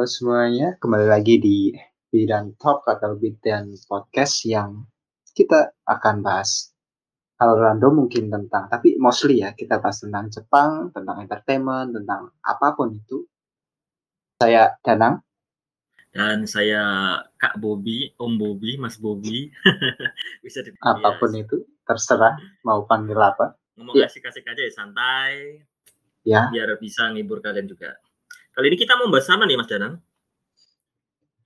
[0.00, 1.76] Halo semuanya, kembali lagi di
[2.08, 4.88] Bidan Talk atau Bidan Podcast yang
[5.36, 6.72] kita akan bahas
[7.36, 12.72] hal random mungkin tentang, tapi mostly ya kita bahas tentang Jepang, tentang entertainment, tentang apa
[12.72, 13.28] pun itu.
[14.40, 15.20] Saya Danang.
[16.16, 19.52] Dan saya Kak Bobi, Om Bobi, Mas Bobi.
[20.48, 20.96] Bisa dipanggil.
[20.96, 21.44] Apa pun ya.
[21.44, 23.52] itu, terserah mau panggil apa.
[23.76, 24.08] Ngomong ya.
[24.08, 25.60] kasih-kasih aja ya, santai.
[26.24, 26.48] Ya.
[26.48, 28.00] Biar bisa ngibur kalian juga.
[28.60, 30.04] Kali ini kita mau bahas apa nih Mas Danang?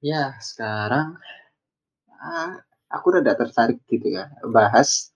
[0.02, 1.14] Ya, sekarang
[2.10, 2.58] ah,
[2.90, 5.14] aku udah tertarik gitu ya, bahas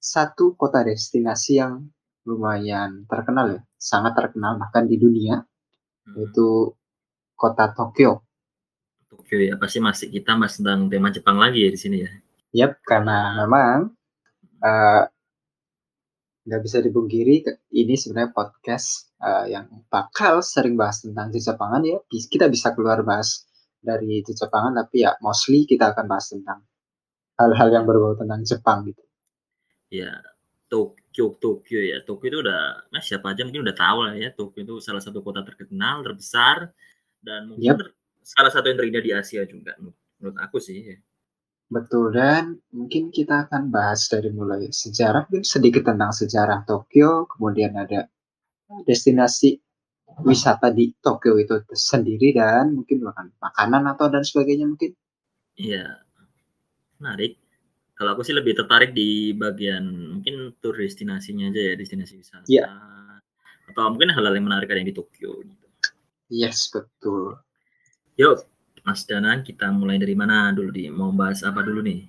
[0.00, 1.92] satu kota destinasi yang
[2.24, 5.44] lumayan terkenal ya, sangat terkenal bahkan di dunia,
[6.08, 6.16] hmm.
[6.16, 6.72] yaitu
[7.36, 8.24] kota Tokyo.
[9.12, 12.10] Tokyo ya, pasti masih kita masih tentang tema Jepang lagi ya di sini ya.
[12.56, 13.92] Yap, karena memang
[14.64, 15.04] uh,
[16.48, 17.44] nggak bisa dipungkiri
[17.76, 23.46] ini sebenarnya podcast uh, yang bakal sering bahas tentang Jepangan ya kita bisa keluar bahas
[23.80, 26.64] dari Jepangan tapi ya mostly kita akan bahas tentang
[27.38, 29.02] hal-hal yang berbau tentang Jepang gitu
[29.92, 30.10] ya
[30.66, 34.66] Tokyo Tokyo ya Tokyo itu udah nah siapa aja mungkin udah tahu lah ya Tokyo
[34.66, 36.74] itu salah satu kota terkenal terbesar
[37.22, 37.94] dan mungkin yep.
[38.26, 40.98] salah satu yang terindah di Asia juga menurut aku sih ya.
[41.66, 47.74] Betul, dan mungkin kita akan bahas dari mulai sejarah, mungkin sedikit tentang sejarah Tokyo, kemudian
[47.74, 48.06] ada
[48.86, 49.60] destinasi
[50.22, 54.94] wisata di Tokyo itu sendiri dan mungkin bahkan makanan atau dan sebagainya mungkin.
[55.56, 56.00] Iya,
[57.00, 57.36] menarik.
[57.96, 62.44] Kalau aku sih lebih tertarik di bagian mungkin tur destinasinya aja ya, destinasi wisata.
[62.44, 62.68] Iya.
[63.72, 65.66] Atau mungkin hal-hal yang menarik ada yang di Tokyo gitu.
[66.28, 67.40] Yes, betul.
[68.20, 68.44] Yuk,
[68.84, 72.04] Mas Danan, kita mulai dari mana dulu di mau bahas apa dulu nih?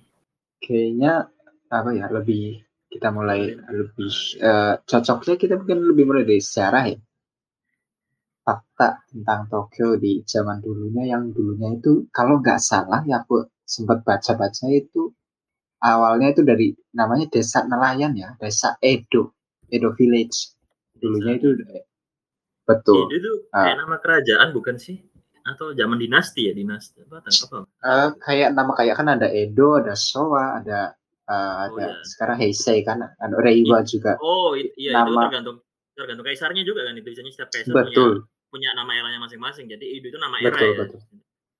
[0.60, 1.30] Kayaknya
[1.68, 6.98] apa ya lebih kita mulai lebih uh, cocoknya kita mungkin lebih mulai dari sejarah ya.
[8.48, 14.00] Fakta tentang Tokyo di zaman dulunya yang dulunya itu kalau nggak salah ya aku sempat
[14.00, 15.12] baca-baca itu
[15.84, 19.36] awalnya itu dari namanya desa nelayan ya desa Edo
[19.68, 20.56] Edo Village.
[20.96, 21.54] Dulunya itu
[22.64, 23.12] betul.
[23.12, 25.04] Edo itu kayak uh, nama kerajaan bukan sih?
[25.44, 27.58] Atau zaman dinasti ya dinasti apa apa?
[27.84, 30.97] Uh, kayak nama kayak kan ada Edo, ada Showa, ada
[31.28, 34.16] uh, ada oh, sekarang Heisei kan, ada Reiwa juga.
[34.18, 35.56] Oh iya nama, itu tergantung
[35.92, 38.24] tergantung kaisarnya juga kan itu biasanya setiap kaisar betul.
[38.24, 39.66] punya, punya nama eranya masing-masing.
[39.68, 40.76] Jadi itu nama era betul, ya.
[40.82, 41.00] Betul.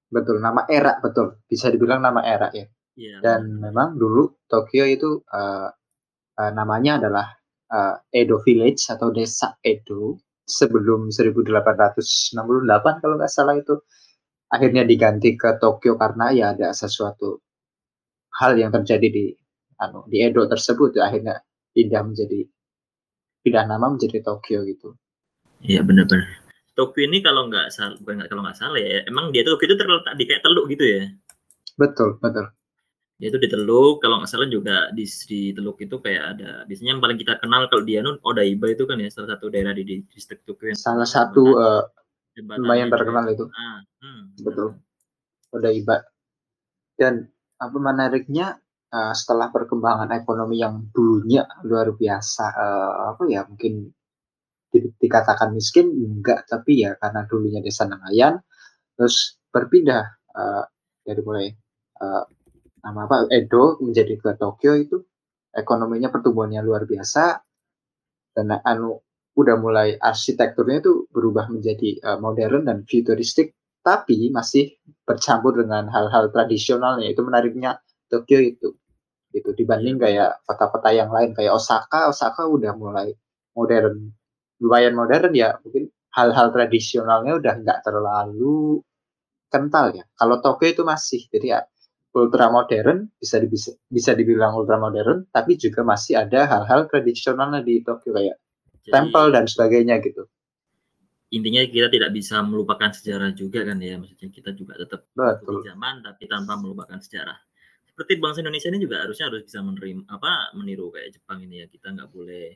[0.09, 1.27] Betul, nama era betul.
[1.45, 2.65] Bisa dibilang nama era ya.
[2.99, 5.71] Iya, Dan memang dulu Tokyo itu uh,
[6.35, 7.27] uh, namanya adalah
[7.71, 10.19] uh, Edo Village atau desa Edo
[10.49, 12.35] sebelum 1868
[13.05, 13.79] kalau nggak salah itu
[14.49, 17.45] akhirnya diganti ke Tokyo karena ya ada sesuatu
[18.41, 19.27] hal yang terjadi di
[19.79, 21.43] anu di Edo tersebut ya, akhirnya
[21.75, 22.47] pindah menjadi
[23.43, 24.95] pindah nama menjadi Tokyo gitu.
[25.63, 26.27] Iya benar-benar.
[26.79, 30.15] Tokyo ini kalau nggak salah bukan kalau nggak salah ya emang dia Tokyo itu terletak
[30.15, 31.03] di kayak teluk gitu ya.
[31.79, 32.51] Betul betul.
[33.19, 36.91] Dia itu di Teluk kalau nggak salah juga di, di Teluk itu kayak ada biasanya
[36.95, 39.83] yang paling kita kenal kalau dia nun Odaiba itu kan ya salah satu daerah di,
[39.83, 41.83] di distrik Tokyo salah satu uh,
[42.39, 43.51] lumayan terkenal itu.
[43.51, 44.79] Ah, hmm, betul.
[45.51, 46.07] Odaiba.
[46.95, 47.27] Dan
[47.59, 48.63] apa menariknya
[48.93, 53.89] uh, setelah perkembangan ekonomi yang dulunya luar biasa uh, apa ya mungkin
[54.69, 56.45] di, dikatakan miskin enggak.
[56.49, 58.41] Tapi ya karena dulunya desa nelayan
[58.99, 60.05] terus berpindah
[60.35, 60.65] uh,
[61.05, 61.47] dari mulai
[62.01, 62.25] uh,
[62.85, 64.97] nama apa Edo menjadi ke Tokyo itu
[65.53, 67.41] ekonominya pertumbuhannya luar biasa.
[68.39, 69.03] Dan anu
[69.35, 76.31] udah mulai arsitekturnya itu berubah menjadi uh, modern dan futuristik tapi masih bercampur dengan hal-hal
[76.31, 77.11] tradisionalnya.
[77.11, 78.78] Itu menariknya Tokyo itu
[79.41, 83.15] itu dibanding kayak kota-kota yang lain kayak Osaka Osaka udah mulai
[83.55, 84.11] modern
[84.59, 88.83] lumayan modern ya mungkin hal-hal tradisionalnya udah nggak terlalu
[89.49, 90.05] kental ya.
[90.19, 91.61] Kalau Tokyo itu masih jadi ya
[92.17, 97.85] ultra modern bisa bisa bisa dibilang ultra modern tapi juga masih ada hal-hal tradisionalnya di
[97.85, 98.37] Tokyo kayak
[98.83, 100.27] Jadi, temple dan sebagainya gitu.
[101.29, 105.61] Intinya kita tidak bisa melupakan sejarah juga kan ya maksudnya kita juga tetap Betul.
[105.61, 107.37] zaman tapi tanpa melupakan sejarah
[107.99, 111.67] seperti bangsa Indonesia ini juga harusnya harus bisa menerima apa meniru kayak Jepang ini ya
[111.67, 112.55] kita nggak boleh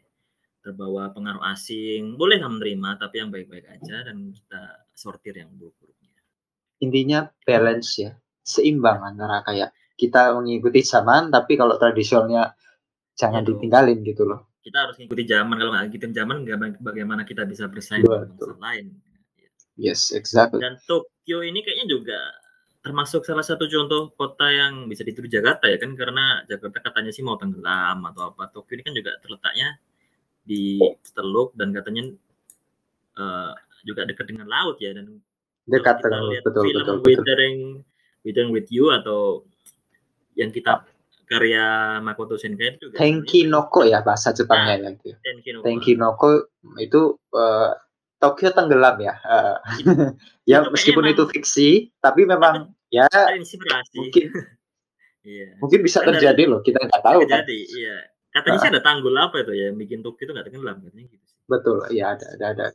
[0.62, 6.14] terbawa pengaruh asing boleh nggak menerima tapi yang baik-baik aja dan kita sortir yang buruk-buruknya
[6.78, 8.14] intinya balance ya
[8.46, 12.54] seimbang antara kayak kita mengikuti zaman tapi kalau tradisionalnya
[13.14, 14.50] jangan ya, ditinggalin gitu loh.
[14.62, 16.36] Kita harus mengikuti zaman kalau nggak ngikutin zaman
[16.82, 18.86] bagaimana kita bisa bersaing dengan bangsa lain.
[19.78, 20.60] Yes, exactly.
[20.60, 22.20] Dan Tokyo ini kayaknya juga
[22.82, 27.22] termasuk salah satu contoh kota yang bisa dituju Jakarta ya kan karena Jakarta katanya sih
[27.22, 29.78] mau tenggelam atau apa Tokyo ini kan juga terletaknya
[30.42, 30.82] di
[31.14, 32.10] Teluk dan katanya
[33.22, 33.54] uh,
[33.86, 35.22] juga dekat dengan laut ya dan
[35.70, 37.58] dekat dengan betul film betul, Withering,
[38.26, 39.46] Withering with You atau
[40.34, 40.82] yang kita
[41.30, 44.92] karya Makoto Shinkai itu juga Tenki Noko ya bahasa Jepangnya nah.
[45.22, 45.64] Tenki Noko.
[45.64, 46.28] Tenki Noko
[46.82, 47.72] itu uh,
[48.22, 49.18] Tokyo tenggelam ya.
[49.26, 49.58] Uh,
[50.50, 53.10] ya itu meskipun itu fiksi, tapi memang ya
[53.98, 54.30] mungkin
[55.26, 55.58] iya.
[55.58, 57.42] mungkin bisa terjadi loh kita nggak tahu kan.
[57.42, 57.78] terjadi, kan.
[57.82, 57.96] iya.
[58.32, 61.26] Katanya sih ada tanggul apa itu ya yang bikin Tokyo itu nggak tenggelam katanya gitu.
[61.50, 62.66] Betul, iya ada ada ada.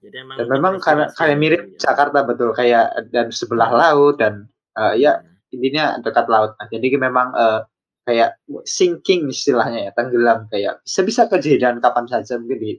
[0.00, 1.90] Jadi emang dan memang karena kayak mirip ya.
[1.90, 3.80] Jakarta betul kayak dan sebelah hmm.
[3.82, 4.46] laut dan
[4.78, 5.54] uh, ya hmm.
[5.58, 6.54] intinya dekat laut.
[6.56, 7.60] Nah, jadi memang uh,
[8.06, 12.70] kayak sinking istilahnya ya tenggelam kayak bisa bisa kejadian kapan saja mungkin di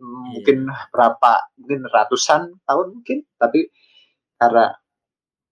[0.00, 3.68] Mungkin berapa mungkin ratusan tahun mungkin tapi
[4.38, 4.74] karena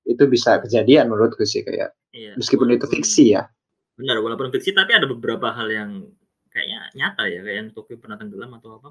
[0.08, 3.46] itu bisa kejadian menurutku sih kayak iya, meskipun itu fiksi ya.
[3.94, 5.90] Benar walaupun fiksi tapi ada beberapa hal yang
[6.50, 8.88] kayaknya nyata ya kayak Tokyo pernah tenggelam atau apa?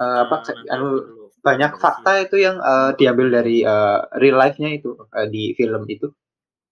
[0.00, 0.88] Uh, apa uh, anu
[1.44, 6.08] banyak fakta itu yang uh, diambil dari uh, real life-nya itu uh, di film itu.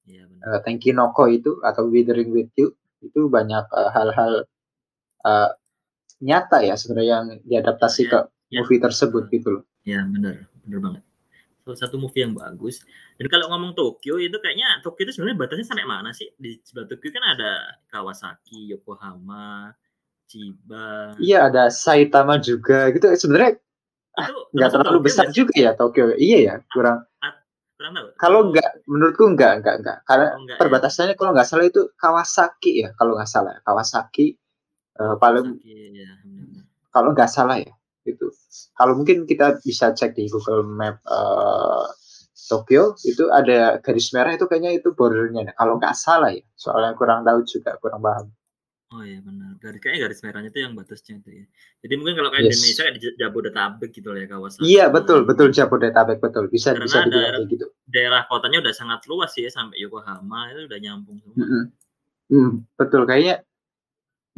[0.09, 2.73] Ya, uh, Tenki Noko itu atau Withering with You
[3.05, 4.45] itu banyak hal-hal
[5.25, 5.49] uh, uh,
[6.21, 8.19] nyata ya sebenarnya yang diadaptasi ya, ke
[8.53, 8.59] ya.
[8.63, 9.65] movie tersebut gitu loh.
[9.85, 11.03] Ya benar, benar banget
[11.71, 12.83] salah satu movie yang bagus.
[13.15, 16.33] Dan kalau ngomong Tokyo itu kayaknya Tokyo itu sebenarnya batasnya sampai mana sih?
[16.35, 17.51] Di sebelah Tokyo kan ada
[17.87, 19.71] Kawasaki, Yokohama,
[20.27, 21.15] Chiba.
[21.23, 23.07] Iya ada Saitama juga gitu.
[23.15, 23.61] Sebenarnya
[24.51, 26.17] nggak terlalu Tokyo besar juga ya Tokyo.
[26.19, 27.07] Iya ya kurang.
[27.79, 28.07] kurang tahu.
[28.21, 30.61] Kalau nggak menurutku nggak nggak nggak karena oh, enggak, ya?
[30.61, 31.19] perbatasannya ya?
[31.19, 34.37] kalau nggak salah itu Kawasaki ya kalau nggak salah Kawasaki
[34.99, 36.11] uh, paling ya,
[36.91, 37.71] kalau nggak salah ya
[38.09, 38.33] gitu.
[38.75, 41.87] Kalau mungkin kita bisa cek di Google Map uh,
[42.51, 45.55] Tokyo itu ada garis merah itu kayaknya itu bordernya.
[45.55, 48.27] Kalau nggak salah ya, soalnya kurang tahu juga, kurang paham.
[48.91, 49.55] Oh iya benar.
[49.63, 51.47] Dari kayaknya garis merahnya itu yang batasnya itu ya.
[51.87, 52.59] Jadi mungkin kalau kayak yes.
[52.59, 54.61] Indonesia kayak di Jabodetabek gitu ya kawasan.
[54.67, 57.71] Iya betul betul Jabodetabek betul bisa Karena bisa kayak gitu.
[57.87, 61.39] Daerah kotanya udah sangat luas ya sampai Yokohama itu udah nyambung semua.
[61.39, 61.65] Mm -hmm.
[62.31, 63.47] Hmm, betul kayaknya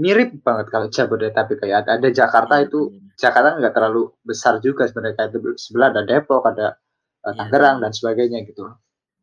[0.01, 3.13] mirip banget kalau Jabodetabek kayak ada, Jakarta iya, itu iya.
[3.29, 5.31] Jakarta nggak terlalu besar juga sebenarnya kayak
[5.61, 6.81] sebelah ada Depok ada
[7.29, 8.73] uh, Tangerang dan sebagainya gitu.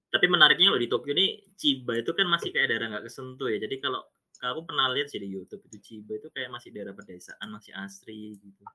[0.09, 3.57] Tapi menariknya loh di Tokyo ini Chiba itu kan masih kayak daerah nggak kesentuh ya.
[3.61, 4.01] Jadi kalau
[4.41, 8.37] aku pernah lihat sih di YouTube itu Chiba itu kayak masih daerah pedesaan masih asri
[8.37, 8.65] gitu.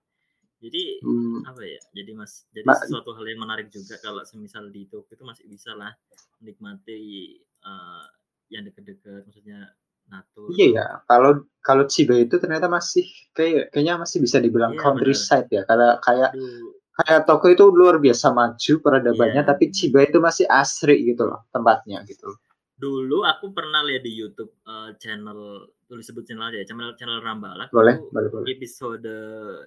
[0.62, 1.44] Jadi hmm.
[1.44, 1.80] apa ya?
[1.92, 5.44] Jadi mas, jadi Ma sesuatu hal yang menarik juga kalau semisal di Tokyo itu masih
[5.50, 5.92] bisa lah
[6.40, 7.36] menikmati
[7.66, 8.06] uh,
[8.52, 9.72] yang dekat-dekat, maksudnya
[10.08, 10.46] Natur.
[10.52, 15.48] Iya ya, kalau kalau Chiba itu ternyata masih kayak kayaknya masih bisa dibilang iya, countryside
[15.48, 15.56] bener.
[15.56, 15.62] ya.
[15.64, 16.68] Kalau kayak Aduh.
[17.00, 19.48] kayak toko itu luar biasa maju peradabannya, iya.
[19.48, 22.36] tapi Chiba itu masih asri gitu loh tempatnya gitu.
[22.74, 27.22] Dulu aku pernah lihat di YouTube uh, channel tulis sebut channel aja ya, channel channel
[27.24, 27.72] Rambalak.
[27.72, 28.46] Boleh, boleh, boleh.
[28.50, 29.14] Episode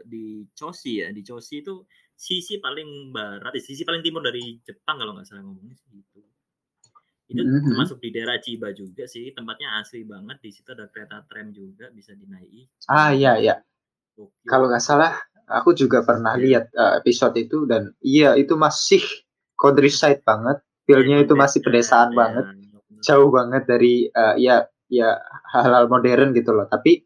[0.06, 1.81] di Choshi ya, di Choshi itu
[2.18, 6.17] sisi paling barat, sisi paling timur dari Jepang kalau nggak salah ngomongnya gitu
[7.28, 7.76] itu mm-hmm.
[7.76, 11.92] termasuk di daerah Ciba juga sih tempatnya asli banget di situ ada kereta tram juga
[11.92, 12.88] bisa dinaiki.
[12.88, 13.56] Ah iya iya.
[14.48, 15.12] Kalau nggak salah
[15.52, 16.44] aku juga pernah yeah.
[16.44, 19.04] lihat uh, episode itu dan iya itu masih
[19.60, 20.64] countryside banget.
[20.88, 22.46] Feelnya yeah, itu masih pedesaan ya, banget.
[22.48, 25.19] ya, jauh banget dari uh, ya ya
[25.52, 26.64] hal-hal modern gitu loh.
[26.72, 27.04] Tapi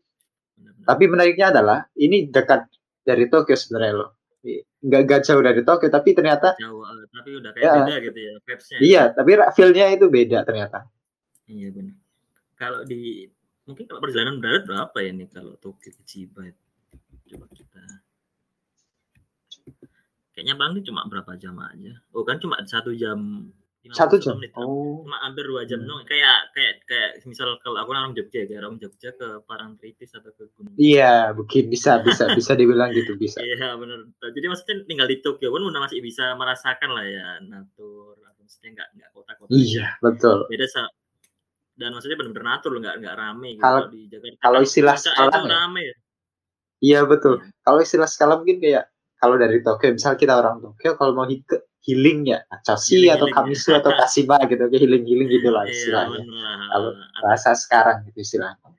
[0.54, 0.86] benar.
[0.86, 2.70] tapi menariknya adalah ini dekat
[3.02, 4.21] dari Tokyo sebenarnya loh
[4.82, 8.20] nggak nggak jauh dari Tokyo tapi ternyata jauh eh, tapi udah kayak ya, beda gitu
[8.20, 10.90] ya vibes-nya iya tapi feelnya itu beda ternyata.
[11.52, 12.02] Iya benar
[12.62, 13.26] kalau di
[13.66, 16.46] mungkin kalau perjalanan darat berapa ya nih kalau Tokyo ke Chiba?
[17.26, 17.82] Coba kita.
[20.38, 21.98] Kayaknya bang ini cuma berapa jam aja.
[22.14, 23.50] Oh kan cuma satu jam
[23.90, 24.38] satu jam?
[24.38, 24.54] menit.
[24.54, 25.02] oh.
[25.02, 26.06] Cuma hampir dua jam hmm.
[26.06, 30.54] kayak kayak kayak misal kalau aku orang Jogja kayak orang Jogja ke Parangtritis atau ke
[30.54, 33.42] Gunung iya mungkin bisa bisa bisa dibilang gitu bisa.
[33.52, 38.22] Iya benar jadi maksudnya tinggal di Tokyo pun udah masih bisa merasakan lah ya natur
[38.52, 39.52] maksudnya nggak nggak kota-kota.
[39.56, 40.38] Iya betul.
[40.52, 40.82] Beda sa
[41.80, 44.38] dan maksudnya benar-benar natur nggak nggak rame gitu kalau di Jakarta.
[44.44, 45.50] kalau istilah skala ya.
[45.50, 45.82] rame.
[45.82, 45.96] Ya
[46.82, 47.34] iya betul.
[47.40, 47.50] Iya.
[47.64, 48.86] kalau istilah skala mungkin kayak
[49.18, 52.40] kalau dari Tokyo misal kita orang Tokyo kalau mau ke healing ya.
[52.62, 56.22] Chelsea atau Kamisu atau Kasiba gitu ke healing healing gitu lah iya, istilahnya.
[56.70, 56.90] kalau
[57.22, 58.70] bahasa sekarang gitu istilahnya.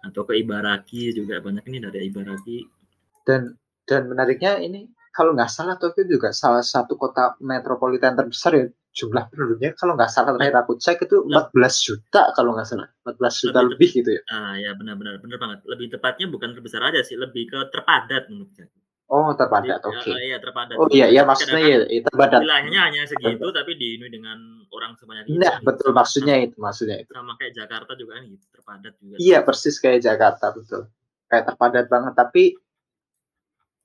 [0.00, 2.58] Atau ke Ibaraki juga banyak ini dari Ibaraki.
[3.24, 3.52] Dan
[3.84, 8.66] dan menariknya ini kalau nggak salah Tokyo juga salah satu kota metropolitan terbesar ya
[8.96, 9.76] jumlah penduduknya.
[9.76, 11.52] Kalau nggak salah terakhir aku cek itu 14
[11.86, 12.88] juta kalau nggak salah.
[13.04, 14.22] 14 juta lebih, lebih gitu ya.
[14.32, 15.58] Ah ya benar-benar benar banget.
[15.68, 18.79] Lebih tepatnya bukan terbesar aja sih lebih ke terpadat menurut saya
[19.10, 20.06] Oh terpadat, oke.
[20.06, 20.30] Okay.
[20.30, 20.78] Iya terpadat.
[20.78, 22.46] Oh iya, iya maksudnya iya, iya terpadat.
[22.46, 25.34] Wilayahnya hanya segitu, tapi diinu dengan orang sebanyak itu.
[25.34, 27.10] Nah, betul maksudnya itu, maksudnya itu.
[27.10, 29.16] Sama kayak Jakarta juga kan gitu, terpadat juga.
[29.18, 30.86] Iya persis kayak Jakarta betul,
[31.26, 32.14] kayak terpadat banget.
[32.14, 32.44] Tapi,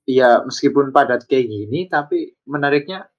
[0.06, 3.10] ya meskipun padat kayak gini, tapi menariknya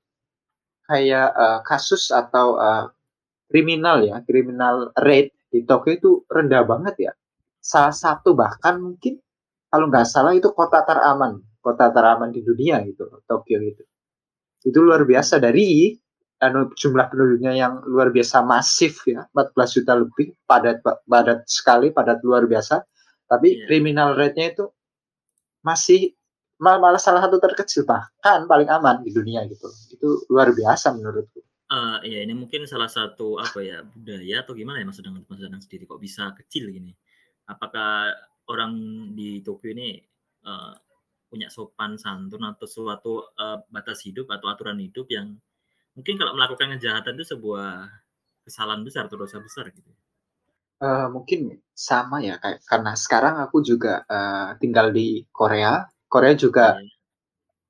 [0.88, 2.88] kayak uh, kasus atau uh,
[3.52, 7.12] kriminal ya, kriminal rate di Tokyo itu rendah banget ya.
[7.60, 9.20] Salah satu bahkan mungkin
[9.68, 13.84] kalau nggak salah itu kota teraman, kota teraman di dunia gitu, Tokyo itu.
[14.64, 15.92] Itu luar biasa dari
[16.40, 22.24] anu jumlah penduduknya yang luar biasa masif ya, 14 juta lebih, padat padat sekali, padat
[22.24, 22.80] luar biasa.
[23.28, 23.68] Tapi yeah.
[23.68, 24.66] criminal rate-nya itu
[25.60, 26.16] masih
[26.58, 29.68] malah salah satu terkecil bahkan paling aman di dunia gitu.
[29.92, 31.44] Itu luar biasa menurutku.
[31.68, 35.44] Uh, ya ini mungkin salah satu apa ya budaya atau gimana ya Mas Danang Mas
[35.44, 36.96] Danang sendiri kok bisa kecil gini?
[37.44, 38.16] Apakah
[38.48, 38.72] orang
[39.12, 40.00] di Tokyo ini
[40.48, 40.72] uh,
[41.28, 45.36] punya sopan santun atau suatu uh, batas hidup atau aturan hidup yang
[45.94, 47.92] mungkin kalau melakukan kejahatan itu sebuah
[48.48, 49.92] kesalahan besar atau dosa besar gitu.
[50.78, 55.84] Uh, mungkin sama ya kayak karena sekarang aku juga uh, tinggal di Korea.
[56.08, 56.96] Korea juga yeah.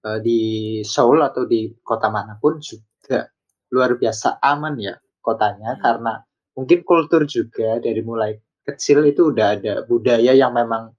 [0.05, 0.39] Uh, di
[0.85, 3.27] Seoul atau di kota mana pun juga
[3.73, 5.81] luar biasa aman ya kotanya yeah.
[5.81, 6.13] karena
[6.53, 8.37] mungkin kultur juga dari mulai
[8.67, 10.96] kecil itu udah ada budaya yang memang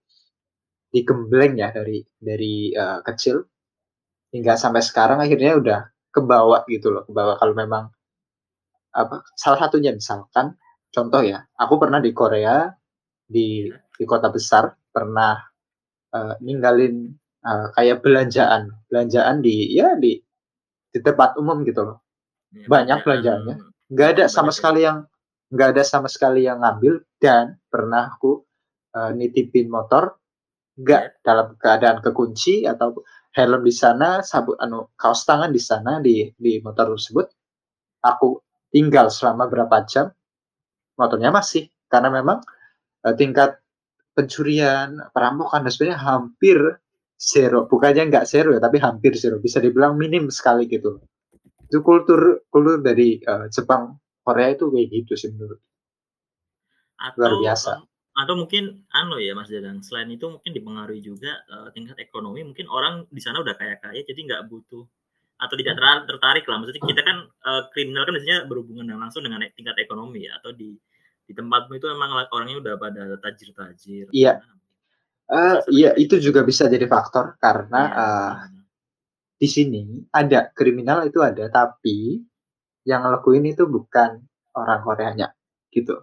[0.92, 3.44] digembleng ya dari dari uh, kecil.
[4.28, 5.80] Hingga sampai sekarang akhirnya udah
[6.12, 7.84] kebawa gitu loh kebawa kalau memang
[8.92, 10.56] apa salah satunya misalkan
[10.88, 12.66] contoh ya aku pernah di Korea
[13.28, 15.36] di di kota besar pernah
[16.16, 17.12] uh, ninggalin
[17.44, 20.16] uh, kayak belanjaan belanjaan di ya di
[20.88, 21.98] di tempat umum gitu loh.
[22.48, 23.56] Ya, banyak belanjaannya.
[23.92, 25.04] nggak ada sama sekali yang
[25.52, 28.44] nggak ada sama sekali yang ngambil dan pernah aku
[28.96, 30.16] uh, nitipin motor
[30.78, 31.22] nggak yeah.
[31.26, 33.02] dalam keadaan kekunci atau
[33.34, 37.26] helm di sana sabut anu kaos tangan di sana di di motor tersebut
[38.02, 38.38] aku
[38.70, 40.06] tinggal selama berapa jam
[40.98, 41.70] motornya masih.
[41.88, 42.42] Karena memang
[43.06, 43.62] uh, tingkat
[44.12, 46.58] pencurian perampokan dan sebagainya hampir
[47.16, 47.64] zero.
[47.70, 49.40] Bukannya nggak zero ya tapi hampir zero.
[49.40, 51.00] Bisa dibilang minim sekali gitu.
[51.64, 55.60] Itu kultur kultur dari uh, Jepang Korea itu kayak gitu sih menurut.
[56.98, 57.72] Atau, luar biasa
[58.18, 62.66] atau mungkin anu ya Mas Dadan selain itu mungkin dipengaruhi juga uh, tingkat ekonomi mungkin
[62.66, 64.82] orang di sana udah kaya kaya jadi nggak butuh
[65.38, 66.10] atau tidak hmm.
[66.10, 66.56] tertarik lah.
[66.58, 70.74] Maksudnya kita kan uh, kriminal kan biasanya berhubungan langsung dengan tingkat ekonomi ya atau di
[71.28, 74.10] di tempatmu itu memang orangnya udah pada tajir-tajir.
[74.10, 74.42] Iya.
[75.28, 76.18] Uh, iya itu.
[76.18, 78.32] juga bisa jadi faktor karena ya, uh,
[79.38, 82.18] di sini ada kriminal itu ada tapi
[82.82, 84.24] yang ngelakuin itu bukan
[84.56, 85.28] orang Koreanya
[85.70, 86.00] gitu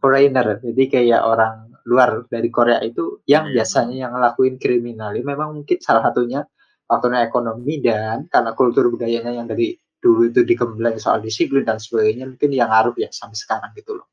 [0.00, 0.58] foreigner.
[0.64, 3.62] Jadi kayak orang luar dari Korea itu yang yeah.
[3.62, 5.12] biasanya yang ngelakuin kriminal.
[5.14, 6.44] Memang mungkin salah satunya
[6.84, 12.24] faktornya ekonomi dan karena kultur budayanya yang dari dulu itu dikembang soal disiplin dan sebagainya
[12.26, 14.08] mungkin yang ngaruh ya sampai sekarang gitu loh.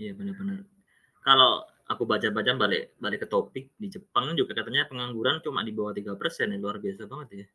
[0.00, 0.66] Iya benar-benar.
[1.22, 5.92] Kalau aku baca-baca balik balik ke topik di Jepang juga katanya pengangguran cuma di bawah
[5.92, 7.46] tiga persen ya luar biasa banget ya.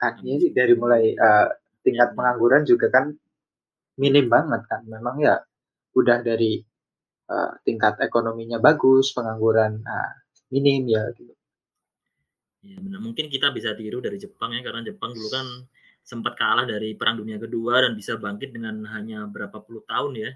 [0.00, 1.48] Kan ini dari mulai uh,
[1.84, 3.12] tingkat pengangguran juga kan
[4.00, 4.82] minim banget kan.
[4.88, 5.38] Memang ya
[5.92, 6.60] udah dari
[7.28, 10.12] uh, tingkat ekonominya bagus, pengangguran uh,
[10.52, 11.32] minim ya gitu.
[12.62, 13.02] Ya benar.
[13.02, 15.46] Mungkin kita bisa tiru dari Jepang ya karena Jepang dulu kan
[16.02, 20.30] sempat kalah dari Perang Dunia Kedua dan bisa bangkit dengan hanya berapa puluh tahun ya.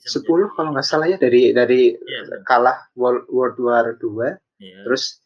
[0.00, 4.84] Sepuluh kalau nggak salah ya dari dari ya, kalah World, World War II, ya.
[4.86, 5.18] terus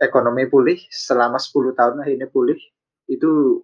[0.00, 2.56] ekonomi pulih selama 10 tahun akhirnya pulih
[3.06, 3.60] itu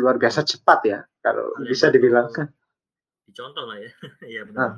[0.00, 2.48] luar biasa cepat ya kalau ya, bisa dibilang kan.
[3.26, 3.90] Dicontoh lah ya.
[4.32, 4.58] Iya benar.
[4.58, 4.72] Nah,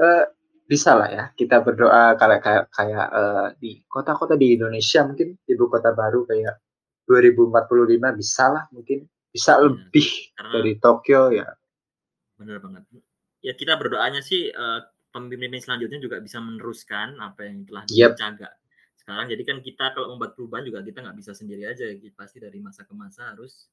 [0.00, 0.24] uh,
[0.64, 5.68] bisa lah ya kita berdoa kalau kayak kayak uh, di kota-kota di Indonesia mungkin ibu
[5.68, 6.56] kota baru kayak
[7.04, 11.48] 2045 bisa lah mungkin bisa ya, lebih karena, dari Tokyo ya.
[12.40, 12.82] Benar banget.
[13.44, 14.80] Ya kita berdoanya sih uh,
[15.12, 18.16] pemimpin selanjutnya juga bisa meneruskan apa yang telah yep.
[18.16, 18.50] dijaga
[19.04, 22.56] sekarang jadi kan kita kalau membuat perubahan juga kita nggak bisa sendiri aja pasti dari
[22.56, 23.68] masa ke masa harus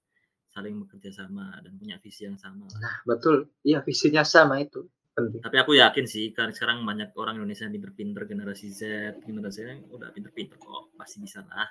[0.52, 4.84] saling bekerja sama dan punya visi yang sama nah betul iya visinya sama itu
[5.16, 8.82] penting tapi aku yakin sih karena sekarang banyak orang Indonesia yang pinter-pinter generasi Z
[9.24, 11.68] generasi yang udah pinter-pinter kok pasti bisa lah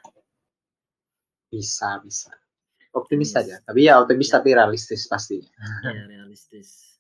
[1.53, 2.33] bisa bisa
[2.97, 4.41] optimis saja tapi ya optimis ya.
[4.41, 5.41] tapi realistis pasti
[5.87, 6.91] ya realistis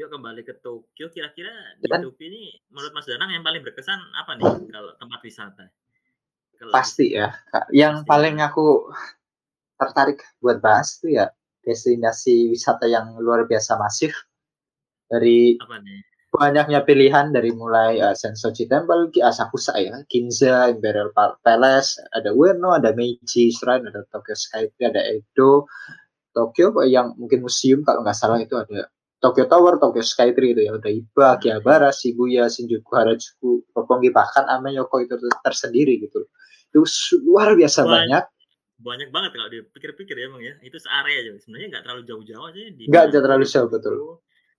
[0.00, 1.12] Yuk kembali ke Tokyo.
[1.12, 5.20] Kira-kira di Dan, Tokyo ini menurut Mas Danang yang paling berkesan apa nih kalau tempat
[5.20, 5.68] wisata?
[6.56, 7.28] Kalau pasti ya.
[7.68, 8.48] Yang pasti paling ya.
[8.48, 8.88] aku
[9.80, 11.32] tertarik buat bahas itu ya
[11.64, 14.12] destinasi wisata yang luar biasa masif
[15.08, 16.00] dari apa nih?
[16.30, 21.10] banyaknya pilihan dari mulai uh, Sensoji Temple, Asakusa ya, Ginza, Imperial
[21.42, 25.66] Palace, ada Ueno, ada Meiji Shrine, ada Tokyo Skytree, ada Edo,
[26.30, 28.86] Tokyo yang mungkin museum kalau nggak salah itu ada
[29.20, 35.02] Tokyo Tower, Tokyo Skytree itu ya udah Iba, Akihabara, Shibuya, Shinjuku, Harajuku, Roppongi bahkan Ameyoko
[35.02, 36.24] itu tersendiri gitu.
[36.70, 36.86] Itu
[37.26, 37.90] luar biasa banyak.
[37.92, 38.24] banyak
[38.80, 40.54] banyak banget kalau dipikir-pikir ya emang ya.
[40.64, 41.30] Itu searea aja.
[41.40, 43.96] Sebenarnya nggak terlalu jauh-jauh aja di nggak terlalu jauh betul.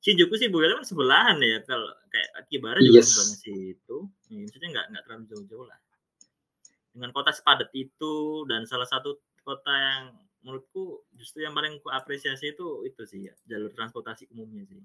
[0.01, 3.13] Shinjuku sih Buya kan sebelahan ya kalau kayak Akibara juga yes.
[3.13, 3.97] sebelah situ
[4.33, 5.79] ya, maksudnya nggak nggak terlalu jauh-jauh lah.
[6.91, 8.15] Dengan kota sepadat itu
[8.49, 10.03] dan salah satu kota yang
[10.41, 14.81] menurutku justru yang paling ku apresiasi itu itu sih ya jalur transportasi umumnya sih.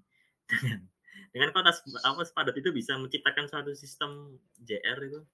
[1.32, 1.72] Dengan dengan kota
[2.04, 5.24] apa sepadat itu bisa menciptakan suatu sistem JR itu.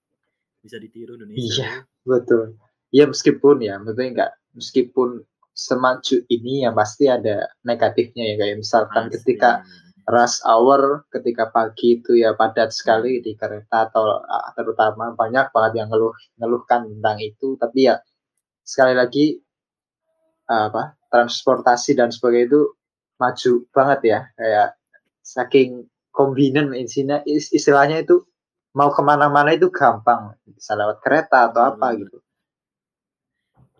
[0.63, 1.59] Bisa ditiru Indonesia.
[1.59, 1.71] Iya,
[2.07, 2.55] betul.
[2.93, 9.09] Ya meskipun ya, maksudnya enggak meskipun semaju ini yang pasti ada negatifnya ya kayak misalkan
[9.09, 9.65] ketika
[10.09, 14.21] rush hour ketika pagi itu ya padat sekali di kereta atau
[14.57, 17.57] terutama banyak banget yang ngeluh ngeluhkan tentang itu.
[17.57, 17.97] Tapi ya
[18.61, 19.41] sekali lagi
[20.45, 22.61] apa transportasi dan sebagainya itu
[23.17, 24.69] maju banget ya kayak
[25.25, 26.75] saking convenient
[27.25, 28.21] istilahnya itu
[28.77, 32.19] mau ke mana-mana itu gampang bisa lewat kereta atau apa gitu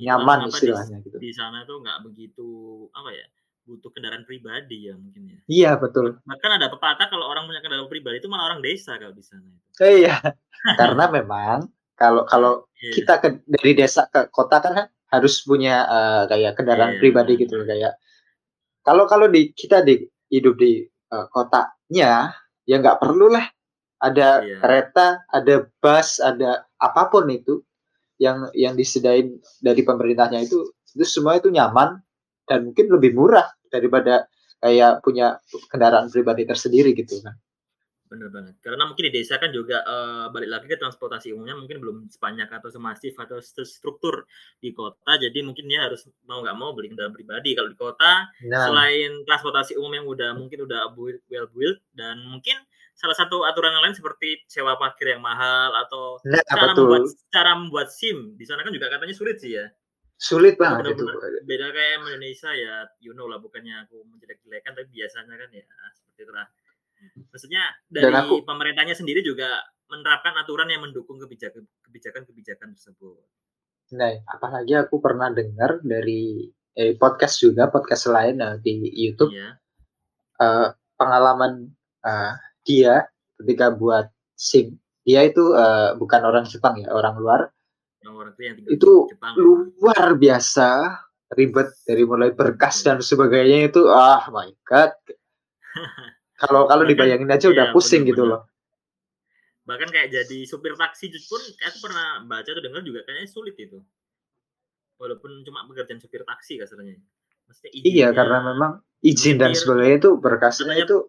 [0.03, 2.49] nyaman istilahnya di, gitu di sana tuh nggak begitu
[2.91, 3.27] apa ya
[3.63, 7.87] butuh kendaraan pribadi ya mungkin ya iya betul bahkan ada pepatah kalau orang punya kendaraan
[7.87, 10.15] pribadi itu malah orang desa kalau di sana itu oh, iya
[10.79, 12.93] karena memang kalau kalau yeah.
[12.93, 17.01] kita ke dari desa ke kota kan harus punya uh, kayak kendaraan yeah.
[17.01, 17.95] pribadi gitu loh kayak
[18.83, 20.83] kalau kalau di kita di hidup di
[21.13, 22.35] uh, kotanya
[22.67, 23.47] ya nggak perlu lah
[24.03, 24.59] ada yeah.
[24.59, 27.63] kereta ada bus ada apa pun itu
[28.23, 31.99] yang yang disediain dari pemerintahnya itu itu semua itu nyaman
[32.47, 34.31] dan mungkin lebih murah daripada
[34.63, 37.35] kayak punya kendaraan pribadi tersendiri gitu kan.
[38.07, 38.55] Benar banget.
[38.61, 42.45] Karena mungkin di desa kan juga uh, balik lagi ke transportasi umumnya mungkin belum sebanyak
[42.45, 44.29] atau semasif atau struktur
[44.61, 47.57] di kota jadi mungkin dia harus mau nggak mau beli kendaraan pribadi.
[47.57, 48.69] Kalau di kota nah.
[48.69, 50.93] selain transportasi umum yang udah mungkin udah
[51.27, 52.61] well built dan mungkin
[52.93, 56.87] salah satu aturan lain seperti sewa parkir yang mahal atau nah, cara betul.
[56.87, 57.03] membuat
[57.33, 59.65] cara membuat SIM di sana kan juga katanya sulit sih ya
[60.15, 61.03] sulit banget itu
[61.43, 65.65] beda kayak Indonesia ya you know lah bukannya aku menjelek-jelekan tapi biasanya kan ya
[65.97, 66.47] seperti itulah
[67.33, 69.59] Maksudnya dari aku, pemerintahnya sendiri juga
[69.91, 71.67] menerapkan aturan yang mendukung kebijakan
[72.25, 73.21] kebijakan tersebut.
[73.93, 79.53] Nah, apalagi aku pernah dengar dari eh, podcast juga podcast lain uh, di YouTube iya.
[80.41, 81.69] uh, pengalaman
[82.01, 83.07] uh, dia
[83.39, 84.79] ketika buat SIM.
[85.03, 87.41] Dia itu uh, bukan orang Jepang ya, orang luar.
[88.03, 89.33] Yang orang yang itu Jepang.
[89.35, 90.69] luar biasa
[91.33, 94.93] ribet dari mulai berkas dan sebagainya itu ah my god
[96.43, 98.43] Kalau kalau dibayangin aja udah iya, pusing gitu loh.
[99.63, 103.79] Bahkan kayak jadi supir taksi pun aku pernah baca atau dengar juga kayaknya sulit itu.
[104.99, 106.99] Walaupun cuma pekerjaan supir taksi kasarnya.
[107.71, 111.07] Iya, karena memang izin dan sebagainya itu berkasnya itu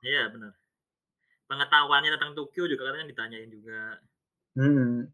[0.00, 0.56] Iya, benar.
[1.50, 3.98] Pengetahuannya tentang Tokyo juga katanya ditanyain juga.
[4.54, 5.10] Hmm.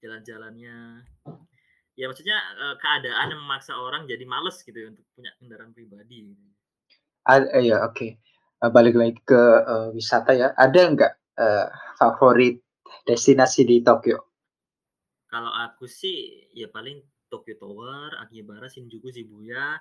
[0.00, 1.04] Jalan-jalannya.
[1.98, 6.32] Ya maksudnya eh, keadaan yang memaksa orang jadi males gitu ya untuk punya kendaraan pribadi.
[7.28, 7.92] Ah, iya, oke.
[7.92, 8.10] Okay
[8.62, 11.66] uh, balik lagi ke uh, wisata ya, ada nggak uh,
[11.98, 12.62] favorit
[13.06, 14.18] destinasi di Tokyo?
[15.28, 19.76] Kalau aku sih ya paling Tokyo Tower, Akihabara, Shinjuku, Shibuya,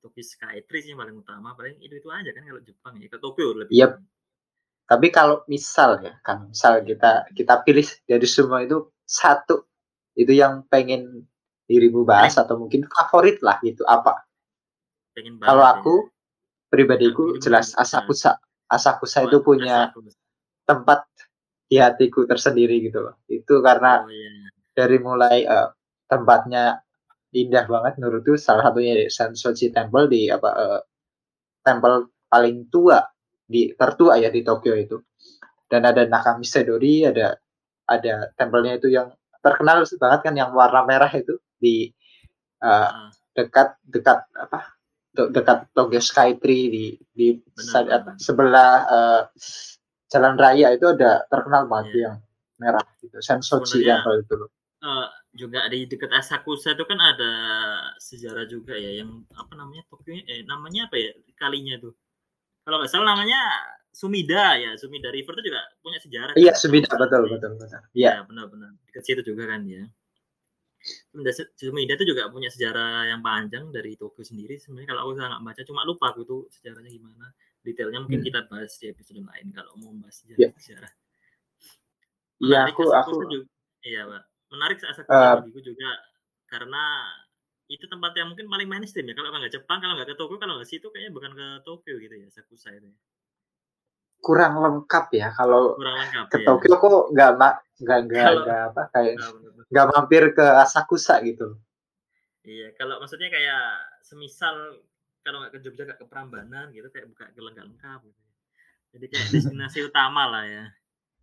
[0.00, 1.52] Tokyo Skytree sih yang paling utama.
[1.52, 3.76] Paling itu itu aja kan kalau Jepang ya ke Tokyo lebih.
[3.76, 3.92] Yep.
[4.86, 9.66] Tapi kalau misal ya kan, misal kita kita pilih dari semua itu satu
[10.14, 11.26] itu yang pengen
[11.66, 14.22] dirimu bahas atau mungkin favorit lah itu apa?
[15.12, 16.16] Pengen Kalau aku ya
[16.70, 18.38] pribadiku jelas Asakusa.
[18.66, 19.94] Asakusa itu punya
[20.66, 21.06] tempat
[21.70, 23.14] di hatiku tersendiri gitu loh.
[23.30, 24.50] Itu karena oh, iya.
[24.74, 25.70] dari mulai uh,
[26.10, 26.82] tempatnya
[27.34, 30.80] indah banget menurutku salah satunya Sensoji Temple di apa uh,
[31.62, 33.02] temple paling tua
[33.46, 34.98] di tertua ya di Tokyo itu.
[35.66, 37.34] Dan ada Nakamichi Dori, ada
[37.86, 41.90] ada tempelnya itu yang terkenal banget kan yang warna merah itu di
[42.62, 44.74] uh, dekat dekat apa
[45.14, 49.22] dekat Tokyo Skytree di di benar, sebelah uh,
[50.10, 52.02] jalan raya itu ada terkenal banget yeah.
[52.02, 52.16] yang
[52.56, 54.50] merah gitu Sensoji ya kalau itu loh.
[54.84, 57.32] Uh, juga di dekat Asakusa itu kan ada
[58.00, 61.96] sejarah juga ya yang apa namanya Tokyo eh namanya apa ya kalinya tuh
[62.66, 63.40] kalau nggak salah namanya
[63.94, 66.60] Sumida ya Sumida River itu juga punya sejarah iya kan?
[66.60, 69.86] Sumida betul betul betul iya ya, benar-benar dekat situ juga kan ya
[71.56, 74.54] Sumida itu juga punya sejarah yang panjang dari Tokyo sendiri.
[74.62, 77.34] Sebenarnya kalau aku nggak baca, cuma lupa aku tuh sejarahnya gimana.
[77.66, 78.28] Detailnya mungkin hmm.
[78.30, 80.38] kita bahas di episode lain kalau mau bahas sejarah.
[80.38, 80.52] Yeah.
[80.54, 80.92] sejarah.
[82.36, 83.46] Iya, aku aku juga,
[83.82, 84.22] iya, Pak.
[84.54, 85.90] Menarik Asakusa uh, bagiku juga
[86.46, 86.84] karena
[87.66, 89.14] itu tempat yang mungkin paling mainstream ya.
[89.18, 92.14] Kalau nggak Jepang, kalau nggak ke Tokyo, kalau nggak situ kayaknya bukan ke Tokyo gitu
[92.14, 92.86] ya, Asakusa itu.
[92.86, 92.96] Ya.
[94.22, 96.46] Kurang lengkap ya kalau kurang lengkap, ke ya.
[96.46, 97.98] Tokyo kok nggak nggak nggak
[98.42, 99.14] nggak apa kayak
[99.70, 101.60] nggak mampir ke Asakusa gitu
[102.46, 103.62] Iya, kalau maksudnya kayak
[104.06, 104.78] semisal
[105.26, 108.22] kalau nggak ke Jogja nggak ke Prambanan gitu kayak buka ke lengkap gitu.
[108.94, 110.64] Jadi kayak destinasi utama lah ya.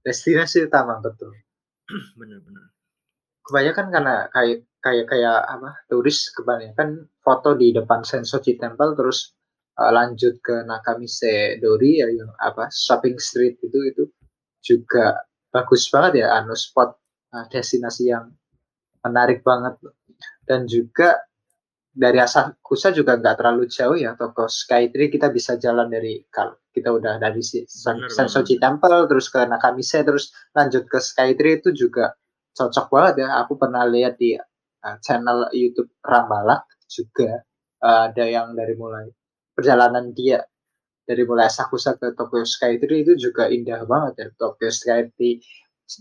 [0.03, 1.31] Destinasi utama betul.
[2.19, 2.67] Bener-bener.
[3.43, 9.35] Kebanyakan karena kayak kayak kayak apa turis kebanyakan foto di depan Sensoji Temple terus
[9.79, 14.03] uh, lanjut ke Nakamise Dori ya yang apa shopping street itu itu
[14.63, 16.95] juga bagus banget ya anu spot
[17.35, 18.31] uh, destinasi yang
[19.03, 19.79] menarik banget.
[20.43, 21.23] Dan juga
[21.93, 26.89] dari Asakusa juga nggak terlalu jauh ya toko Skytree kita bisa jalan dari kalau kita
[26.89, 27.39] udah dari
[28.09, 32.17] Sensoji Temple terus ke Nakamise terus lanjut ke Skytree itu juga
[32.53, 37.41] cocok banget ya aku pernah lihat di uh, channel YouTube Rambalak juga
[37.81, 39.09] uh, ada yang dari mulai
[39.53, 40.41] perjalanan dia
[41.03, 45.43] dari mulai Asakusa ke Tokyo Skytree itu juga indah banget ya Tokyo Skytree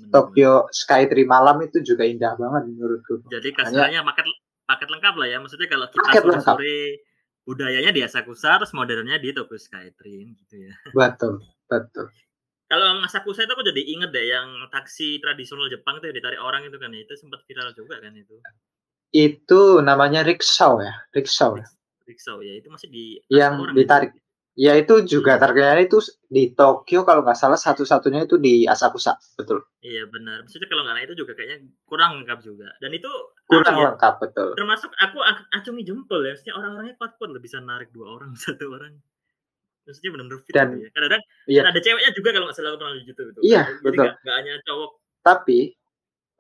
[0.09, 3.27] Tokyo Skytree malam itu juga indah banget menurutku.
[3.29, 4.27] Jadi kasarnya paket
[4.65, 5.39] paket lengkap lah ya.
[5.43, 6.79] Maksudnya kalau kita sore, sore
[7.43, 10.73] budayanya di Asakusa terus modernnya di Tokyo Skytree gitu ya.
[10.95, 12.09] Betul, betul.
[12.73, 16.81] Kalau Asakusa itu aku jadi inget deh yang taksi tradisional Jepang itu ditarik orang itu
[16.81, 18.41] kan itu sempat viral juga kan itu.
[19.13, 21.69] Itu namanya rickshaw ya, rickshaw ya.
[22.09, 24.17] Rickshaw ya, itu masih di yang ditarik.
[24.17, 24.25] Itu.
[24.53, 29.65] Ya itu juga terkenal itu di Tokyo kalau nggak salah satu-satunya itu di Asakusa, betul.
[29.85, 30.45] Iya benar.
[30.45, 32.73] Maksudnya kalau nggak itu juga kayaknya kurang lengkap juga.
[32.81, 33.09] Dan itu
[33.49, 34.57] kurang ya, lengkap betul.
[34.57, 35.21] Termasuk aku
[35.57, 36.33] acungi jempol ya.
[36.37, 38.97] Maksudnya orang-orangnya kuat-kuat bisa narik dua orang satu orang.
[39.83, 40.91] Maksudnya benar-benar fit Dan, gitu ya.
[40.95, 41.63] Kadang-kadang iya.
[41.67, 43.41] ada ceweknya juga kalau nggak salah aku pernah di YouTube itu.
[43.43, 44.07] Iya Jadi betul.
[44.23, 44.91] Nggak hanya cowok.
[45.23, 45.59] Tapi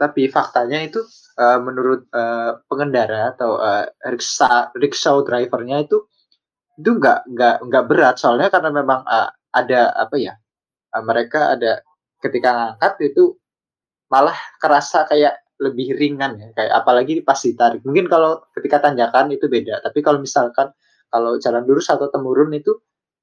[0.00, 0.98] tapi faktanya itu
[1.38, 6.02] uh, menurut uh, pengendara atau uh, rickshaw, rickshaw drivernya itu
[6.80, 10.34] itu nggak nggak nggak berat soalnya karena memang uh, ada apa ya
[10.96, 11.86] uh, mereka ada
[12.18, 13.38] ketika ngangkat itu
[14.10, 19.46] malah kerasa kayak lebih ringan ya kayak apalagi pas ditarik mungkin kalau ketika tanjakan itu
[19.46, 20.74] beda tapi kalau misalkan
[21.12, 22.74] kalau jalan lurus atau temurun itu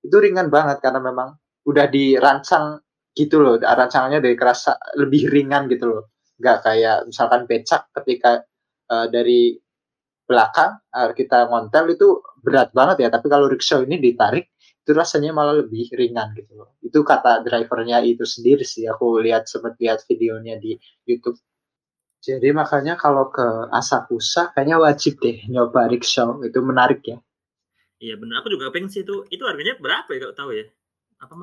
[0.04, 1.36] itu ringan banget karena memang
[1.68, 2.80] udah dirancang
[3.14, 3.60] gitu loh.
[3.60, 6.04] Rancangannya dari kerasa lebih ringan gitu loh.
[6.40, 8.44] Nggak kayak misalkan becak ketika
[8.88, 9.60] uh, dari
[10.24, 13.10] belakang uh, kita ngontel itu berat banget ya.
[13.12, 16.80] Tapi kalau rickshaw ini ditarik itu rasanya malah lebih ringan gitu loh.
[16.80, 18.88] Itu kata drivernya itu sendiri sih.
[18.88, 21.38] Aku lihat sempat lihat videonya di YouTube.
[22.20, 26.40] Jadi makanya kalau ke Asakusa kayaknya wajib deh nyoba rickshaw.
[26.44, 27.20] Itu menarik ya
[28.00, 29.28] iya benar aku juga pengen sih itu.
[29.30, 30.66] Itu harganya berapa ya kalau tahu ya?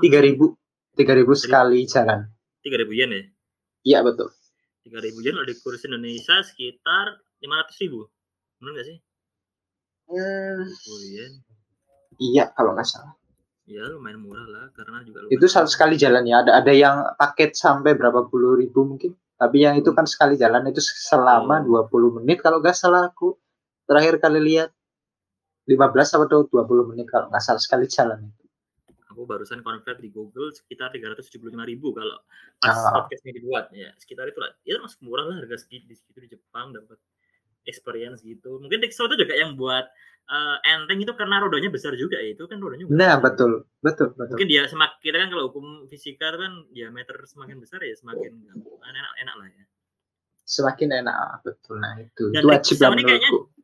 [0.03, 0.57] Tiga ribu.
[0.97, 2.27] Tiga ribu sekali jalan.
[2.65, 3.23] Tiga ribu yen ya?
[3.85, 4.33] Iya betul.
[4.83, 8.09] Tiga ribu yen kalau di kurs Indonesia sekitar lima ratus ribu.
[8.59, 8.99] Benar nggak sih?
[10.07, 10.63] Hmm.
[12.17, 13.15] Iya, kalau nggak salah.
[13.67, 17.59] Ya lumayan murah lah karena juga itu satu sekali jalan ya ada ada yang paket
[17.59, 19.19] sampai berapa puluh ribu mungkin.
[19.37, 21.85] Tapi yang itu kan sekali jalan itu selama oh.
[21.93, 23.37] 20 menit kalau nggak salah aku.
[23.85, 24.73] Terakhir kali lihat
[25.67, 28.45] 15 atau 20 menit kalau nggak salah sekali jalan itu
[29.11, 32.21] aku barusan convert di Google sekitar 375 ribu kalau
[32.61, 33.01] pas ah.
[33.01, 36.19] podcast ini dibuat ya sekitar itu lah itu masuk murah lah harga segitu di situ
[36.21, 37.01] di Jepang dapat
[37.67, 38.63] experience gitu.
[38.63, 39.85] Mungkin Dixo itu juga yang buat
[40.31, 42.33] uh, enteng itu karena rodanya besar juga ya.
[42.33, 43.67] Itu kan rodanya Nah, betul.
[43.83, 44.39] Betul, betul.
[44.39, 48.33] Mungkin dia semakin kita kan kalau hukum fisika kan diameter semakin besar ya semakin
[48.81, 49.65] enak enak lah ya.
[50.47, 51.83] Semakin enak, betul.
[51.83, 52.31] Nah, itu.
[52.31, 53.56] Dan itu wajib kayaknya mm,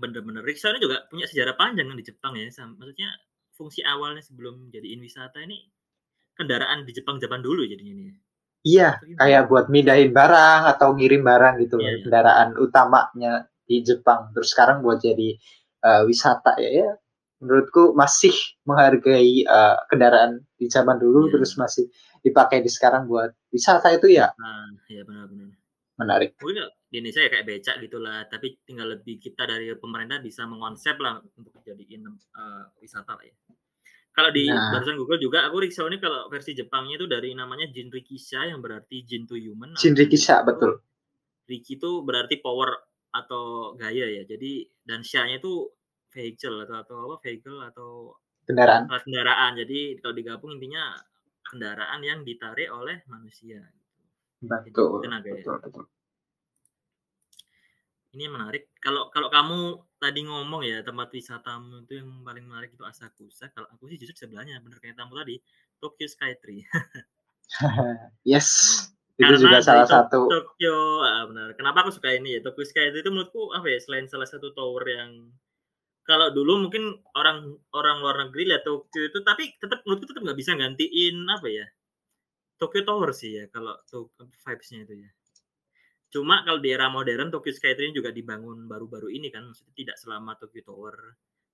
[0.00, 2.48] bener-bener Riksha ini juga punya sejarah panjang kan di Jepang ya.
[2.48, 3.10] Maksudnya
[3.54, 5.62] fungsi awalnya sebelum jadiin wisata ini
[6.34, 8.14] kendaraan di Jepang zaman dulu jadinya ini.
[8.64, 12.02] Iya, kayak buat mindahin barang atau ngirim barang gitu loh, yeah, iya.
[12.08, 13.32] kendaraan utamanya
[13.68, 14.32] di Jepang.
[14.32, 15.36] Terus sekarang buat jadi
[15.84, 16.90] uh, wisata ya, ya
[17.44, 18.32] menurutku masih
[18.64, 21.32] menghargai uh, kendaraan di zaman dulu yeah.
[21.36, 21.84] terus masih
[22.24, 24.32] dipakai di sekarang buat wisata itu ya.
[24.40, 25.52] Nah, iya benar-benar.
[26.00, 26.32] Menarik.
[26.40, 26.64] Mungkin
[26.94, 31.18] di Indonesia ya kayak becak gitulah, tapi tinggal lebih kita dari pemerintah bisa mengonsep lah
[31.34, 33.34] untuk jadiin uh, wisata lah ya.
[34.14, 34.70] Kalau di nah.
[34.70, 39.02] barusan Google juga aku rikshaw ini kalau versi Jepangnya itu dari namanya Jinrikisha yang berarti
[39.02, 39.74] Jin to human.
[39.74, 40.78] Jinrikisha betul.
[41.50, 42.70] Riki itu berarti power
[43.10, 44.22] atau gaya ya.
[44.22, 45.66] Jadi dan Sha-nya itu
[46.14, 48.14] vehicle atau atau apa vehicle atau
[48.46, 48.86] kendaraan.
[48.86, 49.58] Kendaraan.
[49.58, 50.94] Jadi kalau digabung intinya
[51.42, 53.66] kendaraan yang ditarik oleh manusia.
[54.38, 55.02] Betul.
[55.02, 55.58] Tenaga betul, ya.
[55.58, 55.84] betul
[58.14, 58.70] ini menarik.
[58.78, 63.50] Kalau kalau kamu tadi ngomong ya tempat wisatamu itu yang paling menarik itu Asakusa.
[63.50, 65.42] Kalau aku sih justru sebelahnya, bener kayak tamu tadi,
[65.82, 66.62] Tokyo Skytree.
[68.22, 68.48] yes,
[69.18, 70.30] itu Karena juga salah satu.
[70.30, 71.58] Tokyo, ah, benar.
[71.58, 72.40] Kenapa aku suka ini ya?
[72.40, 73.78] Tokyo Skytree itu menurutku apa ya?
[73.82, 75.34] Selain salah satu tower yang
[76.04, 80.38] kalau dulu mungkin orang orang luar negeri lihat Tokyo itu, tapi tetap menurutku tetap nggak
[80.38, 81.66] bisa gantiin apa ya?
[82.54, 85.10] Tokyo Tower sih ya kalau tuh vibes-nya itu ya.
[86.14, 90.38] Cuma kalau di era modern Tokyo Skytree juga dibangun baru-baru ini kan, maksudnya tidak selama
[90.38, 90.94] Tokyo Tower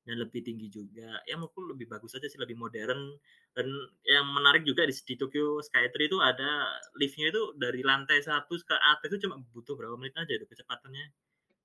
[0.05, 1.17] dan lebih tinggi juga.
[1.25, 3.17] Ya menurutku lebih bagus aja sih, lebih modern
[3.57, 3.67] dan
[4.05, 8.77] yang menarik juga di, di Tokyo Skytree itu ada liftnya itu dari lantai satu ke
[8.77, 11.09] atas itu cuma butuh berapa menit aja itu kecepatannya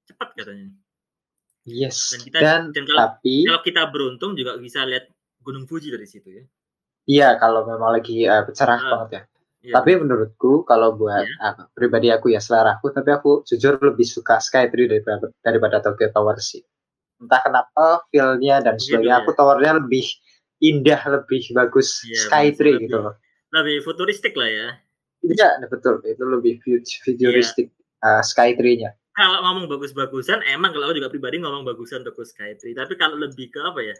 [0.07, 0.71] cepat katanya.
[1.67, 2.15] Yes.
[2.15, 5.11] Dan kita dan, dan kalau, tapi kalau kita beruntung juga bisa lihat
[5.43, 6.43] Gunung Fuji dari situ ya.
[7.05, 9.21] Iya, kalau memang lagi uh, cerah uh, banget ya.
[9.65, 9.81] Iya.
[9.81, 11.49] Tapi menurutku kalau buat iya.
[11.49, 16.13] aku, pribadi aku ya selera aku, tapi aku jujur lebih suka Skytree daripada daripada Tokyo
[16.13, 16.61] Tower sih.
[17.17, 19.17] Entah kenapa feel-nya dan sebagainya.
[19.17, 19.21] Ya.
[19.25, 20.05] Aku towernya lebih
[20.61, 23.17] indah, lebih bagus iya, Skytree gitu loh.
[23.49, 24.67] Lebih futuristik lah ya.
[25.25, 26.05] Iya, betul.
[26.05, 26.61] Itu lebih
[27.01, 28.21] futuristik iya.
[28.21, 28.93] uh, Skytree-nya.
[29.15, 32.77] Kalau ngomong bagus-bagusan, emang kalau aku juga pribadi ngomong bagusan Tokyo Skytree.
[32.77, 33.95] Tapi kalau lebih ke apa ya?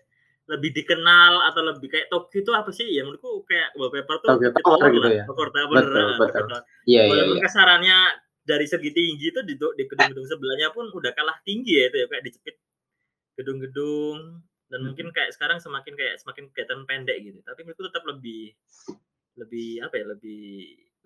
[0.46, 2.86] Lebih dikenal atau lebih kayak Tokyo itu apa sih?
[2.86, 5.24] Ya menurutku kayak wallpaper tuh Tokyo Tower gitu ya.
[5.26, 5.76] Tokyo Tower.
[5.82, 6.48] Betul, betul.
[6.86, 7.42] Iya, iya, iya.
[7.42, 7.98] Kasarannya
[8.46, 12.06] dari segi tinggi itu di, di gedung-gedung sebelahnya pun udah kalah tinggi ya itu ya
[12.06, 12.56] kayak dicepit
[13.42, 14.86] gedung-gedung dan hmm.
[14.94, 17.40] mungkin kayak sekarang semakin kayak semakin kelihatan pendek gitu.
[17.42, 18.54] Tapi menurutku tetap lebih
[19.42, 20.06] lebih apa ya?
[20.14, 20.46] Lebih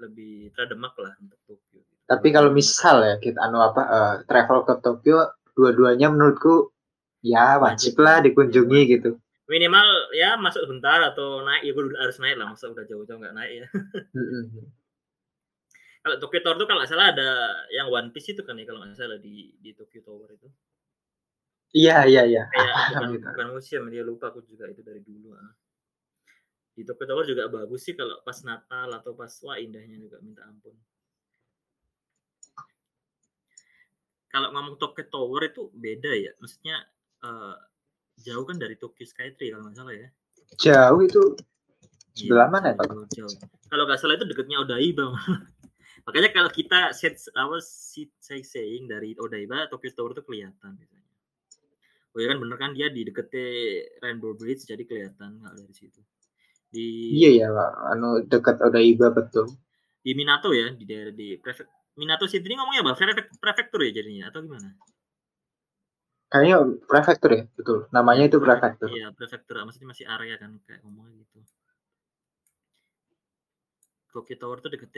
[0.04, 1.80] lebih terdemak lah untuk Tokyo.
[1.80, 1.96] Gitu.
[2.12, 6.76] Tapi kalau misal ya kita anu apa uh, travel ke Tokyo dua-duanya menurutku
[7.24, 9.20] ya wajib lah dikunjungi gitu
[9.50, 12.48] minimal ya masuk sebentar atau naik ya gue harus naik lah.
[12.54, 13.68] Masa udah jauh-jauh nggak naik ya.
[16.00, 17.30] Kalau Tokyo Tower itu kalau nggak salah ada
[17.76, 20.48] yang One Piece itu kan ya kalau nggak salah di di Tokyo Tower itu.
[21.76, 22.44] Iya iya iya.
[22.98, 25.54] Bukan, bukan museum dia lupa aku juga itu dari dulu ah.
[26.74, 30.48] di Tokyo Tower juga bagus sih kalau pas Natal atau pas wah indahnya juga minta
[30.48, 30.74] ampun.
[34.32, 36.80] Kalau ngomong Tokyo Tower itu beda ya maksudnya
[37.28, 37.60] uh,
[38.24, 40.08] jauh kan dari Tokyo Skytree kalau nggak salah ya.
[40.60, 41.22] Jauh itu
[42.18, 42.86] sebelah iya, mana ya, Pak?
[43.16, 43.36] Jauh.
[43.70, 45.14] Kalau nggak salah itu dekatnya Odaiba.
[46.08, 51.08] Makanya kalau kita set apa saya saying dari Odaiba Tokyo Tower itu kelihatan biasanya.
[52.10, 53.46] Oh ya kan bener kan dia di deketnya
[54.02, 56.02] Rainbow Bridge jadi kelihatan nggak dari situ.
[56.70, 57.72] Di Iya ya, Pak.
[57.94, 59.50] Anu dekat Odaiba betul.
[60.02, 62.96] Di Minato ya, di daerah di prefect Minato City ini ngomongnya apa?
[63.44, 64.72] Prefektur ya jadinya atau gimana?
[66.30, 67.90] Kayaknya prefektur ya, betul.
[67.90, 68.90] Namanya itu prefektur.
[68.94, 69.58] Iya, prefektur.
[69.66, 71.42] Maksudnya masih area kan kayak ngomongnya gitu.
[74.14, 74.94] Tokyo Tower tuh deket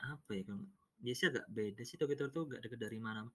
[0.00, 0.64] apa ya kan?
[1.04, 3.28] Sih agak beda sih Tokyo Tower tuh gak deket dari mana.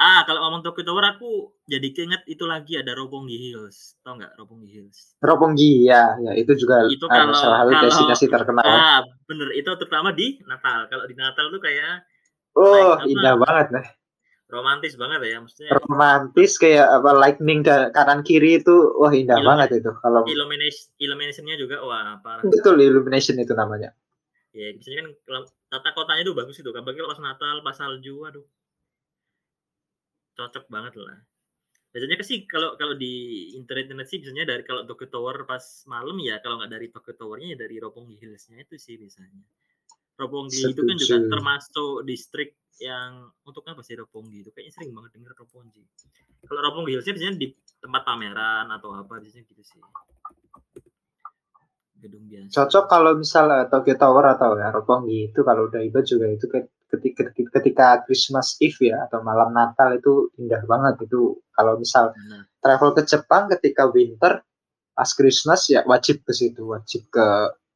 [0.00, 4.00] Ah, kalau ngomong Tokyo Tower aku jadi keinget itu lagi ada Roppongi Hills.
[4.00, 5.20] Tahu nggak Roppongi Hills?
[5.20, 8.64] Roppongi ya, ya itu juga itu kalau, salah satu destinasi terkenal.
[8.64, 10.88] Ah, bener itu terutama di Natal.
[10.88, 12.08] Kalau di Natal tuh kayak
[12.56, 13.86] Oh, indah banget nih
[14.50, 15.70] romantis banget ya maksudnya.
[15.86, 21.56] Romantis kayak apa lightning kanan kiri itu wah indah Illum banget itu kalau illumination illuminationnya
[21.56, 22.42] juga wah parah.
[22.44, 23.94] Betul illumination itu namanya.
[24.50, 25.08] Ya biasanya kan
[25.70, 28.46] tata kotanya itu bagus itu apalagi pas Natal pas salju aduh.
[30.34, 31.22] Cocok banget lah.
[31.90, 36.18] Biasanya sih kalau kalau di internet internet sih biasanya dari kalau Tokyo Tower pas malam
[36.22, 39.42] ya kalau nggak dari Tokyo Towernya ya dari Roppongi Hillsnya itu sih biasanya.
[40.20, 45.10] Roppongi itu kan juga termasuk distrik yang untuk apa sih Roppongi itu kayaknya sering banget
[45.18, 45.82] denger Roppongi.
[46.46, 47.48] Kalau Roppongi Hills biasanya di
[47.82, 49.80] tempat pameran atau apa biasanya gitu sih.
[52.00, 52.52] Gedung biasa.
[52.56, 56.46] Cocok kalau misalnya Tokyo Tower atau ya Roppongi itu kalau udah ibadah juga itu
[56.90, 62.48] ketika, ketika Christmas Eve ya atau malam Natal itu indah banget itu kalau misal nah.
[62.58, 64.42] travel ke Jepang ketika winter
[64.96, 67.26] pas Christmas ya wajib ke situ wajib ke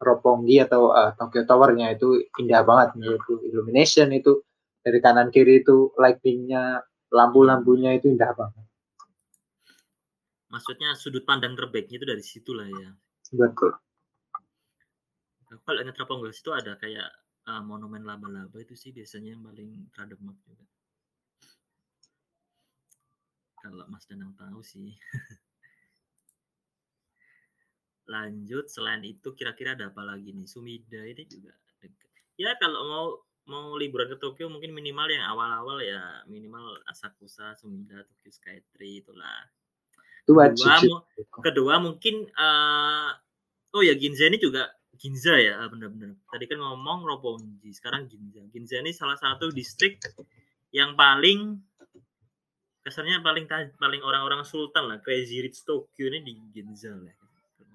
[0.02, 4.44] Roppongi atau uh, Tokyo Towernya itu indah banget menurutku illumination itu
[4.84, 8.66] dari kanan kiri itu lightingnya lampu-lampunya itu indah banget.
[10.52, 12.90] Maksudnya sudut pandang terbaiknya itu dari situ lah ya.
[13.32, 13.72] Betul.
[15.64, 17.08] Kalau ingat Roppongi itu ada kayak
[17.48, 20.66] uh, monumen laba-laba itu sih biasanya yang paling terdemak juga.
[23.64, 24.92] Kalau Mas Danang tahu sih.
[28.04, 32.12] lanjut selain itu kira-kira ada apa lagi nih Sumida ini juga deket.
[32.36, 33.08] ya kalau mau
[33.44, 39.52] mau liburan ke Tokyo mungkin minimal yang awal-awal ya minimal Asakusa Sumida Tokyo Skytree itulah.
[40.24, 41.04] Itu kedua,
[41.44, 43.12] kedua mungkin uh,
[43.76, 48.40] oh ya Ginza ini juga Ginza ya ah, benar-benar tadi kan ngomong Roppongi sekarang Ginza.
[48.48, 50.00] Ginza ini salah satu distrik
[50.72, 51.60] yang paling
[52.80, 53.44] kesannya paling
[53.76, 57.12] paling orang-orang sultan lah crazy rich Tokyo ini di Ginza lah.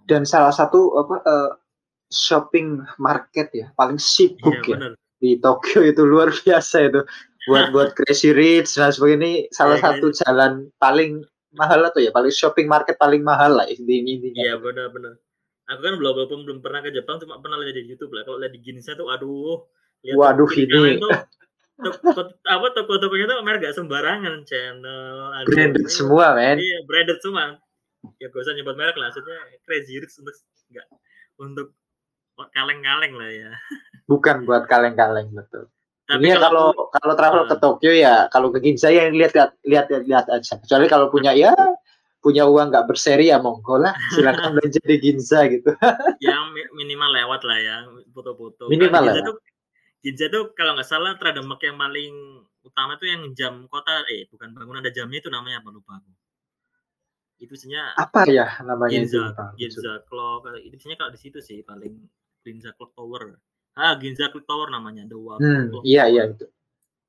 [0.09, 1.51] Dan salah satu apa uh,
[2.09, 7.01] shopping market ya paling sibuk iya, ya di Tokyo itu luar biasa itu.
[7.47, 11.23] Buat buat crazy rich dan sebagainya ini salah ya, satu jalan paling
[11.55, 15.17] mahal atau ya paling shopping market paling mahal lah ini ini iya benar-benar
[15.69, 18.25] aku kan belum belum belum pernah ke Jepang cuma pernah lihat di YouTube lah.
[18.25, 19.61] Kalau lihat di Ginza tuh aduh.
[20.01, 20.97] Lihat waduh ini.
[22.43, 25.31] Apa toko-tokonya tuh merek gak sembarangan channel.
[25.47, 26.57] Branded semua men.
[26.57, 27.55] Iya branded semua.
[28.17, 30.35] Ya gak usah nyebut merek lah maksudnya crazy rich untuk
[30.73, 30.87] enggak
[31.39, 31.67] untuk
[32.55, 33.51] kaleng-kaleng lah ya.
[34.11, 35.67] Bukan buat kaleng-kaleng betul.
[36.09, 39.51] Tapi ini kalau kalau travel uh, ke Tokyo ya kalau ke Ginza ya lihat lihat
[39.61, 40.57] lihat lihat aja.
[40.57, 41.53] Kecuali kalau punya ya
[42.17, 43.93] punya uang nggak berseri ya monggo lah.
[44.17, 45.69] Silakan belanja di Ginza gitu.
[46.25, 47.75] Yang minimal lewat lah ya
[48.09, 48.73] foto-foto.
[48.73, 49.13] Minimal lah
[50.01, 54.49] Ginza tuh kalau nggak salah trademark yang paling utama tuh yang jam kota eh bukan
[54.55, 55.69] bangunan ada jamnya itu namanya apa?
[55.69, 56.09] Lupa aku.
[57.37, 59.45] Itu sebenarnya apa ya namanya Ginza, itu?
[59.61, 60.57] Ginza Clock.
[60.57, 61.93] Itu sebenarnya kalau di situ sih paling
[62.43, 63.37] Ginza Clock Tower.
[63.75, 65.39] Ah, Ginza Clock Tower namanya, The Wall.
[65.39, 66.45] Hmm, iya iya itu.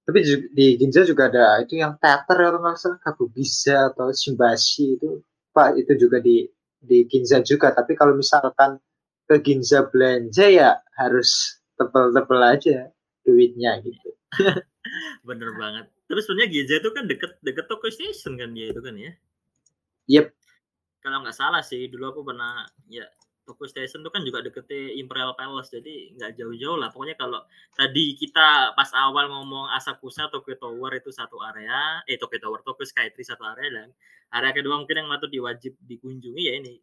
[0.05, 0.19] Tapi
[0.51, 5.23] di Ginza juga ada itu yang teater atau nggak salah Kabubisa atau Shimbashi itu
[5.55, 6.47] Pak itu juga di
[6.81, 7.71] di Ginza juga.
[7.71, 8.81] Tapi kalau misalkan
[9.31, 12.91] ke Ginza belanja ya harus tebel-tebel aja
[13.23, 14.09] duitnya gitu.
[15.29, 15.87] Bener banget.
[16.11, 19.13] Terus sebenarnya Ginza itu kan deket deket Tokyo Station kan dia itu kan ya?
[20.11, 20.27] Yep.
[21.07, 23.07] Kalau nggak salah sih dulu aku pernah ya
[23.51, 26.95] Tokyo Station itu kan juga deketnya Imperial Palace jadi nggak jauh-jauh lah.
[26.95, 27.43] Pokoknya kalau
[27.75, 32.87] tadi kita pas awal ngomong Asakusa Tokyo Tower itu satu area, eh Tokyo Tower Tokyo
[32.87, 33.89] Skytree satu area dan
[34.31, 36.79] area kedua mungkin yang patut diwajib dikunjungi ya ini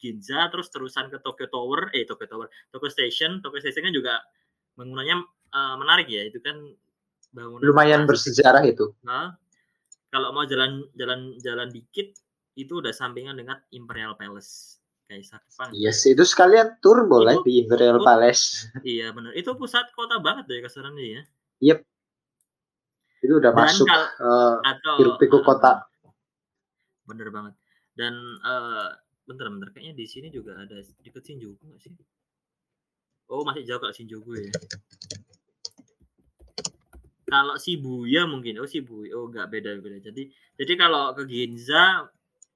[0.00, 3.44] Ginza terus terusan ke Tokyo Tower eh Tokyo Tower Tokyo Station.
[3.44, 4.24] Tokyo Station kan juga
[4.80, 5.16] bangunannya
[5.52, 6.56] uh, menarik ya itu kan
[7.36, 8.96] bangunan lumayan bersejarah itu.
[9.04, 9.36] Nah,
[10.08, 12.16] kalau mau jalan jalan jalan dikit
[12.56, 14.77] itu udah sampingan dengan Imperial Palace
[15.08, 18.68] Kaisar Jepang yes itu sekalian tur boleh itu, di Imperial Palace.
[18.84, 21.22] Iya benar itu pusat kota banget deh kasarannya ya.
[21.72, 21.78] Yep.
[23.24, 25.72] Itu udah dan masuk kal- uh, atau uh, kota.
[27.08, 27.54] bener banget.
[27.96, 28.94] Dan uh,
[29.26, 29.68] bentar bentar.
[29.74, 31.90] Kayaknya di sini juga ada deket Shinjuku nggak sih?
[33.32, 34.52] Oh masih jauh kalau Shinjuku ya.
[37.28, 38.60] Kalau Shibuya mungkin.
[38.62, 39.16] Oh Shibuya.
[39.18, 39.50] Oh nggak.
[39.50, 39.98] Beda beda.
[40.04, 42.06] Jadi jadi kalau ke Ginza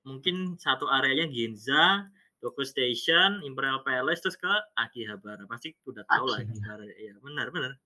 [0.07, 2.07] mungkin satu areanya Ginza
[2.43, 7.79] Tokyo Station Imperial Palace terus ke Akihabara pasti udah tahu lah Akihabara ya benar benar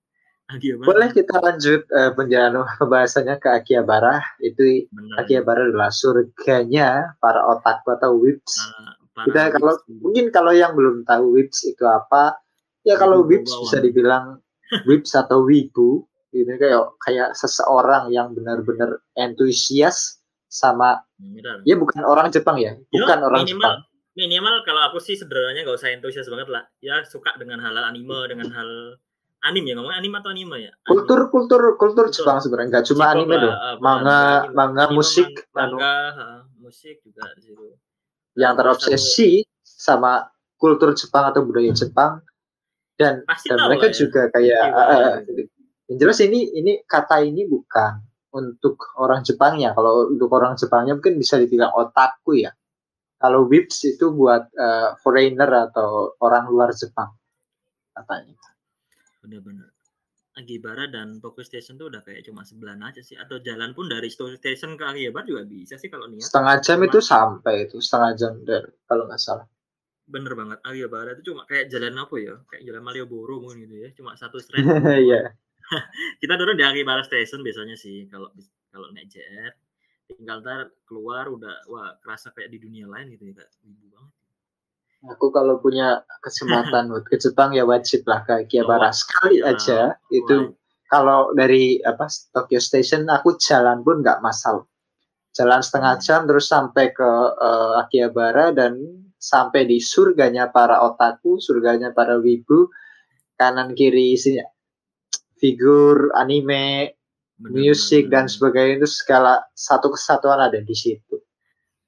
[0.47, 0.87] Akihabara.
[0.87, 4.23] Boleh kita lanjut uh, penjelasan pembahasannya ke Akihabara.
[4.39, 5.15] Itu Benar.
[5.19, 8.55] Akihabara adalah surganya para otaku atau whips.
[8.63, 8.95] Nah,
[9.27, 12.39] kita kalau mungkin kalau yang belum tahu whips itu apa,
[12.87, 14.39] ya kalau whips bisa dibilang
[14.87, 16.07] whips atau wibu.
[16.31, 21.59] Ini kayak kayak seseorang yang benar-benar entusias sama Benar.
[21.67, 23.77] ya bukan orang Jepang ya, bukan Yo, orang minimal, Jepang.
[24.17, 26.65] Minimal kalau aku sih sederhananya gak usah entusias banget lah.
[26.81, 28.97] Ya suka dengan hal anime, dengan hal
[29.45, 30.89] anime ya ngomong anime atau anime ya anime.
[30.89, 34.55] kultur kultur kultur Jepang sebenarnya nggak cuma anime dong uh, manga anime.
[34.57, 35.77] manga anime, musik anu.
[35.77, 37.65] manga uh, musik juga di situ
[38.37, 40.25] yang terobsesi sama
[40.57, 42.21] kultur Jepang atau budaya Jepang
[42.97, 43.95] dan Pasti dan mereka ya.
[43.95, 45.15] juga kayak uh,
[45.87, 48.01] yang jelas ini ini kata ini bukan
[48.33, 52.51] untuk orang Jepangnya kalau untuk orang Jepangnya mungkin bisa dibilang otaku ya
[53.17, 57.09] kalau whips itu buat uh, foreigner atau orang luar Jepang
[57.97, 58.37] katanya.
[59.25, 59.73] Bener-bener.
[60.37, 63.17] Agibara dan Tokyo Station tuh udah kayak cuma sebelah aja sih.
[63.17, 66.29] Atau jalan pun dari Tokyo Station ke Agibara juga bisa sih kalau niat.
[66.29, 69.49] Setengah jam itu sampai itu setengah jam dari kalau nggak salah.
[70.05, 70.61] Bener banget.
[70.61, 72.37] Agibara itu cuma kayak jalan apa ya?
[72.53, 73.89] Kayak jalan Malioboro mungkin gitu ya.
[73.97, 74.61] Cuma satu straight
[75.09, 75.33] iya.
[76.21, 78.29] Kita turun di Agibara Station biasanya sih kalau
[78.69, 79.57] kalau naik JR
[80.07, 84.13] tinggal ntar keluar udah wah kerasa kayak di dunia lain gitu ya kayak ibu banget
[85.05, 89.53] Aku kalau punya kesempatan buat ke Jepang ya wajib lah ke Akihabara oh, sekali ya.
[89.53, 89.79] aja.
[90.09, 90.57] Itu
[90.89, 94.65] kalau dari apa Tokyo Station aku jalan pun nggak masalah.
[95.37, 96.03] Jalan setengah hmm.
[96.03, 98.81] jam terus sampai ke uh, Akihabara dan
[99.21, 102.73] sampai di surganya para otaku, surganya para wibu.
[103.37, 104.49] Kanan kiri isinya
[105.37, 106.96] figur anime,
[107.37, 111.21] bener, bener, dan sebagainya itu segala satu kesatuan ada di situ.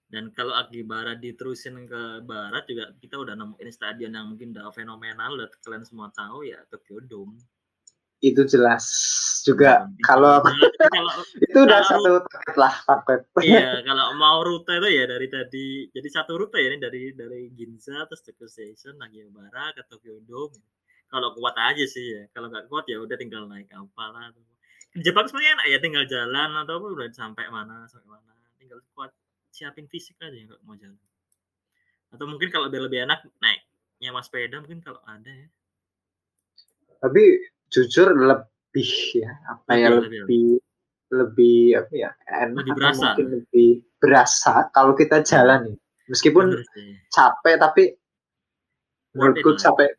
[0.10, 5.38] Dan kalau Akibara diterusin ke barat juga kita udah nemuin stadion yang mungkin udah fenomenal,
[5.38, 7.38] udah kalian semua tahu ya Tokyo Dome.
[8.18, 8.90] Itu jelas
[9.46, 11.14] juga nah, kalau, kalau
[11.46, 13.22] itu udah satu paket lah paket.
[13.38, 17.54] Iya, kalau mau rute itu ya dari tadi jadi satu rute ya ini dari dari
[17.54, 20.58] Ginza terus Tokyo Station Akihabara ke Tokyo Dome.
[21.06, 22.26] Kalau kuat aja sih ya.
[22.34, 24.34] Kalau nggak kuat ya udah tinggal naik kapal lah.
[24.98, 28.34] Jepang sebenarnya enak ya tinggal jalan atau udah sampai mana sampai mana.
[28.58, 29.14] Tinggal kuat
[29.54, 30.98] siapin fisik aja nggak mau jalan.
[32.10, 33.62] Atau mungkin kalau biar lebih enak naik
[34.02, 35.48] nyewa sepeda mungkin kalau ada ya.
[37.00, 37.24] Tapi
[37.70, 40.50] jujur lebih ya apa ya lebih lebih,
[41.14, 42.10] lebih apa ya
[42.50, 43.02] enak lebih berasa.
[43.14, 43.70] mungkin lebih
[44.02, 45.78] berasa kalau kita jalan nih
[46.10, 46.46] meskipun
[47.14, 47.84] capek tapi
[49.14, 49.94] menurutku capek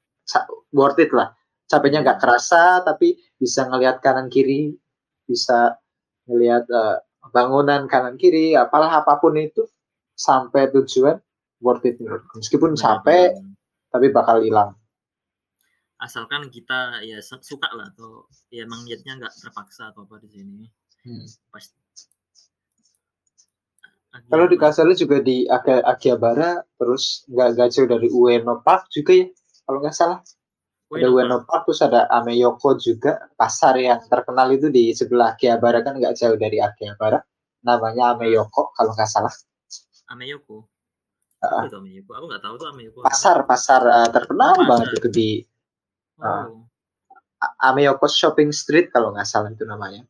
[0.74, 1.30] worth it lah
[1.70, 4.74] capeknya nggak kerasa tapi bisa ngelihat kanan kiri
[5.30, 5.78] bisa
[6.26, 6.98] melihat uh,
[7.30, 9.62] bangunan kanan kiri apalah apa pun itu
[10.18, 11.22] sampai tujuan
[11.62, 12.02] worth it.
[12.34, 13.38] Meskipun sampai
[13.94, 14.74] tapi bakal hilang.
[16.00, 20.66] Asalkan kita ya suka lah atau ya emang niatnya nggak terpaksa atau apa di sini.
[21.00, 21.24] Hmm.
[21.48, 21.80] pasti
[24.28, 29.26] kalau di Kasarnya juga di Akihabara terus nggak jauh dari Ueno Park juga ya
[29.64, 30.20] kalau nggak salah
[30.91, 35.95] ada Ueno Park terus ada Ameyoko juga pasar yang terkenal itu di sebelah Akihabara kan
[35.99, 37.22] nggak jauh dari Akihabara
[37.62, 39.30] namanya Ameyoko kalau nggak salah
[40.11, 40.66] Ameyoko
[41.47, 45.09] uh, itu Ameyoko aku nggak tahu tuh Ameyoko pasar pasar uh, terkenal oh, banget itu
[45.11, 45.30] di
[46.20, 46.68] Oh.
[47.64, 50.05] Ameyoko Shopping Street kalau nggak salah itu namanya.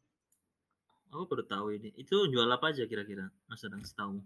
[1.14, 1.94] Oh, baru tahu ini.
[1.94, 3.30] Itu jual apa aja kira-kira?
[3.46, 4.18] Mas sedang tahu.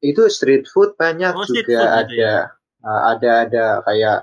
[0.00, 2.36] Itu street food banyak oh, juga food ada ya?
[2.84, 4.18] uh, ada ada kayak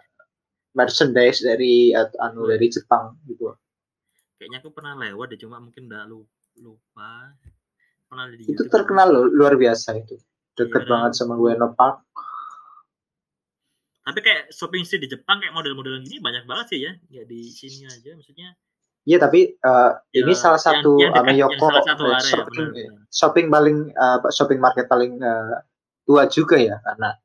[0.73, 3.53] merchandise dari uh, anu dari Jepang gitu.
[4.39, 6.07] Kayaknya aku pernah lewat deh, cuma mungkin udah
[6.59, 7.35] lupa.
[8.07, 10.15] Pernah di itu terkenal loh, luar biasa itu.
[10.55, 12.09] Deket iya, banget sama Ueno Park
[14.09, 17.41] tapi kayak shopping street di Jepang kayak model-model gini banyak banget sih ya nggak di
[17.53, 18.57] sini aja maksudnya
[19.07, 22.91] Iya tapi uh, ya, ini salah satu yang, yang Ameyoko salah satu area, shopping, ya,
[23.09, 25.65] shopping paling uh, shopping market paling uh,
[26.03, 27.15] tua juga ya karena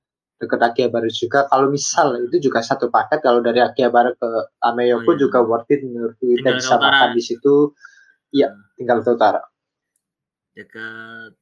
[0.41, 4.29] dekat Akihabara juga kalau misal itu juga satu paket kalau dari Akihabara ke
[4.67, 5.21] Ameyoko oh, iya.
[5.21, 7.73] juga worth it menurut kita bisa makan di situ
[8.35, 8.75] iya hmm.
[8.77, 9.43] tinggal ke utara
[10.55, 11.39] dekat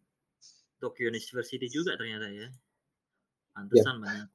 [0.77, 2.53] Tokyo University juga ternyata ya
[3.57, 4.03] pantesan ya.
[4.03, 4.29] banyak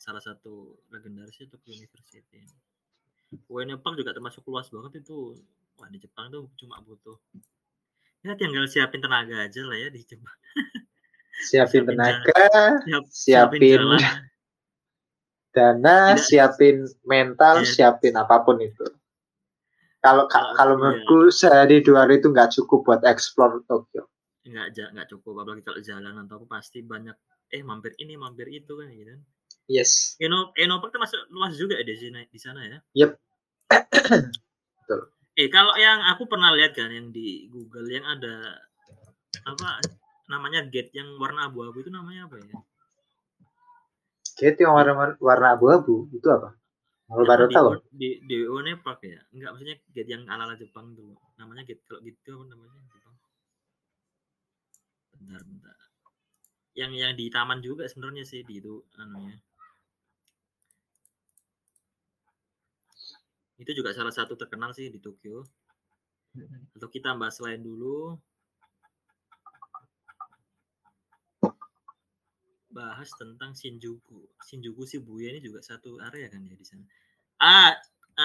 [0.00, 2.40] salah satu legendaris itu ke University.
[3.52, 5.36] UN Park juga termasuk luas banget itu.
[5.76, 7.20] Wah di Jepang tuh cuma butuh
[8.20, 10.36] ya tinggal siapin tenaga aja lah ya di Jepang.
[11.40, 12.44] Siapin, tenaga,
[12.84, 14.28] siap, siapin, siapin
[15.50, 16.22] dana, Tidak.
[16.22, 17.68] siapin mental, yeah.
[17.68, 18.86] siapin apa pun itu.
[20.00, 24.08] Kalau kalau, kalau menurutku sehari dua hari itu nggak cukup buat explore Tokyo.
[24.48, 27.12] Nggak nggak cukup apalagi kalau jalan atau pasti banyak
[27.52, 29.12] eh mampir ini mampir itu kan gitu.
[29.12, 29.20] Kan.
[29.68, 30.16] Yes.
[30.16, 32.78] Eno Eno Park termasuk luas juga ya di sini di sana ya.
[32.96, 33.10] Yep.
[34.88, 35.00] Betul.
[35.36, 38.56] Eh kalau yang aku pernah lihat kan yang di Google yang ada
[39.44, 39.84] apa
[40.30, 42.46] namanya gate yang warna abu-abu itu namanya apa ya?
[44.38, 46.54] Gate yang warna warna abu-abu itu apa?
[47.10, 47.68] Kalau baru tahu.
[47.90, 49.18] Di di One Park ya?
[49.34, 51.18] Enggak maksudnya gate yang ala-ala Jepang tuh.
[51.42, 52.78] Namanya gate kalau gitu apa namanya?
[52.86, 53.14] Jepang.
[55.18, 55.76] Bentar, bentar.
[56.78, 59.34] Yang yang di taman juga sebenarnya sih di itu anunya.
[63.58, 65.42] Itu juga salah satu terkenal sih di Tokyo.
[66.78, 68.14] Atau kita bahas lain dulu.
[72.70, 74.30] Bahas tentang Shinjuku.
[74.46, 76.86] Shinjuku Shibuya ini juga satu area kan ya di sana.
[77.42, 77.74] Ah,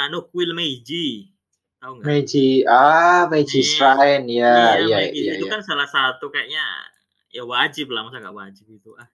[0.05, 1.33] anu kuil Meiji.
[1.81, 2.05] Tahu nggak?
[2.05, 5.53] Meiji, ah Meiji eh, Shrine ya, iya, iya, iya, Itu iya.
[5.57, 6.63] kan salah satu kayaknya
[7.35, 9.11] ya wajib lah masa nggak wajib itu ah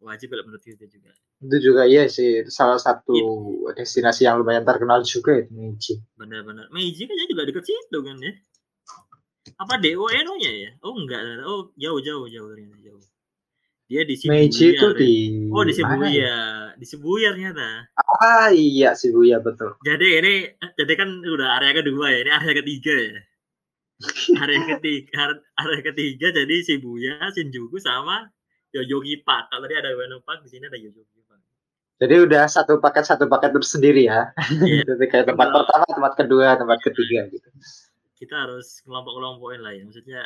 [0.00, 1.12] wajib kalau menurut kita juga
[1.44, 3.76] itu juga iya sih salah satu ya.
[3.76, 8.32] destinasi yang lumayan terkenal juga itu Meiji benar-benar Meiji kan juga deket situ kan ya
[9.60, 13.02] apa DONO nya ya oh enggak oh jauh jauh jauh ternyata jauh
[13.94, 15.14] dia di sini Meiji itu di
[15.54, 16.38] oh di Shibuya ya?
[16.74, 17.86] di Shibuya ternyata
[18.18, 20.34] ah iya Shibuya betul jadi ini
[20.74, 23.14] jadi kan udah area kedua ya ini area ketiga ya
[24.42, 28.26] area ketiga area ketiga jadi Shibuya Shinjuku sama
[28.74, 31.14] Yoyogi Park kalau tadi ada Ueno Park di sini ada Yoyogi
[32.02, 34.34] jadi udah satu paket satu paket tersendiri ya.
[34.60, 34.82] Yeah.
[34.90, 37.48] Jadi kayak tempat Kalau, pertama, tempat kedua, tempat ketiga gitu.
[38.18, 39.86] Kita harus kelompok-kelompokin lah ya.
[39.86, 40.22] Maksudnya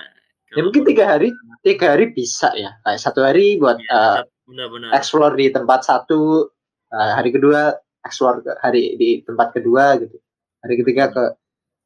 [0.56, 1.28] Ya mungkin tiga hari,
[1.60, 2.76] tiga hari bisa ya.
[2.86, 4.90] Kayak satu hari buat ya, uh, benar, benar.
[4.96, 6.48] explore di tempat satu,
[6.92, 10.16] uh, hari kedua explore ke hari di tempat kedua gitu.
[10.64, 11.24] Hari ketiga ke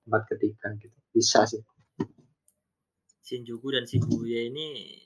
[0.06, 0.96] tempat ketiga gitu.
[1.10, 1.62] Bisa sih.
[3.22, 4.98] Shinjuku dan Shibuya ini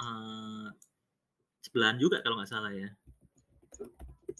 [0.00, 0.70] uh,
[1.60, 2.90] sebelahan juga kalau nggak salah ya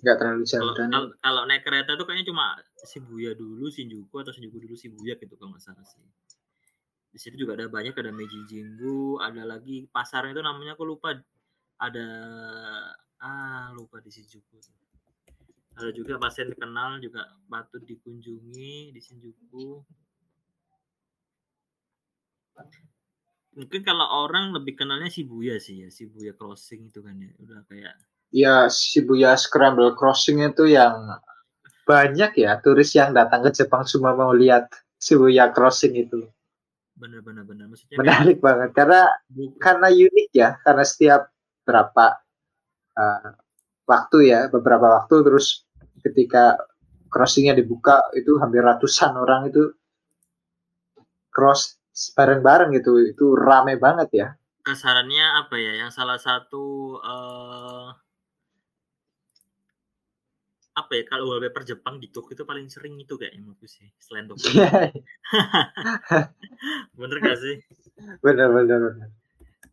[0.02, 4.34] nggak terlalu jauh kalau, kalau, kalau naik kereta tuh kayaknya cuma Shibuya dulu Shinjuku atau
[4.34, 6.02] Shinjuku dulu Shibuya gitu kalau nggak salah sih
[7.12, 11.12] di situ juga ada banyak ada Meiji Jingu ada lagi pasarnya itu namanya aku lupa.
[11.82, 12.08] Ada
[13.22, 14.58] ah lupa di Shinjuku
[15.72, 19.66] ada juga pasien kenal juga patut dikunjungi di Shinjuku
[23.52, 27.32] mungkin kalau orang lebih kenalnya Shibuya sih ya Shibuya Crossing itu kan ya.
[27.40, 27.94] Udah kayak
[28.32, 31.20] ya Shibuya Scramble Crossing itu yang
[31.84, 36.28] banyak ya turis yang datang ke Jepang cuma mau lihat Shibuya Crossing itu.
[37.02, 37.66] Benar-benar benar.
[37.66, 39.58] Maksudnya menarik banget karena bukan.
[39.58, 41.22] karena unik ya karena setiap
[41.66, 42.06] berapa
[42.94, 43.30] uh,
[43.90, 45.66] waktu ya beberapa waktu terus
[46.06, 46.62] ketika
[47.10, 49.74] crossingnya dibuka itu hampir ratusan orang itu
[51.34, 51.76] cross
[52.14, 54.28] bareng-bareng gitu itu rame banget ya
[54.62, 57.90] kasarannya apa ya yang salah satu uh,
[60.72, 64.24] apa ya kalau wallpaper Jepang di Tokyo itu paling sering itu kayak menurutku sih selain
[64.24, 64.56] Tokyo
[67.00, 67.60] bener gak sih?
[68.24, 69.08] Bener bener bener.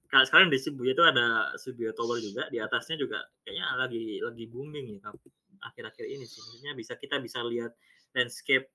[0.09, 4.45] Kalau sekarang di Shibuya itu ada Shibuya Tower juga di atasnya juga kayaknya lagi lagi
[4.49, 5.11] booming ya
[5.59, 7.71] akhir-akhir ini sih maksudnya bisa kita bisa lihat
[8.11, 8.67] landscape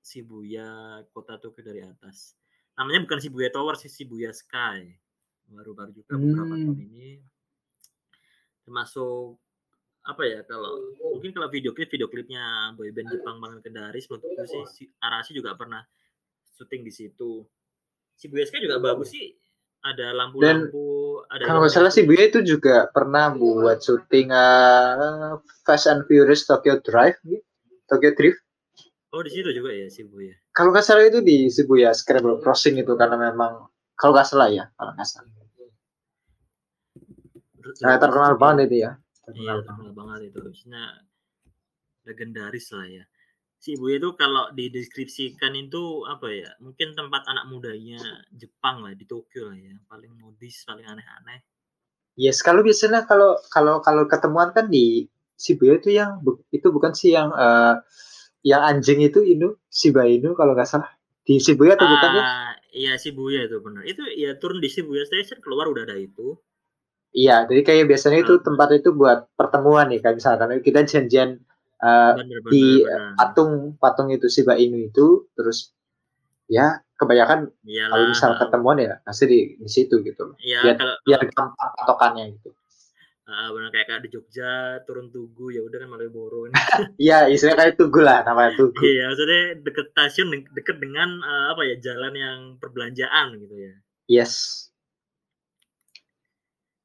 [0.00, 2.32] Shibuya kota Tokyo dari atas.
[2.80, 4.88] Namanya bukan Shibuya Tower sih Shibuya Sky.
[5.52, 6.64] Baru-baru juga beberapa hmm.
[6.64, 7.08] tahun ini
[8.64, 9.40] termasuk
[10.08, 14.62] apa ya kalau mungkin kalau video klip video klipnya boyband Jepang banget Kendaris menurutku sih
[14.72, 15.84] si Arashi juga pernah
[16.56, 17.44] syuting di situ.
[18.16, 19.36] Shibuya Sky juga bagus sih.
[19.78, 25.38] Ada lampu-lampu ada kalau nggak salah Shibuya itu juga pernah buat syuting uh,
[25.68, 27.44] Fast and Furious Tokyo Drive gitu.
[27.86, 28.40] Tokyo Drift.
[29.12, 32.96] Oh di situ juga ya Shibuya kalau nggak salah itu di Shibuya Scrabble Crossing itu
[32.98, 35.30] karena memang kalau nggak salah ya kalau nggak salah.
[37.84, 38.96] Nah, terkenal banget itu ya
[39.28, 40.38] terkenal, iya, terkenal banget itu.
[40.40, 40.84] maksudnya
[42.08, 43.04] legendaris lah ya.
[43.58, 47.98] Si ibu itu kalau dideskripsikan itu apa ya mungkin tempat anak mudanya
[48.30, 49.74] Jepang lah di Tokyo lah ya.
[49.90, 51.42] Paling modis paling aneh-aneh.
[52.18, 55.06] Yes kalau biasanya kalau kalau kalau ketemuan kan di
[55.38, 56.18] Shibuya itu yang
[56.50, 57.78] itu bukan sih yang uh,
[58.42, 59.54] yang anjing itu Inu?
[59.70, 60.90] Shiba Inu kalau nggak salah.
[61.22, 62.24] Di Shibuya atau ah, bukan ya?
[62.74, 63.82] Iya Shibuya itu benar.
[63.86, 66.38] Itu ya turun di Shibuya Station keluar udah ada itu.
[67.12, 68.42] Iya, jadi kayak biasanya itu ah.
[68.44, 71.40] tempat itu buat pertemuan nih, kayak misalkan kita janjian
[71.80, 73.16] uh, bener, bener, di bener.
[73.16, 75.72] patung patung itu Shiba Inu itu, terus
[76.48, 77.90] ya kebanyakan Iyalah.
[77.94, 80.34] kalau misal ketemuan ya pasti di, di situ gitu.
[80.42, 82.50] Iya, biar, kalau, biar gampang patokannya gitu.
[83.28, 86.48] Uh, benar kayak, kayak di Jogja turun Tugu ya udah kan Malioboro
[86.96, 88.80] Iya, istilahnya kayak Tugu lah namanya Tugu.
[88.80, 93.74] Iya, maksudnya deket stasiun deket dengan uh, apa ya jalan yang perbelanjaan gitu ya.
[94.08, 94.67] Yes.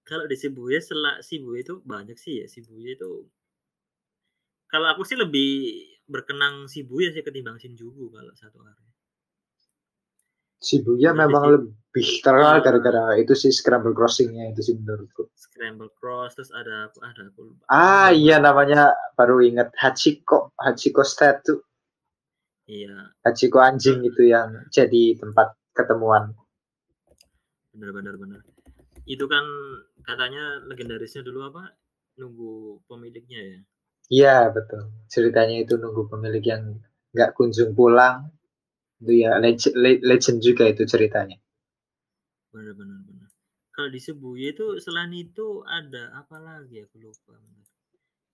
[0.03, 3.27] Kalau di Shibuya setelah Shibuya itu banyak sih ya Shibuya itu.
[4.67, 8.83] Kalau aku sih lebih berkenang Shibuya sih ketimbang Shinjuku kalau satu hari.
[10.63, 15.27] Shibuya Jadi memang lebih terkenal gara-gara itu sih scramble crossingnya itu sih menurutku.
[15.35, 17.63] Scramble cross terus ada ada aku lupa.
[17.67, 21.59] Ah iya namanya baru ingat Hachiko Hachiko statue.
[22.67, 23.11] Iya.
[23.27, 26.31] Hachiko anjing itu yang jadi tempat ketemuan.
[27.75, 28.52] Benar benar benar.
[29.03, 29.43] Itu kan
[30.07, 31.75] katanya legendarisnya dulu apa?
[32.15, 33.59] Nunggu pemiliknya ya?
[34.11, 34.91] Iya betul.
[35.11, 36.79] Ceritanya itu nunggu pemilik yang
[37.11, 38.31] nggak kunjung pulang.
[39.03, 41.35] Itu ya legend, legend juga itu ceritanya.
[42.53, 43.29] Benar benar benar.
[43.73, 46.85] Kalau di Shibuya itu selain itu ada apa lagi?
[46.85, 47.35] Aku lupa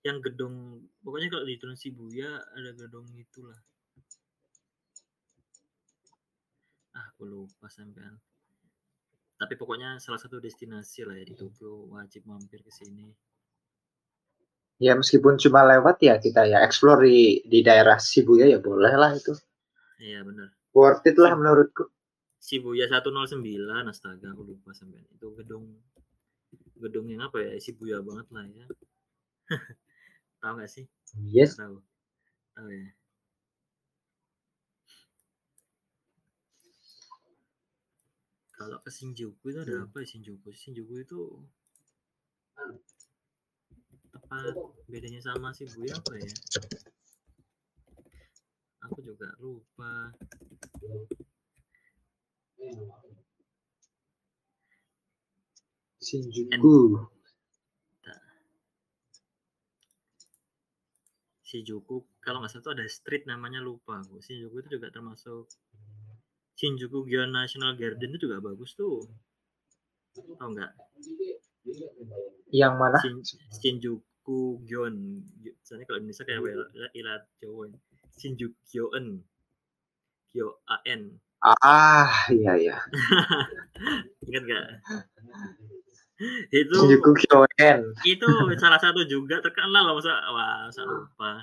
[0.04, 3.58] yang gedung pokoknya kalau di Turun Shibuya ada gedung itulah.
[6.92, 8.20] Ah aku lupa sampean
[9.40, 13.08] tapi pokoknya salah satu destinasi lah ya di Tokyo wajib mampir ke sini.
[14.80, 19.16] Ya meskipun cuma lewat ya kita ya explore di di daerah Shibuya ya boleh lah
[19.16, 19.32] itu.
[20.00, 21.90] Iya benar worth it lah menurutku.
[22.40, 23.36] Shibuya 109
[23.92, 25.76] astaga aku lupa sampai itu gedung
[26.80, 28.66] gedung yang apa ya Shibuya banget lah ya.
[30.40, 30.88] Tahu gak sih?
[31.20, 31.60] Yes.
[31.60, 31.84] Tahu.
[32.56, 32.88] Tahu ya
[38.60, 39.86] Kalau ke Shinjuku itu ada hmm.
[39.88, 40.51] apa ya Shinjuku?
[40.51, 41.22] Shinjuku itu
[44.12, 44.51] tepat
[44.91, 46.32] bedanya sama si Shibuya apa ya?
[48.84, 50.12] Aku juga lupa.
[56.03, 56.99] Shinjuku.
[61.47, 64.20] Shinjuku kalau nggak salah itu ada street namanya lupa aku.
[64.20, 65.47] Shinjuku itu juga termasuk
[66.60, 69.07] Shinjuku Gyeon National Garden itu juga bagus tuh.
[70.12, 70.76] Tahu nggak?
[72.51, 72.99] Yang mana?
[72.99, 75.24] Shin, Shinjuku Gyeon.
[75.39, 76.43] Misalnya kalau Indonesia kayak
[76.91, 77.72] ilat Jawa.
[78.20, 79.24] Shinjuku Gyeon.
[80.36, 81.24] Gyo AN.
[81.39, 82.78] Ah, iya iya.
[84.28, 84.68] Ingat nggak?
[86.51, 87.95] itu Shinjuku Gyeon.
[88.03, 88.28] Itu
[88.60, 91.39] salah satu juga terkenal loh masa wah masa lupa.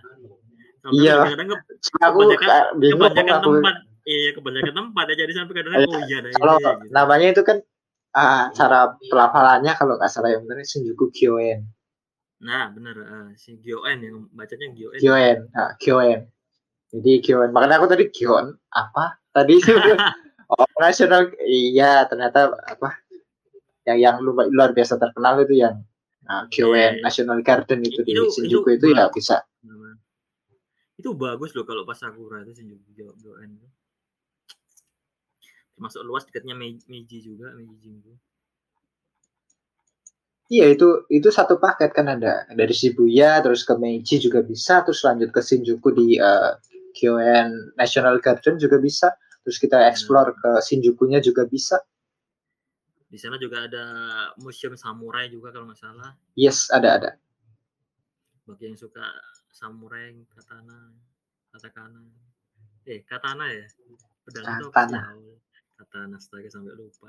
[0.95, 1.17] Iya.
[1.35, 1.49] Kadang
[2.03, 3.75] aku kebanyakan, kebanyakan tempat.
[4.07, 6.95] Iya kebanyakan tempat ya jadi sampai kadang oh iya nah, kalau iya, gitu.
[6.95, 7.59] namanya itu kan
[8.15, 11.67] uh, cara pelafalannya kalau nggak salah yang benar Shinjuku Kyoen.
[12.39, 14.99] Nah benar uh, si Kyoen yang bacanya Kyoen.
[15.03, 16.21] Kyoen nah, Kyoen.
[16.95, 19.19] Jadi Kyoen makanya aku tadi Kyoen apa?
[19.35, 19.59] Tadi
[20.55, 23.03] oh nasional iya ternyata apa
[23.91, 25.83] yang yang luar, luar biasa terkenal itu yang
[26.31, 27.03] nah, Kyoen yeah.
[27.03, 29.43] National Garden itu, itu di Shinjuku itu, itu ya bisa
[30.97, 33.61] itu bagus loh kalau pas sakura itu Shinjuku Kyoen
[35.77, 38.17] termasuk luas dekatnya Meiji juga Meiji Jingu
[40.47, 45.03] Iya itu itu satu paket kan ada dari Shibuya terus ke Meiji juga bisa terus
[45.03, 46.55] lanjut ke Shinjuku di uh,
[46.95, 49.11] Kyoen National Garden juga bisa
[49.43, 49.91] terus kita hmm.
[49.91, 50.39] explore hmm.
[50.39, 51.83] ke Shinjukunya juga bisa.
[53.11, 53.85] Di sana juga ada
[54.39, 56.15] museum samurai juga kalau nggak salah.
[56.39, 57.11] Yes ada ada.
[58.47, 59.03] Bagi yang suka
[59.57, 60.93] samurai katana
[61.49, 62.05] katakana.
[62.85, 63.65] Eh katana ya?
[64.29, 65.17] Pedang katana.
[65.17, 65.41] itu
[65.81, 67.09] katana astaga sampai lupa.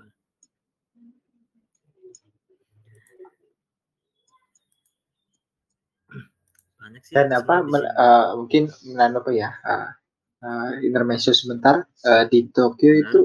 [6.77, 9.51] banyak sih dan apa men, uh, mungkin menan apa ya.
[9.59, 9.91] Uh,
[10.39, 11.83] uh, intermezzo sebentar.
[12.07, 13.01] Uh, di Tokyo nah.
[13.03, 13.19] itu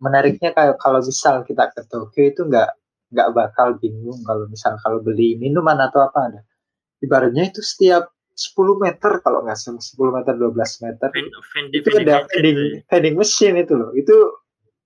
[0.00, 2.70] menariknya kalau kalau misal kita ke Tokyo itu nggak
[3.12, 6.40] nggak bakal bingung kalau misal kalau beli minuman atau apa ada.
[7.04, 11.88] Ibaratnya itu setiap 10 meter kalau nggak salah 10 meter 12 meter fan, fan, itu
[11.96, 14.12] ada vending vending machine itu loh itu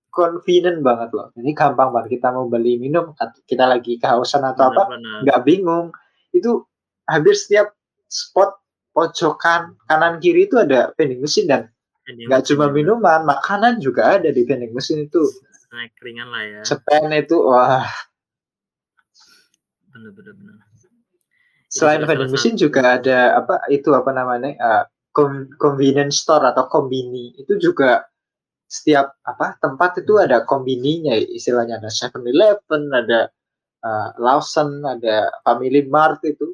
[0.07, 3.11] convenient banget loh ini gampang banget kita mau beli minum
[3.43, 4.93] kita lagi kehausan atau benar, apa
[5.27, 5.91] nggak bingung
[6.31, 6.63] itu
[7.11, 7.75] hampir setiap
[8.07, 8.55] spot
[8.95, 11.61] pojokan kanan kiri itu ada vending mesin dan
[12.09, 15.21] nggak cuma minuman, makanan juga ada di vending mesin itu.
[15.71, 16.61] Naik ringan lah ya.
[16.67, 17.87] Cepen itu wah.
[19.91, 20.33] Bener-bener.
[20.35, 20.70] bener.
[21.71, 24.83] Selain vending mesin juga ada apa itu apa namanya uh,
[25.55, 27.31] convenience store atau kombini.
[27.39, 28.03] Itu juga
[28.67, 33.31] setiap apa tempat itu ada kombininya istilahnya ada Seven Eleven ada
[33.87, 36.51] uh, Lawson ada Family Mart itu.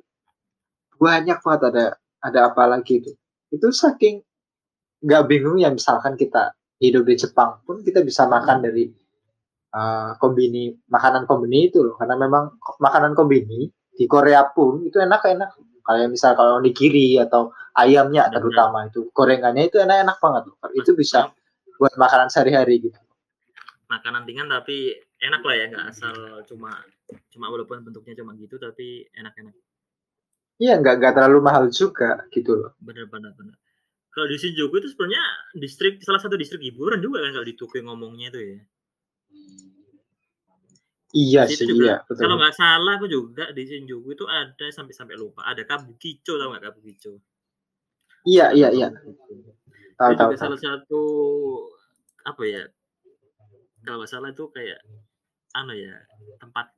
[1.01, 1.86] Banyak banget ada
[2.22, 3.18] ada apa lagi itu.
[3.49, 4.22] Itu saking
[5.01, 8.86] nggak bingung ya misalkan kita hidup di Jepang pun kita bisa makan dari
[9.74, 11.97] uh, kombini makanan kombini itu loh.
[11.97, 13.65] Karena memang makanan kombini
[13.98, 15.50] di Korea pun itu enak-enak
[15.84, 20.91] kayak misal kalau di kiri atau ayamnya terutama itu gorengannya itu enak-enak banget loh itu
[20.93, 21.32] bisa
[21.82, 23.00] buat makanan sehari-hari gitu
[23.88, 24.93] makanan ringan tapi
[25.24, 26.76] enak lah ya nggak asal cuma
[27.32, 29.56] cuma walaupun bentuknya cuma gitu tapi enak-enak
[30.58, 32.74] Iya, nggak nggak terlalu mahal juga gitu loh.
[32.82, 33.54] Benar benar benar.
[34.10, 35.22] Kalau di Shinjuku itu sebenarnya
[35.54, 38.58] distrik salah satu distrik hiburan juga kan kalau di Tokyo ngomongnya itu ya.
[41.18, 41.95] Iya sih, juga, iya.
[42.05, 42.22] Betul.
[42.22, 45.41] Kalau nggak salah aku juga di Shinjuku itu ada sampai-sampai lupa.
[45.49, 47.18] Ada Kabukicho tau nggak Kabukicho?
[48.22, 48.93] Iya, iya, iya.
[49.97, 50.38] Tahu, tahu, tahu.
[50.38, 51.03] salah satu
[52.22, 52.63] apa ya?
[53.82, 54.78] Kalau nggak salah itu kayak
[55.57, 55.95] anu ya
[56.38, 56.70] tempat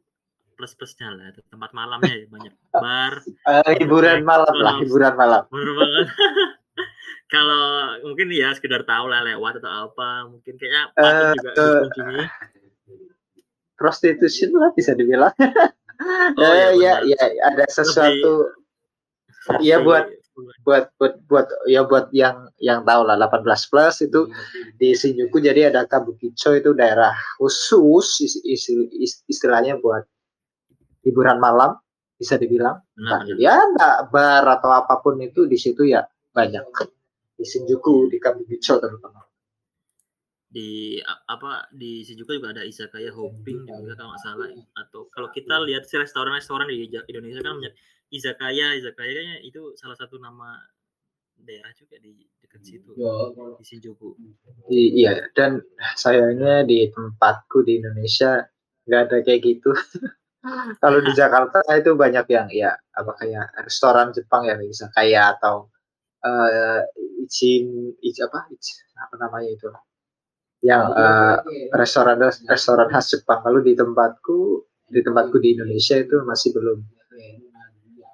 [0.55, 3.13] plus plusnya lah tempat malamnya ya banyak bar
[3.49, 5.43] uh, hiburan malam lah hiburan malam
[7.33, 11.83] kalau mungkin ya sekedar tahu lah lewat atau apa mungkin kayaknya uh, juga uh,
[13.79, 15.33] prostitution lah bisa dibilang.
[15.99, 18.55] Oh, uh, ya, ya ya ada sesuatu.
[19.59, 20.07] Iya buat
[20.63, 24.31] buat buat buat ya buat yang yang tahu lah 18 plus itu
[24.79, 28.23] di Shinjuku jadi ada Kabukicho itu daerah khusus
[29.27, 30.07] istilahnya buat
[31.03, 31.75] hiburan malam
[32.19, 32.79] bisa dibilang.
[32.99, 36.63] Nah, ya nggak bar atau apa pun itu di situ ya banyak.
[37.35, 39.28] Di Shinjuku di Kabukicho terutama
[40.49, 40.97] di
[41.29, 44.49] apa di Shinjuku juga ada izakaya hopping juga kalau nggak salah
[44.81, 47.75] atau kalau kita lihat si restoran-restoran di Indonesia kan banyak.
[48.09, 50.57] Izakaya izakaya itu salah satu nama
[51.37, 52.89] daerah juga di dekat situ.
[52.97, 53.13] Ya.
[53.61, 54.17] di Shinjuku
[54.73, 55.61] I, iya dan
[55.93, 58.41] sayangnya di tempatku di Indonesia
[58.89, 59.69] nggak ada kayak gitu.
[60.81, 65.69] Kalau di Jakarta itu banyak yang ya apa kayak restoran Jepang ya bisa kayak atau
[66.25, 66.81] uh,
[67.21, 69.67] icin ichi apa ichi, apa namanya itu
[70.59, 71.39] yang uh,
[71.75, 73.39] restoran restoran khas Jepang.
[73.39, 76.79] Kalau di tempatku di tempatku di Indonesia itu masih belum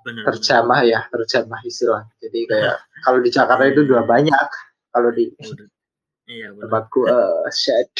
[0.05, 2.05] terjamah ya terjamah istilah.
[2.21, 4.49] Jadi kayak kalau di Jakarta itu dua banyak.
[4.93, 5.27] Kalau di
[6.29, 7.91] iya, tempatku uh, shed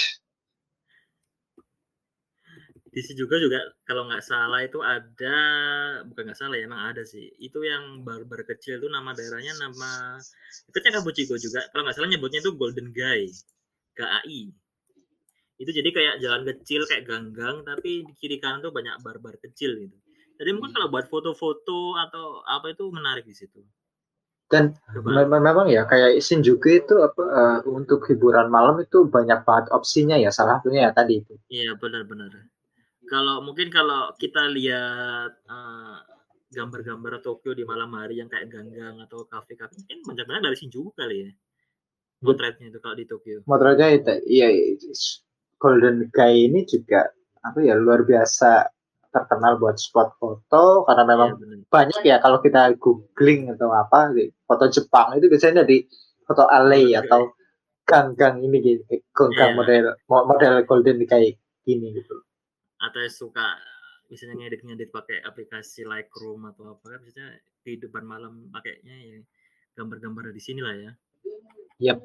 [2.96, 5.38] di sini juga juga kalau nggak salah itu ada
[6.08, 7.28] bukan nggak salah ya emang ada sih.
[7.43, 10.16] Itu yang barbar kecil itu nama daerahnya nama
[10.72, 11.68] dekatnya Kabuchiko juga.
[11.76, 13.28] Kalau nggak salah nyebutnya itu Golden Guy
[13.96, 14.52] KAI
[15.56, 19.72] itu jadi kayak jalan kecil kayak ganggang tapi di kiri kanan tuh banyak barbar kecil
[19.80, 19.96] gitu.
[20.36, 23.64] Jadi mungkin kalau buat foto-foto atau apa itu menarik di situ.
[24.52, 24.76] Dan
[25.16, 30.28] memang ya kayak Shinjuku itu apa uh, untuk hiburan malam itu banyak banget opsinya ya
[30.36, 31.39] salah satunya ya tadi itu.
[31.48, 32.52] Iya benar-benar
[33.06, 35.98] kalau mungkin kalau kita lihat uh,
[36.52, 41.18] gambar-gambar Tokyo di malam hari yang kayak ganggang atau kafe-kafe mungkin banyak-banyak dari Shinjuku kali
[41.30, 41.32] ya
[42.26, 44.49] motretnya itu kalau di Tokyo motretnya itu iya
[45.61, 47.07] Golden Guy ini juga
[47.45, 48.73] apa ya luar biasa
[49.15, 54.11] terkenal buat spot foto karena iya, memang ya, banyak ya kalau kita googling atau apa
[54.43, 55.88] foto Jepang itu biasanya dari
[56.28, 57.32] foto alley atau
[57.86, 59.53] Kang Kang ini gitu, Kang yeah.
[59.53, 62.17] model model golden kayak gini gitu.
[62.82, 63.61] Atau suka
[64.09, 69.19] misalnya ngedit-ngedit pakai aplikasi Lightroom atau apa kan misalnya di depan malam pakainya ya
[69.78, 70.91] gambar-gambar di sini lah ya.
[71.84, 71.99] Yap.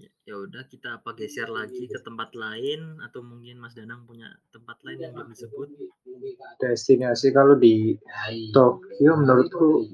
[0.00, 4.30] Ya, ya udah kita apa geser lagi ke tempat lain atau mungkin Mas Danang punya
[4.54, 5.68] tempat lain yang belum disebut?
[6.62, 7.98] Destinasi kalau di
[8.54, 9.90] Tokyo menurutku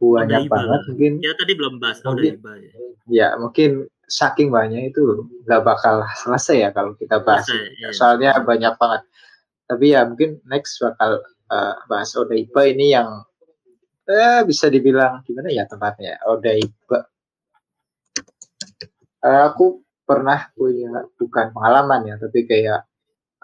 [0.00, 0.56] banyak Odaiba.
[0.56, 2.72] banget mungkin ya tadi belum bahas mungkin, Odaiba ya.
[3.12, 7.88] ya mungkin saking banyak itu nggak bakal selesai ya kalau kita bahas selesai, ya.
[7.92, 9.02] soalnya banyak banget
[9.68, 11.20] tapi ya mungkin next bakal
[11.52, 13.28] uh, bahas Odaiba ini yang
[14.10, 17.06] eh, bisa dibilang gimana ya tempatnya Odaiba
[19.24, 22.82] uh, aku pernah punya bukan pengalaman ya tapi kayak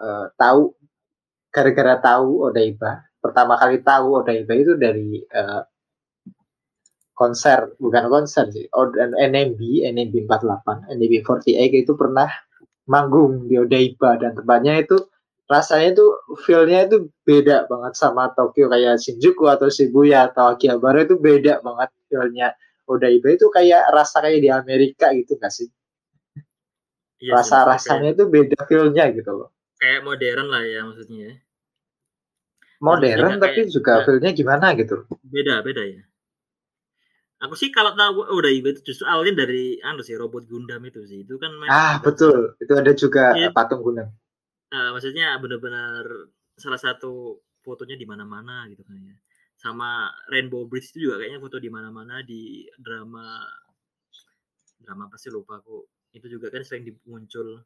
[0.03, 0.75] uh, tahu
[1.47, 5.63] gara-gara tahu Odaiba pertama kali tahu Odaiba itu dari uh,
[7.17, 12.29] konser bukan konser sih oh NMB NMB 48 NMB 48 itu pernah
[12.87, 14.97] manggung di Odaiba dan tempatnya itu
[15.47, 16.05] rasanya itu
[16.43, 21.89] feelnya itu beda banget sama Tokyo kayak Shinjuku atau Shibuya atau Akihabara itu beda banget
[22.11, 22.47] feelnya
[22.87, 25.71] Odaiba itu kayak rasa kayak di Amerika gitu gak sih
[27.23, 31.33] iya, rasa rasanya itu beda feelnya gitu loh kayak modern lah ya maksudnya ya.
[32.83, 36.03] modern tapi juga feelnya gimana gitu beda beda ya
[37.37, 41.21] Aku sih kalau tahu udah itu justru awalnya dari anu sih robot Gundam itu sih.
[41.21, 42.57] Itu kan Ah, betul.
[42.57, 44.09] Itu ada juga ya, patung Gundam.
[44.67, 46.03] Uh, maksudnya benar-benar
[46.59, 49.15] salah satu fotonya di mana-mana gitu kan ya.
[49.57, 53.41] Sama Rainbow Bridge itu juga kayaknya foto di mana-mana di drama
[54.83, 55.87] drama pasti lupa aku.
[56.13, 57.63] Itu juga kan sering muncul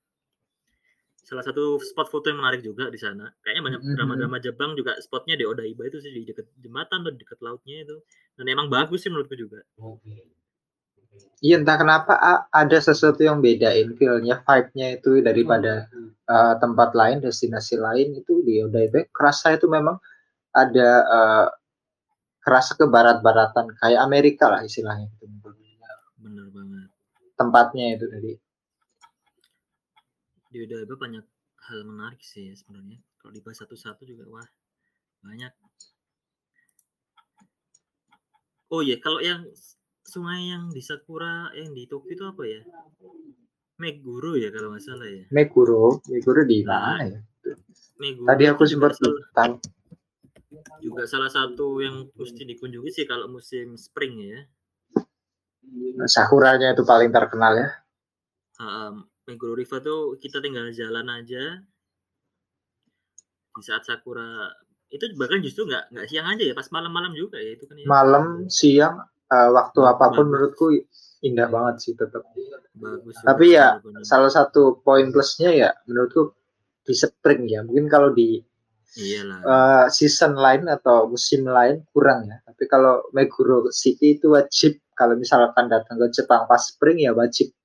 [1.21, 3.29] salah satu spot foto yang menarik juga di sana.
[3.45, 3.97] Kayaknya banyak mm-hmm.
[3.97, 7.85] drama-drama Jepang juga spotnya di Odaiba itu sih di dekat jembatan atau di dekat lautnya
[7.85, 7.97] itu.
[8.35, 9.61] Dan emang bagus sih menurutku juga.
[11.41, 12.13] Iya entah kenapa
[12.53, 16.29] ada sesuatu yang bedain feelnya, vibe-nya itu daripada hmm.
[16.29, 19.09] uh, tempat lain, destinasi lain itu di Odaiba.
[19.09, 19.97] Kerasa itu memang
[20.53, 21.47] ada uh,
[22.45, 25.09] kerasa ke barat-baratan kayak Amerika lah istilahnya.
[26.21, 26.93] Bener banget.
[27.33, 28.37] Tempatnya itu dari
[30.51, 31.25] di Udaba banyak
[31.71, 33.01] hal menarik sih sebenarnya.
[33.17, 34.49] Kalau dibahas satu-satu juga wah
[35.25, 35.49] banyak.
[38.69, 39.49] Oh iya, kalau yang
[40.05, 42.61] sungai yang di Sakura yang di Tokyo itu apa ya?
[43.81, 45.25] Meguro ya kalau nggak salah ya.
[45.33, 47.19] Meguro, Meguro di nah, mana ya?
[47.97, 48.93] Meguro Tadi aku sempat
[49.33, 49.57] tahu.
[50.83, 54.39] Juga salah satu yang mesti dikunjungi sih kalau musim spring ya.
[56.05, 57.69] Sakuranya itu paling terkenal ya.
[58.61, 61.61] Um, Meguro River tuh kita tinggal jalan aja
[63.51, 64.47] di saat sakura
[64.91, 67.87] itu bahkan justru nggak nggak siang aja ya pas malam-malam juga ya itu kan ya.
[67.87, 68.95] malam siang
[69.31, 69.91] uh, waktu bagus.
[69.95, 70.65] apa pun menurutku
[71.23, 72.27] indah banget sih tetap
[72.75, 74.03] bagus tapi ya bener.
[74.03, 76.35] salah satu poin plusnya ya menurutku
[76.83, 78.43] di spring ya mungkin kalau di
[78.91, 79.39] Iyalah.
[79.39, 85.15] Uh, season lain atau musim lain kurang ya tapi kalau Meguro City itu wajib kalau
[85.15, 87.55] misalkan datang ke Jepang pas spring ya wajib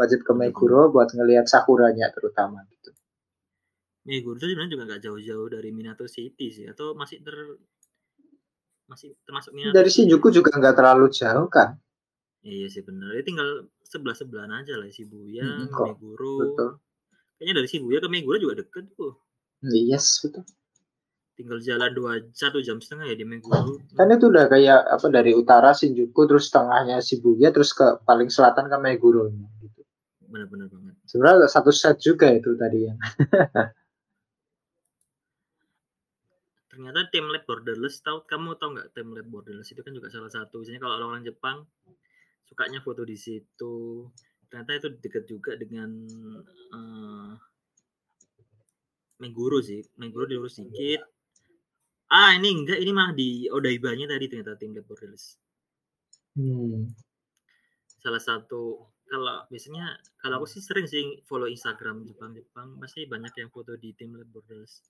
[0.00, 2.92] wajib ke Meguro buat ngelihat sakuranya terutama gitu.
[4.08, 7.36] Meguro itu sebenarnya juga nggak jauh-jauh dari Minato City sih atau masih ter
[8.86, 11.78] masih termasuk Minato dari Shinjuku juga nggak terlalu jauh kan?
[12.46, 16.34] Iya sih benar ya tinggal sebelah sebelahan aja lah Shibuya hmm, Meguro.
[16.42, 16.70] Betul.
[17.36, 19.18] kayaknya dari Shibuya ke Meguro juga deket tuh.
[19.66, 20.46] Yes betul.
[21.36, 23.82] Tinggal jalan dua satu jam setengah ya di Meguro.
[23.98, 28.70] Kan itu udah kayak apa dari utara Shinjuku terus tengahnya Shibuya terus ke paling selatan
[28.70, 29.34] ke Meguro
[30.36, 30.94] benar-benar banget.
[31.06, 32.98] Sebenarnya satu set juga itu tadi yang.
[36.76, 40.28] Ternyata tim lab borderless tahu kamu tahu nggak tim lab borderless itu kan juga salah
[40.28, 40.60] satu.
[40.60, 41.64] Misalnya kalau orang-orang Jepang
[42.44, 44.04] sukanya foto di situ.
[44.52, 45.88] Ternyata itu dekat juga dengan
[46.76, 47.32] uh,
[49.24, 49.80] Meguro sih.
[49.96, 51.00] Meguro diurus sedikit.
[52.12, 55.40] Ah ini enggak, ini mah di Odaibanya tadi ternyata tim lab borderless.
[56.36, 56.92] Hmm.
[58.04, 63.50] Salah satu kalau biasanya kalau aku sih sering sih follow Instagram Jepang-Jepang pasti banyak yang
[63.54, 64.82] foto di tim Lab Borders.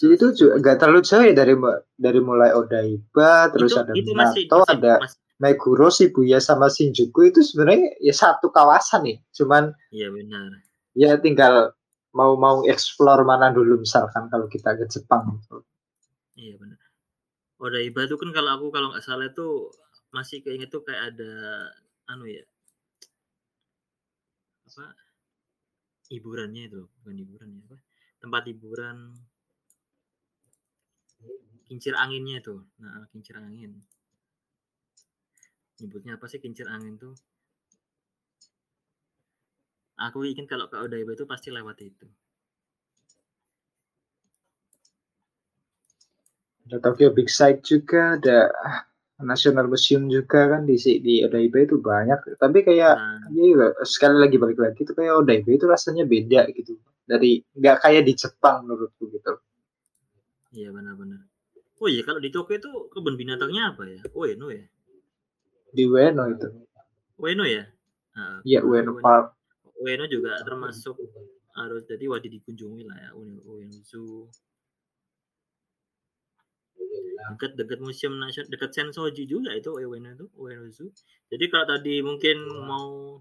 [0.00, 1.54] Jadi itu juga nggak terlalu jauh ya dari
[2.00, 6.72] dari mulai Odaiba terus itu, ada itu masih, Minato, masih, ada masih, Meguro, Shibuya sama
[6.72, 9.20] Shinjuku itu sebenarnya ya satu kawasan nih.
[9.36, 10.48] Cuman Iya benar.
[10.96, 11.76] Ya tinggal
[12.16, 15.36] mau mau explore mana dulu misalkan kalau kita ke Jepang.
[16.32, 16.80] Iya benar.
[17.60, 19.68] Odaiba itu kan kalau aku kalau nggak salah itu
[20.16, 21.32] masih keinget tuh kayak ada
[22.10, 22.42] anu ya
[24.70, 24.94] apa
[26.10, 27.76] hiburannya itu bukan hiburan ya apa
[28.22, 28.96] tempat hiburan
[31.70, 32.58] kincir anginnya itu.
[32.82, 33.78] Nah kincir angin.
[35.78, 37.14] Nyebutnya apa sih kincir angin tuh?
[40.00, 42.10] Aku ingin kalau ke Odaiba itu pasti lewat itu.
[46.66, 48.50] Ada Tokyo Big Sight juga ada
[49.22, 52.34] National Museum juga kan di di Odaiba itu banyak.
[52.34, 53.30] Tapi kayak nah.
[53.30, 56.74] ya sekali lagi balik lagi itu kayak Odaiba itu rasanya beda gitu.
[57.06, 59.38] Dari nggak kayak di Jepang menurutku gitu
[60.52, 61.30] iya benar-benar
[61.80, 64.00] oh iya kalau di Tokyo itu kebun binatangnya apa ya?
[64.12, 64.64] Ueno ya?
[65.72, 66.48] Di Ueno itu.
[67.16, 67.64] Ueno ya?
[68.44, 69.00] Iya uh, Ueno.
[69.00, 69.32] Park.
[69.80, 71.00] Ueno juga termasuk
[71.56, 74.28] harus jadi wajib dikunjungi lah ya Ueno, Ueno Zoo.
[77.20, 80.92] Dekat dekat museum nasional dekat Sensoji juga itu Ueno itu Ueno Zoo.
[81.32, 83.16] Jadi kalau tadi mungkin mau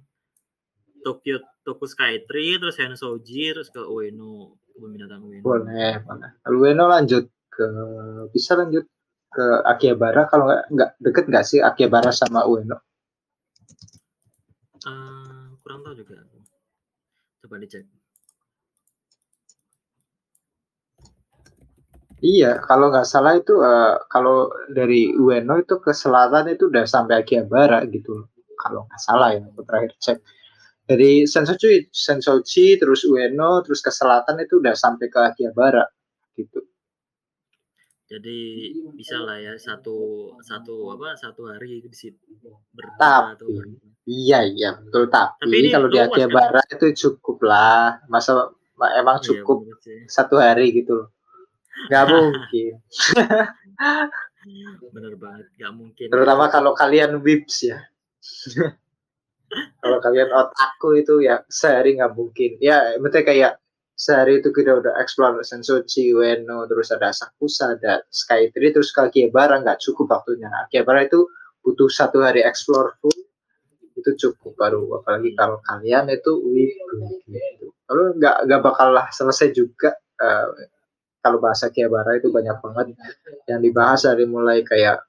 [1.02, 5.44] Tokyo Tokyo Skytree terus Sensoji terus ke Ueno kebun binatang Ueno.
[5.44, 6.32] Boleh boleh.
[6.48, 7.68] Ueno lanjut ke
[8.32, 8.88] bisa lanjut
[9.30, 12.80] ke Akihabara kalau nggak nggak deket nggak sih Akihabara sama Ueno?
[14.88, 16.24] Uh, kurang tahu juga
[17.44, 17.84] coba dicek.
[22.20, 27.24] Iya, kalau nggak salah itu uh, kalau dari Ueno itu ke selatan itu udah sampai
[27.24, 28.28] Akihabara gitu.
[28.60, 30.20] Kalau nggak salah ya, aku terakhir cek.
[30.90, 35.86] Dari Sensoji, Sensoji terus Ueno terus ke selatan itu udah sampai ke Akihabara
[36.34, 36.66] gitu.
[38.10, 42.26] Jadi bisa lah ya satu satu apa satu hari di situ
[42.98, 43.38] tapi,
[44.10, 46.74] Iya iya betul tapi, tapi kalau di Akihabara kan?
[46.74, 48.02] itu cukup lah.
[48.10, 48.50] Masa
[48.98, 51.14] emang iya, cukup iya, satu hari gitu loh
[51.88, 52.74] Gak mungkin.
[54.92, 56.08] Bener banget, gak mungkin.
[56.12, 57.80] Terutama kalau kalian whips ya.
[59.82, 62.58] Kalau kalian otakku itu ya sehari nggak mungkin.
[62.62, 63.58] Ya, betul kayak
[64.00, 69.60] sehari itu kita udah explore Sensoji, Ueno, terus ada Sakusa, ada Skytree, terus ke Akihabara
[69.60, 70.48] nggak cukup waktunya.
[70.70, 71.28] Akihabara itu
[71.60, 73.14] butuh satu hari explore full
[74.00, 76.72] itu cukup baru apalagi kalau kalian itu wib
[77.28, 77.68] gitu.
[77.84, 79.92] Kalau nggak nggak bakal lah selesai juga
[80.24, 80.48] uh,
[81.20, 82.96] kalau bahasa Kiabara itu banyak banget
[83.52, 85.04] yang dibahas dari mulai kayak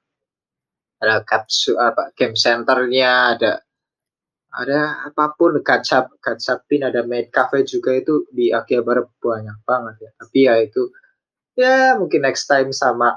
[1.01, 3.51] ada kapsul apa camp centernya ada
[4.51, 10.11] ada apa pun kacap kacapin ada maid cafe juga itu di Akihabara banyak banget ya.
[10.19, 10.81] Tapi ya itu
[11.55, 13.15] ya mungkin next time sama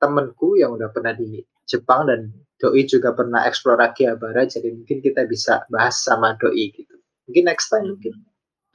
[0.00, 5.28] temenku yang udah pernah di Jepang dan Doi juga pernah explore Akihabara jadi mungkin kita
[5.28, 6.96] bisa bahas sama Doi gitu.
[7.28, 8.16] Mungkin next time mungkin.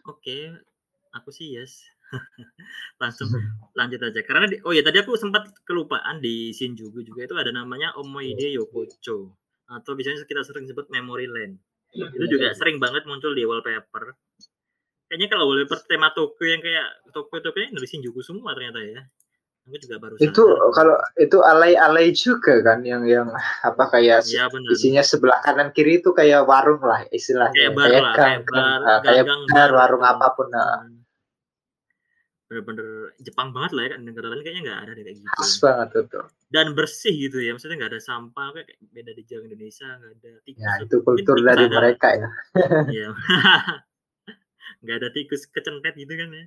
[0.05, 0.41] Oke okay.
[1.17, 1.81] aku sih yes.
[3.01, 3.31] Langsung
[3.73, 4.21] lanjut aja.
[4.21, 8.53] Karena di, oh ya tadi aku sempat kelupaan di Shinjuku juga itu ada namanya Omoide
[8.53, 9.33] Yokocho
[9.71, 11.55] atau biasanya kita sering sebut Memory Land
[11.91, 14.15] itu juga sering banget muncul di wallpaper.
[15.11, 19.01] Kayaknya kalau wallpaper tema Tokyo yang kayak Tokyo Tokyo dari Shinjuku semua ternyata ya.
[19.61, 20.73] Aku juga baru itu sadar.
[20.73, 23.29] kalau itu alay-alay juga kan yang yang
[23.61, 27.69] apa kayak ya, isinya sebelah kanan kiri itu kayak warung lah istilahnya.
[27.69, 30.81] Kayak bar kayak lah, gang, kayak bar, uh, kayak bar, warung apa pun nah.
[30.81, 31.00] Hmm
[32.51, 34.01] bener-bener Jepang banget lah ya kan.
[34.03, 35.31] Negara lain kayaknya nggak ada deh kayak gitu.
[35.39, 35.89] Khas banget
[36.51, 40.31] dan bersih gitu ya maksudnya nggak ada sampah kayak beda di Jepang Indonesia nggak ada
[40.43, 40.59] tikus.
[40.59, 41.75] Ya itu kultur dari ada.
[41.79, 42.29] mereka ya.
[42.91, 43.07] Iya.
[44.81, 46.45] Nggak ada tikus kecentet gitu kan ya.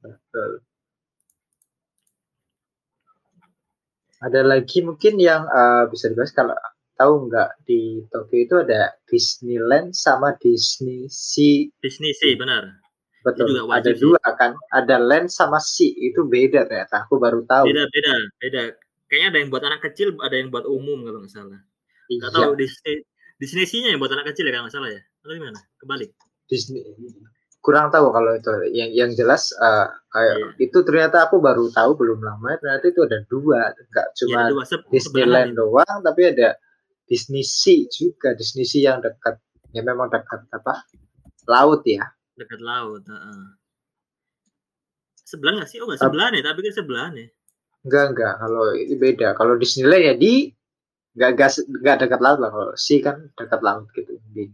[0.00, 0.50] Betul.
[4.24, 6.56] Ada lagi mungkin yang uh, bisa dibahas kalau
[6.96, 11.68] tahu nggak di Tokyo itu ada Disneyland sama Disney Sea.
[11.84, 12.85] Disney Sea benar
[13.26, 13.46] Betul.
[13.50, 13.98] Juga ada sih.
[13.98, 17.10] dua kan, ada land sama si itu beda ternyata.
[17.10, 17.66] Aku baru tahu.
[17.66, 18.62] Beda beda beda.
[19.10, 21.60] Kayaknya ada yang buat anak kecil, ada yang buat umum kalau nggak salah.
[22.06, 22.22] Iya.
[22.22, 22.66] Gak tahu di
[23.36, 23.46] di
[23.82, 25.02] yang buat anak kecil ya kalau nggak salah ya.
[25.26, 25.60] Atau gimana?
[25.82, 26.10] Kebalik.
[26.46, 26.86] Disney
[27.66, 30.70] kurang tahu kalau itu yang yang jelas uh, kayak iya.
[30.70, 34.62] itu ternyata aku baru tahu belum lama ternyata itu ada dua nggak cuma ya, dua.
[34.94, 36.54] Disneyland doang tapi ada
[37.10, 39.42] Disney Sea juga Disney Sea yang dekat
[39.74, 40.86] ya memang dekat apa
[41.50, 42.06] laut ya
[42.36, 43.48] dekat laut uh.
[45.26, 45.82] sebelah nggak sih?
[45.82, 47.28] Oh nggak sebelah nih tapi kan sebelah nih.
[47.82, 49.28] Enggak enggak kalau ini beda.
[49.34, 50.34] Kalau Disneyland ya di
[51.16, 52.50] nggak gas nggak dekat laut lah.
[52.52, 54.46] Kalau si kan dekat laut gitu di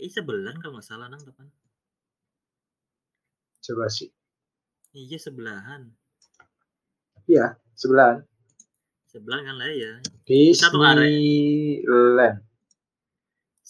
[0.00, 1.50] ini sebelah kalau nggak salah nang kapan
[3.60, 4.08] coba sih.
[4.96, 5.92] Iya sebelahan.
[7.28, 8.24] Iya sebelahan.
[9.12, 9.92] Sebelahan kan lah ya.
[10.24, 12.40] Di satu area.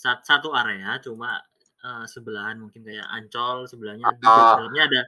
[0.00, 1.44] satu area cuma
[1.84, 5.00] uh, sebelahan mungkin kayak Ancol sebelahnya uh, dalamnya ada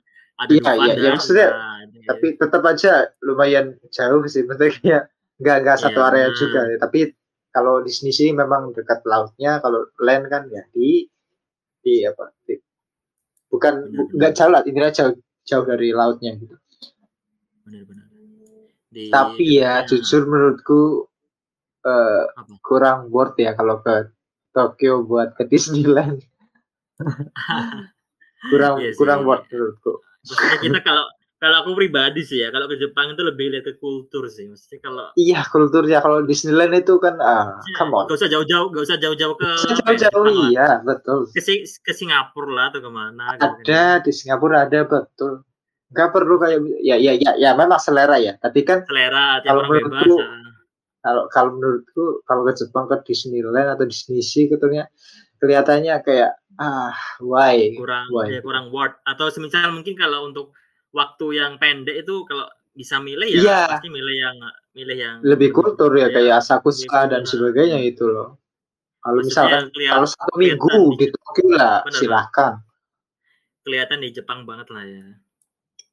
[0.42, 5.06] ada iya, iya, iya, maksudnya, ada, tapi tetap aja lumayan jauh sih maksudnya
[5.38, 6.08] nggak nggak satu yeah.
[6.08, 6.76] area juga ya.
[6.80, 7.00] tapi
[7.52, 11.04] kalau di sini sih memang dekat lautnya kalau land kan ya di
[11.84, 12.56] di apa di,
[13.52, 15.14] bukan nggak jauh lah intinya jauh
[15.44, 16.56] jauh dari lautnya gitu
[17.68, 18.12] benar-benar
[18.92, 21.08] tapi ya jujur menurutku
[21.84, 22.22] uh,
[22.60, 24.12] kurang worth ya kalau ke
[24.52, 26.20] Tokyo buat ke Disneyland.
[28.52, 30.02] kurang yes, iya kurang worth menurutku.
[30.22, 31.04] Maksudnya kita kalau
[31.42, 34.46] kalau aku pribadi sih ya, kalau ke Jepang itu lebih lihat ke kultur sih.
[34.46, 38.06] Mesti kalau Iya, kulturnya kalau Disneyland itu kan ah, ya, come on.
[38.06, 39.50] Gak usah jauh-jauh, gak usah jauh-jauh ke
[39.82, 41.26] jauh-jauh iya, betul.
[41.34, 43.58] Ke, ke Singapura lah atau ke mana gitu kan.
[43.58, 44.04] Ada gitu.
[44.06, 45.42] di Singapura ada betul.
[45.90, 48.38] Gak perlu kayak ya ya ya ya memang selera ya.
[48.38, 50.42] Tapi kan selera kalau menurutku bebas,
[51.02, 54.86] kalau kalau menurutku kalau ke Jepang ke Disneyland atau Disney Sea ketulnya
[55.42, 56.92] kelihatannya kayak ah
[57.22, 58.28] why kurang why?
[58.28, 60.52] Ya, kurang word atau semisal mungkin kalau untuk
[60.92, 63.64] waktu yang pendek itu kalau bisa milih ya yeah.
[63.68, 64.36] pasti milih yang
[64.72, 68.40] milih yang lebih kultur ya, ya kayak Asakusa dan sebagainya itu loh.
[69.02, 72.52] Kalau misalkan kalau satu minggu di Tokyo lah bener, silahkan.
[73.66, 75.06] Kelihatan di Jepang banget lah ya.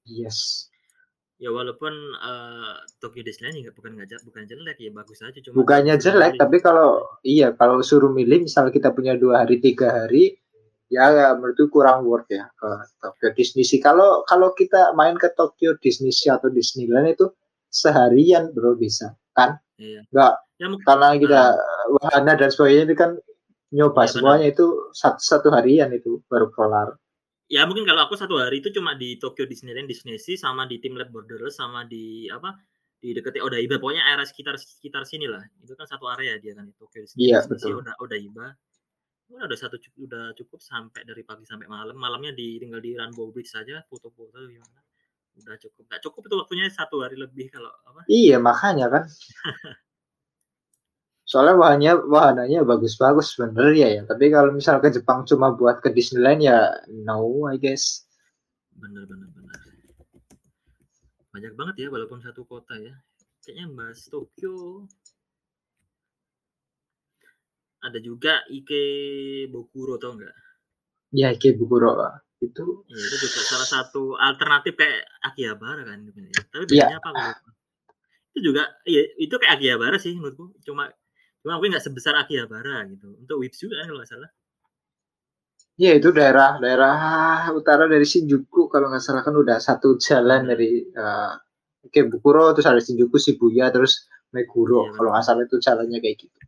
[0.06, 0.70] Yes.
[1.40, 5.96] Ya walaupun uh, Tokyo Disneyland juga bukan ngajak bukan jelek ya bagus aja cuma bukannya
[5.96, 10.36] jelek tapi kalau iya kalau suruh milih misal kita punya dua hari tiga hari
[10.90, 12.70] ya, ya menurutku kurang worth ya ke
[13.00, 13.78] Tokyo Disney sih.
[13.80, 17.30] Kalau kalau kita main ke Tokyo Disney Sea atau Disneyland itu
[17.70, 19.62] seharian bro bisa kan?
[19.78, 20.04] Iya.
[20.12, 23.12] Enggak ya, karena kita uh, wahana dan sebagainya itu kan
[23.70, 24.56] nyoba ya, semuanya benar.
[24.58, 24.66] itu
[24.98, 26.98] satu, satu harian itu baru kelar.
[27.50, 30.78] Ya mungkin kalau aku satu hari itu cuma di Tokyo Disneyland, Disney Sea sama di
[30.82, 32.58] Team Lab Borderless sama di apa
[33.00, 36.68] di dekat Odaiba pokoknya area sekitar sekitar sini lah itu kan satu area dia kan
[36.76, 37.80] Tokyo Disney, iya, Disney betul.
[37.80, 38.48] Oda, Odaiba
[39.30, 41.94] udah satu udah cukup sampai dari pagi sampai malam.
[41.94, 44.82] Malamnya di tinggal di Rainbow Bridge saja foto-foto gimana.
[45.38, 45.86] Udah cukup.
[45.86, 48.02] Nggak cukup itu waktunya satu hari lebih kalau apa?
[48.10, 49.04] Iya makanya kan.
[51.30, 56.42] Soalnya wahannya wahananya bagus-bagus sebenarnya ya tapi kalau misal ke Jepang cuma buat ke Disneyland
[56.42, 58.10] ya no I guess.
[58.74, 59.58] Bener bener bener.
[61.30, 62.98] Banyak banget ya walaupun satu kota ya.
[63.46, 64.90] Kayaknya bahas Tokyo
[67.80, 68.84] ada juga Ike
[69.52, 70.36] Bokuro tau enggak?
[71.16, 71.96] Ya Ike Bokuro
[72.40, 72.66] itu.
[72.88, 76.00] Ya, itu juga salah satu alternatif kayak Akihabara kan.
[76.08, 77.04] Tapi bedanya ya.
[77.04, 77.36] apa?
[78.32, 80.56] Itu juga, iya itu kayak Akihabara sih menurutku.
[80.64, 80.88] Cuma
[81.40, 83.16] cuma mungkin nggak sebesar Akihabara gitu.
[83.20, 84.32] Untuk Wips juga kalau nggak salah.
[85.80, 86.96] Iya itu daerah daerah
[87.56, 91.40] utara dari Shinjuku kalau nggak salah kan udah satu jalan dari uh,
[91.88, 94.92] Ikebukuro terus ada Shinjuku, Shibuya terus Meguro.
[94.92, 96.40] Iya, kalau nggak salah itu jalannya kayak gitu.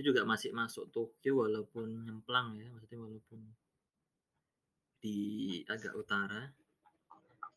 [0.00, 3.44] Itu juga masih masuk Tokyo walaupun nyemplang ya maksudnya walaupun
[5.00, 5.16] di
[5.68, 6.48] agak utara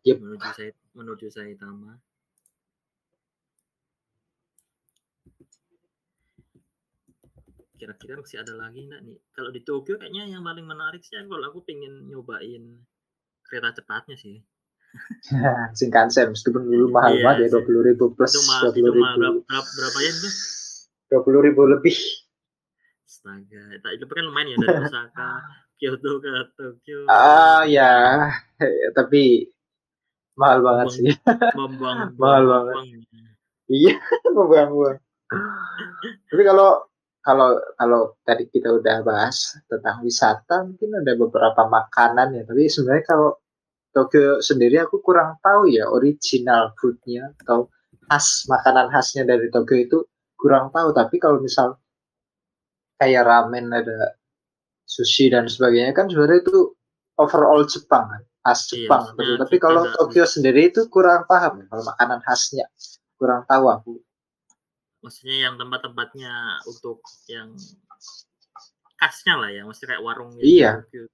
[0.03, 0.19] yep.
[0.19, 1.95] menuju saya menuju Saitama.
[7.79, 9.19] Kira-kira masih ada lagi enggak nih?
[9.31, 12.83] Kalau di Tokyo kayaknya yang paling menarik sih kalau aku pengen nyobain
[13.47, 14.43] kereta cepatnya sih.
[15.79, 19.41] Shinkansen meskipun dulu mahal iya, banget ya dua puluh ribu plus dua puluh ribu.
[19.49, 20.29] berapa, berapa ya itu
[21.09, 21.97] dua puluh ribu lebih
[23.23, 25.31] Astaga, itu kan lumayan ya dari Osaka,
[25.79, 27.07] Kyoto ke Tokyo.
[27.07, 28.27] Ah ya,
[28.99, 29.47] tapi
[30.35, 31.07] mahal banget sih.
[31.55, 32.75] Membuang, mahal banget.
[33.71, 33.95] Iya,
[34.27, 34.99] membuang-buang.
[36.03, 36.83] tapi kalau
[37.23, 42.43] kalau kalau tadi kita udah bahas tentang wisata, mungkin ada beberapa makanan ya.
[42.43, 43.39] Tapi sebenarnya kalau
[43.95, 47.71] Tokyo sendiri aku kurang tahu ya original foodnya atau
[48.11, 49.97] khas makanan khasnya dari Tokyo itu
[50.35, 50.91] kurang tahu.
[50.91, 51.79] Tapi kalau misal
[52.97, 54.17] kayak ramen ada
[54.85, 55.93] sushi dan sebagainya.
[55.93, 56.73] Kan sebenarnya itu
[57.17, 59.35] overall Jepang kan khas iya, Jepang iya, betul.
[59.39, 62.67] tapi kalau Tokyo sendiri itu kurang paham ya kalau makanan khasnya.
[63.15, 63.93] Kurang tahu aku.
[64.99, 66.99] Maksudnya yang tempat-tempatnya untuk
[67.31, 67.55] yang
[68.99, 70.79] khasnya lah ya maksudnya kayak warung iya.
[70.79, 71.11] Tokyo.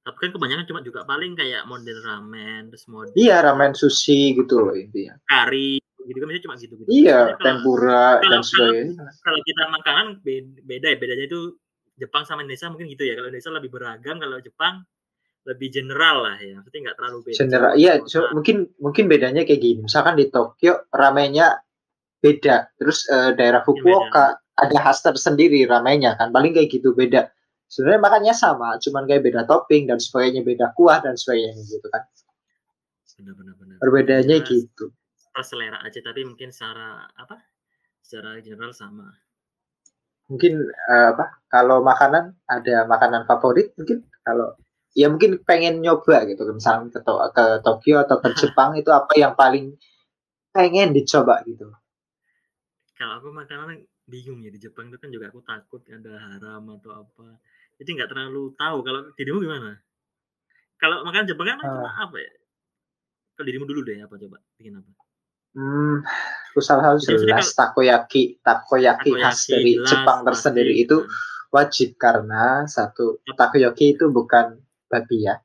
[0.00, 4.64] tapi kan kebanyakan cuma juga paling kayak model ramen terus model iya ramen sushi gitu
[4.64, 5.16] loh intinya.
[5.28, 10.06] kari gitu kan cuma gitu gitu iya kalau, tempura kalau, dan sebagainya kalau, kita makanan
[10.64, 11.60] beda ya bedanya itu
[12.00, 13.12] Jepang sama Indonesia mungkin gitu ya.
[13.20, 14.74] Kalau Indonesia lebih beragam kalau Jepang
[15.44, 16.56] lebih general lah ya.
[16.56, 19.80] Maksudnya nggak terlalu beda general iya so, mungkin mungkin bedanya kayak gini.
[19.84, 21.60] Misalkan di Tokyo ramenya
[22.24, 22.72] beda.
[22.80, 26.32] Terus uh, daerah Fukuoka ada khas tersendiri ramenya kan.
[26.32, 27.28] Paling kayak gitu beda.
[27.70, 32.02] Sebenarnya makannya sama cuman kayak beda topping dan sebagainya beda kuah dan sebagainya gitu kan.
[33.20, 34.88] Benar-benar perbedaannya ya, gitu
[35.30, 37.38] per selera aja tapi mungkin secara apa
[38.02, 39.06] secara general sama.
[40.26, 44.06] Mungkin uh, apa kalau makanan ada makanan favorit mungkin?
[44.22, 44.58] Kalau
[44.94, 49.34] ya mungkin pengen nyoba gitu misalnya ke, ke Tokyo atau ke Jepang itu apa yang
[49.38, 49.78] paling
[50.50, 51.70] pengen dicoba gitu?
[52.98, 56.90] Kalau aku makanan bingung ya di Jepang itu kan juga aku takut ada haram atau
[57.06, 57.38] apa.
[57.78, 59.78] Jadi nggak terlalu tahu kalau dirimu gimana?
[60.78, 62.06] Kalau makan Jepang kan uh.
[62.06, 62.30] apa ya?
[63.38, 64.42] Ke dirimu dulu deh apa coba?
[64.58, 64.90] Bikin apa
[65.50, 66.06] Hmm,
[66.54, 70.96] satu jelas takoyaki, takoyaki, takoyaki khas dari jelas, Jepang tersendiri itu
[71.50, 75.42] wajib karena satu takoyaki itu bukan babi ya.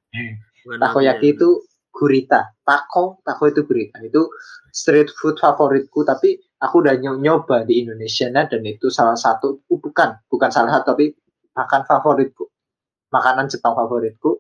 [0.66, 1.36] Bukan takoyaki ya.
[1.38, 1.50] itu
[1.90, 2.54] gurita.
[2.62, 3.98] Tako, tako itu gurita.
[4.06, 4.30] Itu
[4.70, 9.80] street food favoritku tapi aku udah nyoba di Indonesia nah, dan itu salah satu uh,
[9.82, 11.18] bukan, bukan salah satu tapi
[11.58, 12.46] makan favoritku.
[13.10, 14.32] Makanan Jepang favoritku.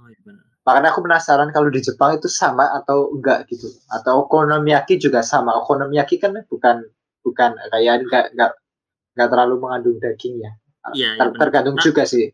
[0.00, 3.66] Oh, iya Makanya aku penasaran kalau di Jepang itu sama atau enggak gitu.
[3.90, 5.58] Atau okonomiyaki juga sama.
[5.66, 6.86] Okonomiyaki kan bukan
[7.26, 8.52] bukan kayak enggak enggak
[9.14, 10.52] enggak terlalu mengandung daging ya.
[10.94, 12.30] Iya, Ter, ya tergantung nah, juga sih.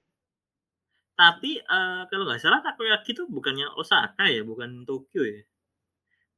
[1.16, 5.42] Tapi uh, kalau nggak salah takoyaki itu bukannya Osaka ya, bukan Tokyo ya.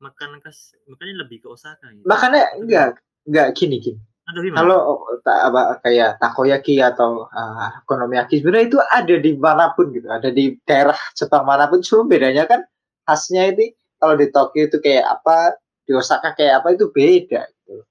[0.00, 2.02] Makan kas makanya lebih ke Osaka ya.
[2.06, 4.00] Makanya enggak enggak gini gini.
[4.34, 4.80] Kalau
[5.26, 10.30] tak apa kayak takoyaki atau uh, konomiyaki sebenarnya itu ada di mana pun gitu, ada
[10.30, 11.82] di daerah Jepang mana pun.
[11.82, 12.62] Cuma bedanya kan
[13.06, 17.42] khasnya ini kalau di Tokyo itu kayak apa, di Osaka kayak apa itu beda.
[17.44, 17.84] Gitu.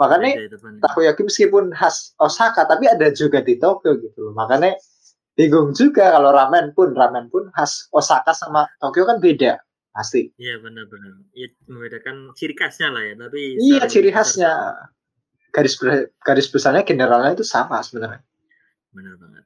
[0.00, 4.34] Makanya beda, takoyaki meskipun khas Osaka, tapi ada juga di Tokyo gitu.
[4.34, 4.74] Makanya
[5.38, 9.60] bingung juga kalau ramen pun ramen pun khas Osaka sama Tokyo kan beda
[9.92, 10.32] pasti.
[10.40, 11.20] Iya benar-benar.
[11.36, 14.52] Iya membedakan ciri khasnya lah ya, tapi Iya ciri khasnya
[15.52, 15.76] garis
[16.24, 18.24] garis besarnya generalnya itu sama sebenarnya.
[18.90, 19.44] Benar banget.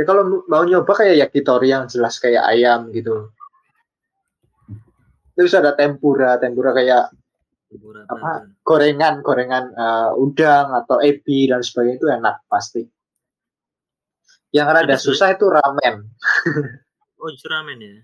[0.00, 3.28] Ya kalau mau nyoba kayak yakitori yang jelas kayak ayam gitu.
[5.36, 7.12] Terus ada tempura, tempura kayak
[7.68, 8.48] tempura, apa?
[8.64, 12.82] Gorengan, gorengan uh, udang atau ebi dan sebagainya itu enak pasti.
[14.50, 16.10] Yang rada susah itu ramen.
[17.20, 18.00] oh, justru ramen ya.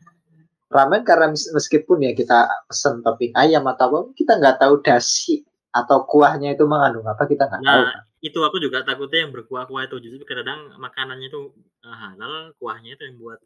[0.68, 5.42] Ramen karena meskipun ya kita pesen topping ayam atau apa, kita nggak tahu dasi
[5.76, 7.82] atau kuahnya itu mengandung apa kita nggak nah, tahu.
[7.84, 11.52] Nah, itu aku juga takutnya yang berkuah-kuah itu justru kadang makanannya itu
[11.84, 13.38] uh, halal, kuahnya itu yang buat.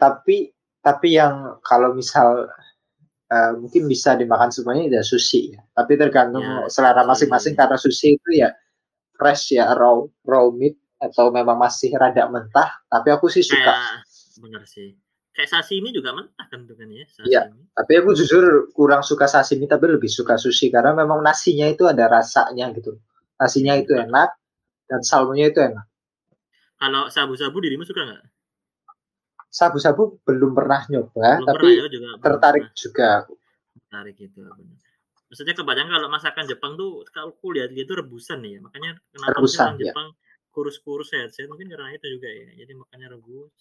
[0.00, 2.48] Tapi tapi yang kalau misal
[3.28, 5.60] uh, mungkin bisa dimakan semuanya ya sushi ya.
[5.76, 8.48] Tapi tergantung ya, selera masing-masing karena sushi itu ya
[9.20, 12.72] fresh ya raw raw meat atau memang masih rada mentah.
[12.88, 13.60] Tapi aku sih suka.
[13.60, 14.08] Kayak,
[14.40, 14.96] bener sih
[15.30, 19.70] kayak sashimi juga mentah kan tuh kan ya Iya, tapi aku jujur kurang suka sashimi
[19.70, 22.98] tapi lebih suka sushi karena memang nasinya itu ada rasanya gitu.
[23.38, 24.36] Nasinya itu enak
[24.90, 25.86] dan salmonnya itu enak.
[26.76, 28.24] Kalau sabu-sabu dirimu suka nggak?
[29.50, 32.78] Sabu-sabu belum pernah nyoba, belum tapi pernah, ya, juga, tertarik pernah.
[32.78, 33.10] juga.
[33.74, 34.40] Tertarik gitu.
[35.30, 39.90] Maksudnya kebanyakan kalau masakan Jepang tuh kalau kuliah itu rebusan ya, makanya kenapa rebusan, ya.
[39.90, 40.14] Jepang
[40.50, 42.62] kurus-kurus sehat-sehat mungkin karena itu juga ya.
[42.62, 43.54] Jadi makanya rebus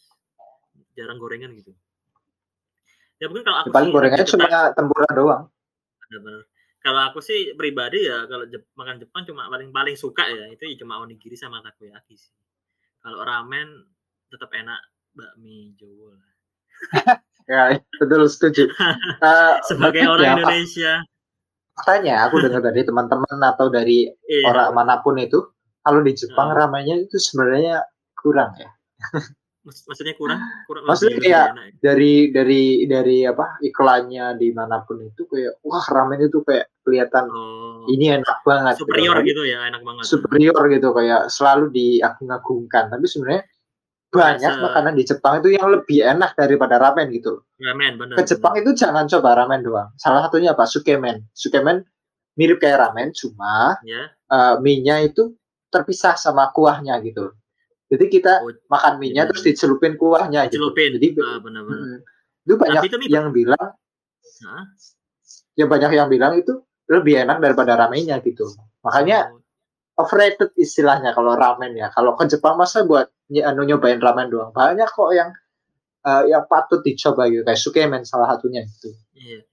[0.97, 1.71] jarang gorengan gitu.
[3.19, 5.43] Ya mungkin kalau aku paling gorengannya cuma tempura doang.
[6.07, 6.43] Benar-benar.
[6.79, 10.63] Kalau aku sih pribadi ya kalau Jep makan Jepang cuma paling paling suka ya itu
[10.63, 12.31] ya cuma onigiri sama takoyaki sih.
[13.03, 13.67] Kalau ramen
[14.31, 14.79] tetap enak
[15.11, 16.31] bakmi Jawa lah.
[17.51, 17.63] ya
[17.99, 18.71] betul setuju.
[19.19, 20.93] Uh, Sebagai orang ya, Indonesia.
[21.83, 24.47] Tanya aku dengar dari teman-teman atau dari iya.
[24.51, 25.43] orang mana pun itu
[25.83, 26.55] kalau di Jepang uh.
[26.55, 27.83] ramennya itu sebenarnya
[28.15, 28.71] kurang ya
[29.69, 31.63] maksudnya kurang kurang maksudnya kayak ya?
[31.79, 37.25] dari dari dari apa iklannya di mana pun itu kayak wah ramen itu kayak kelihatan
[37.29, 38.89] oh, ini enak banget gitu.
[38.89, 40.03] Superior gitu, gitu ya enak banget.
[40.03, 42.89] superior gitu kayak selalu diagung-agungkan.
[42.89, 43.43] Tapi sebenarnya
[44.09, 44.65] banyak Masa...
[44.65, 48.65] makanan di Jepang itu yang lebih enak daripada ramen gitu ramen benar ke Jepang bener.
[48.65, 49.93] itu jangan coba ramen doang.
[50.01, 50.65] Salah satunya apa?
[50.65, 51.29] Sukemen.
[51.37, 51.85] Sukemen
[52.33, 54.09] mirip kayak ramen cuma yeah.
[54.09, 54.33] Ya.
[54.33, 55.37] uh, mie-nya itu
[55.69, 57.35] terpisah sama kuahnya gitu
[57.89, 59.29] jadi kita oh, makan minyak iya.
[59.33, 60.61] terus dicelupin kuahnya gitu.
[60.61, 61.01] Dicelupin.
[61.01, 61.81] Jadi ah, benar-benar.
[61.81, 63.67] Hmm, itu banyak itu yang bilang
[64.45, 64.63] Hah?
[65.57, 68.45] ya banyak yang bilang itu lebih enak daripada ramennya gitu.
[68.85, 70.05] Makanya oh.
[70.05, 71.89] overrated istilahnya kalau ramen ya.
[71.89, 74.53] Kalau ke Jepang masa buat anu nyobain ramen doang.
[74.53, 75.33] Banyak kok yang
[76.05, 78.93] uh, yang patut dicoba gitu kayak sukemen salah satunya gitu.
[79.17, 79.48] Iya.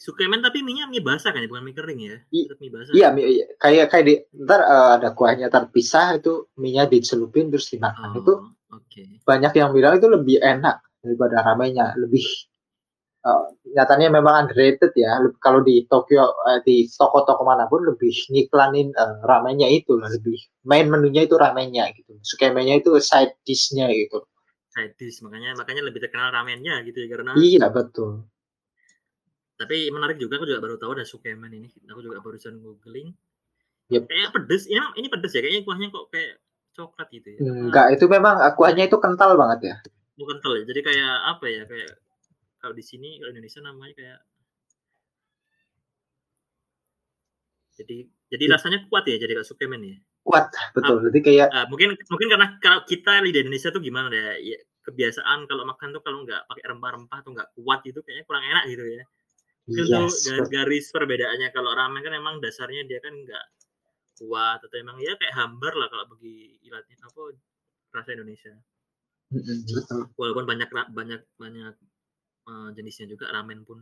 [0.00, 2.16] Sukemen tapi mie mie basah kan ya, bukan mie kering ya?
[2.32, 2.92] I, mie basah.
[2.96, 3.44] Iya, mie, iya.
[3.60, 4.14] kayak kayak di
[4.48, 8.16] ntar uh, ada kuahnya terpisah itu mie-nya dicelupin terus dimakan.
[8.16, 8.32] Oh, itu
[8.72, 9.20] okay.
[9.28, 12.24] banyak yang bilang itu lebih enak daripada ramenya, lebih
[13.28, 15.20] uh, nyatanya memang underrated ya.
[15.36, 20.88] Kalau di Tokyo uh, di toko-toko mana pun lebih ngiklanin uh, ramenya itu lebih main
[20.88, 22.16] menunya itu ramennya gitu.
[22.24, 24.24] Sukemennya itu side dish-nya gitu.
[24.72, 28.24] Side dish makanya makanya lebih terkenal ramennya gitu ya karena Iya, betul
[29.60, 31.68] tapi menarik juga aku juga baru tahu ada sukemen ini.
[31.92, 33.12] Aku juga barusan googling.
[33.92, 34.08] Yep.
[34.08, 34.64] Kayak pedes.
[34.64, 35.44] Ini ini pedes ya.
[35.44, 36.40] Kayaknya kuahnya kok kayak
[36.72, 37.38] coklat gitu ya.
[37.44, 39.76] Enggak, itu memang kuahnya itu kental banget ya.
[40.16, 40.64] Bukan kental ya.
[40.64, 41.62] Jadi kayak apa ya?
[41.68, 41.92] Kayak
[42.60, 44.20] kalau di sini kalau Indonesia namanya kayak
[47.80, 47.96] jadi
[48.28, 48.52] jadi ya.
[48.56, 52.28] rasanya kuat ya jadi kayak sukemen ya kuat betul ah, jadi kayak uh, mungkin mungkin
[52.28, 56.44] karena kalau kita di Indonesia tuh gimana ya, ya kebiasaan kalau makan tuh kalau nggak
[56.44, 59.04] pakai rempah-rempah tuh nggak kuat itu kayaknya kurang enak gitu ya
[59.70, 63.44] yes, garis, garis perbedaannya kalau ramen kan emang dasarnya dia kan enggak
[64.20, 67.20] kuat atau emang ya kayak hambar lah kalau bagi ilatnya apa
[67.96, 68.52] rasa Indonesia.
[69.30, 70.10] Betul.
[70.18, 71.74] Walaupun banyak banyak banyak
[72.50, 73.80] uh, jenisnya juga ramen pun.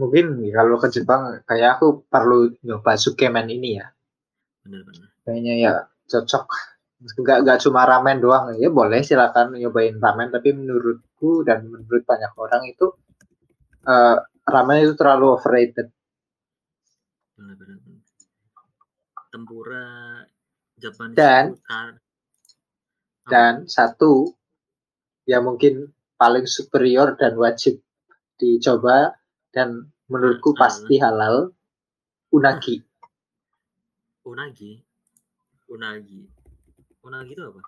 [0.00, 3.86] Mungkin kalau ke Jepang kayak aku perlu nyoba sukemen ini ya.
[4.66, 5.08] Benar-benar.
[5.22, 5.72] Kayaknya ya
[6.08, 6.44] cocok.
[7.00, 12.32] Enggak enggak cuma ramen doang ya boleh silakan nyobain ramen tapi menurutku dan menurut banyak
[12.36, 12.92] orang itu
[13.88, 14.20] uh,
[14.50, 15.88] ramen itu terlalu overrated.
[17.38, 17.80] Benar-benar
[19.30, 19.86] tempura
[20.74, 21.54] Japanese dan
[23.30, 24.34] dan satu
[25.24, 27.78] yang mungkin paling superior dan wajib
[28.34, 29.14] dicoba
[29.54, 31.54] dan menurutku pasti halal
[32.34, 32.82] unagi.
[34.26, 34.82] Unagi?
[35.70, 36.26] Unagi.
[37.06, 37.62] Unagi itu apa?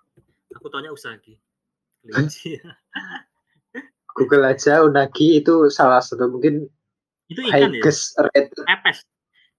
[0.58, 1.38] Aku tanya usagi
[4.12, 6.68] Google aja unagi itu salah satu mungkin
[7.32, 7.82] itu ikan ya?
[8.32, 8.52] Red.
[8.52, 9.08] pepes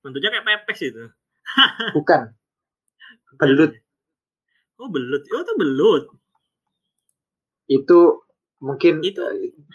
[0.05, 1.03] bentuknya kayak pepes itu
[1.93, 2.31] Bukan.
[3.39, 3.73] Belut.
[4.79, 5.23] Oh, belut.
[5.31, 6.03] Oh, itu belut.
[7.69, 7.99] Itu
[8.63, 9.21] mungkin itu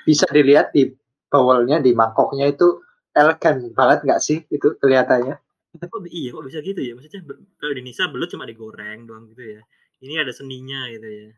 [0.09, 0.93] bisa dilihat di
[1.29, 2.81] bawalnya di mangkoknya itu
[3.13, 5.37] elegan banget nggak sih itu kelihatannya?
[5.79, 6.93] Oh iya kok bisa gitu ya?
[6.97, 7.21] Maksudnya
[7.61, 9.61] kalau di Indonesia belut cuma digoreng doang gitu ya.
[10.01, 11.29] Ini ada seninya gitu ya.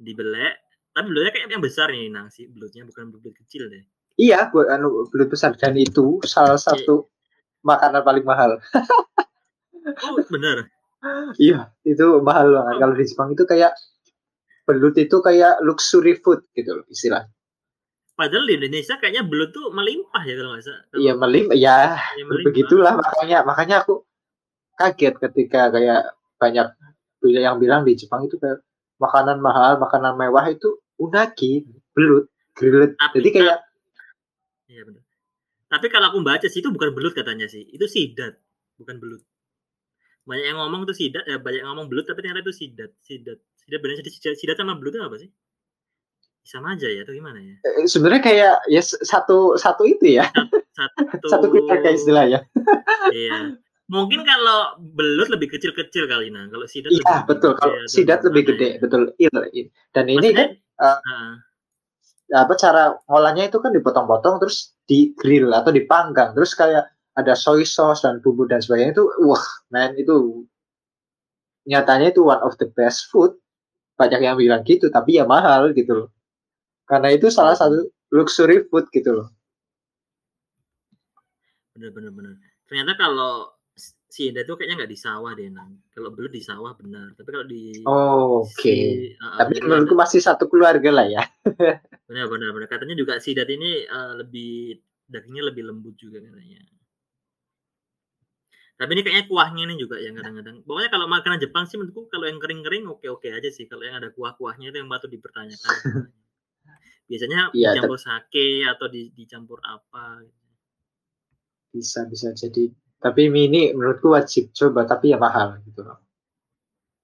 [0.00, 0.54] Dibelek,
[1.00, 3.80] tapi belutnya kayak yang besar nih nasi belutnya bukan belut kecil deh.
[4.20, 6.64] Iya, buat anu belut besar dan itu salah iya.
[6.68, 7.08] satu
[7.64, 8.60] makanan paling mahal.
[10.04, 10.68] Oh, benar.
[11.40, 12.74] iya, itu mahal banget.
[12.76, 12.78] Oh.
[12.84, 13.72] Kalau di Jepang itu kayak
[14.68, 17.24] belut itu kayak luxury food gitu loh istilah.
[18.12, 20.84] Padahal di Indonesia kayaknya belut tuh melimpah ya kalau nggak salah.
[21.00, 22.44] Iya melimpah, ya, ya melimpah.
[22.52, 24.04] begitulah makanya makanya aku
[24.76, 26.68] kaget ketika kayak banyak
[27.24, 28.60] yang bilang di Jepang itu kayak
[29.00, 31.64] makanan mahal, makanan mewah itu unagi,
[31.96, 32.92] belut, grilled.
[33.00, 33.58] Tapi, Jadi kayak
[34.70, 35.02] Iya benar.
[35.70, 38.38] Tapi kalau aku baca sih itu bukan belut katanya sih, itu sidat,
[38.78, 39.22] bukan belut.
[40.28, 42.94] Banyak yang ngomong tuh sidat ya banyak yang ngomong belut tapi ternyata itu sidat.
[43.02, 43.42] Sidat.
[43.58, 45.30] Sidat benar sidat, sidat sama belut itu apa sih?
[46.46, 47.54] Sama aja ya atau gimana ya?
[47.66, 50.30] Eh, sebenarnya kayak ya satu satu itu ya.
[50.74, 52.40] Satu satu kayak istilah ya.
[53.10, 53.58] Iya
[53.90, 57.58] mungkin kalau belut lebih kecil-kecil kali nah kalau sidat iya betul.
[57.58, 58.78] Kalau sidat lebih gede.
[58.78, 58.78] ya.
[58.78, 59.02] betul.
[59.18, 59.66] Il, il.
[59.90, 61.32] dan ini Maksudnya, kan uh, uh,
[62.30, 66.30] apa cara ngolahnya itu kan dipotong-potong terus di grill atau dipanggang.
[66.38, 66.86] Terus kayak
[67.18, 69.42] ada soy sauce dan bumbu dan sebagainya itu wah
[69.74, 70.46] man itu
[71.66, 73.34] nyatanya itu one of the best food.
[73.98, 76.08] Banyak yang bilang gitu tapi ya mahal gitu loh.
[76.86, 79.28] Karena itu salah satu luxury food gitu loh.
[81.74, 82.34] Bener-bener bener.
[82.70, 83.59] Ternyata kalau
[84.10, 87.28] si Ida itu kayaknya nggak di sawah deh nang kalau belum di sawah benar tapi
[87.30, 89.14] kalau di oh, oke okay.
[89.14, 91.22] si, uh, tapi menurutku masih satu keluarga lah ya
[92.10, 96.58] benar benar benar katanya juga si Ida ini uh, lebih dagingnya lebih lembut juga katanya
[98.80, 100.64] tapi ini kayaknya kuahnya ini juga yang kadang-kadang.
[100.64, 103.68] Pokoknya kalau makanan Jepang sih menurutku kalau yang kering-kering oke-oke aja sih.
[103.68, 105.76] Kalau yang ada kuah-kuahnya itu yang patut dipertanyakan.
[107.12, 110.24] Biasanya ya, dicampur sake atau di, dicampur apa.
[111.76, 112.72] Bisa bisa jadi.
[113.00, 116.04] Tapi mie ini menurutku wajib coba tapi ya mahal gitu loh.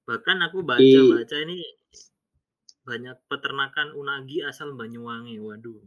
[0.04, 1.64] Bahkan aku baca-baca ini
[2.84, 5.40] banyak peternakan unagi asal Banyuwangi.
[5.40, 5.80] Waduh.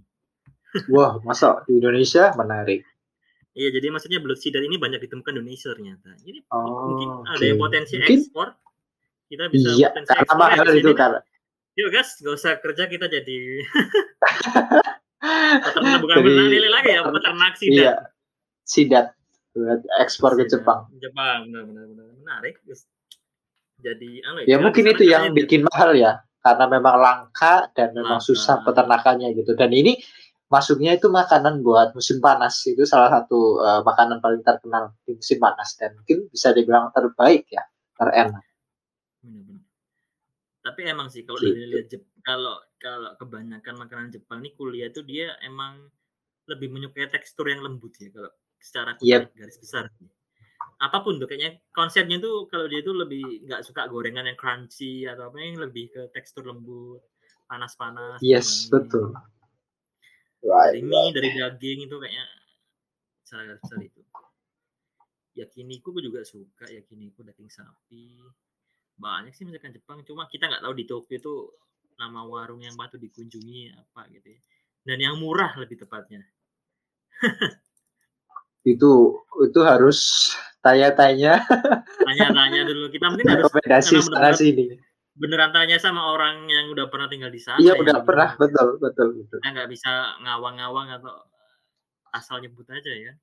[0.93, 2.81] Wah, masa di Indonesia menarik.
[3.53, 6.09] Iya, jadi maksudnya belut sidar ini banyak ditemukan di Indonesia ternyata.
[6.25, 7.33] Jadi oh, mungkin okay.
[7.37, 8.47] ada yang potensi mungkin, ekspor.
[9.29, 10.37] Kita bisa iya, potensi karena ekspor.
[10.41, 11.19] Mahal itu karena.
[11.77, 13.37] Yuk guys, gak usah kerja kita jadi
[15.63, 17.77] peternak bukan jadi, peternak lagi ya, peternak sidat.
[17.77, 17.93] Iya,
[18.67, 19.05] sidat
[19.99, 20.87] ekspor ke Jepang.
[20.99, 22.61] Jepang, benar-benar menarik.
[23.79, 28.19] Jadi, anu, ya, ya mungkin itu yang bikin mahal ya, karena memang langka dan memang
[28.19, 28.27] langka.
[28.27, 29.55] susah peternakannya gitu.
[29.55, 29.95] Dan ini
[30.51, 35.39] masuknya itu makanan buat musim panas itu salah satu uh, makanan paling terkenal di musim
[35.39, 37.63] panas dan mungkin bisa dibilang terbaik ya
[37.95, 38.43] terenak.
[40.59, 41.55] Tapi emang sih kalau gitu.
[41.55, 41.87] dilihat
[42.21, 45.87] kalau kalau kebanyakan makanan Jepang ini kuliah itu dia emang
[46.45, 48.29] lebih menyukai tekstur yang lembut ya kalau
[48.59, 49.31] secara yep.
[49.33, 49.87] garis besar.
[50.79, 55.03] Apa pun tuh kayaknya konsepnya tuh kalau dia tuh lebih nggak suka gorengan yang crunchy
[55.07, 57.03] atau apa yang lebih ke tekstur lembut,
[57.51, 58.19] panas-panas.
[58.23, 59.11] Yes, betul.
[60.39, 62.25] Right, dari mie, dari daging itu kayaknya
[63.27, 64.01] sangat besar itu.
[65.35, 68.15] Yakiniku gue juga suka yakiniku daging sapi.
[68.95, 71.35] Banyak sih misalkan Jepang, cuma kita nggak tahu di Tokyo itu
[71.99, 74.39] nama warung yang patut dikunjungi apa gitu ya.
[74.87, 76.23] Dan yang murah lebih tepatnya.
[78.75, 80.29] itu itu harus
[80.59, 81.41] tanya-tanya.
[82.05, 82.91] Tanya-tanya dulu.
[82.91, 84.89] Kita mungkin harus rekomendasi sana sini
[85.19, 87.59] beneran tanya sama orang yang udah pernah tinggal di sana.
[87.59, 89.39] Iya, ya, udah pernah, betul, betul, betul.
[89.43, 91.27] Kita nggak bisa ngawang-ngawang atau
[92.15, 93.13] asal nyebut aja ya.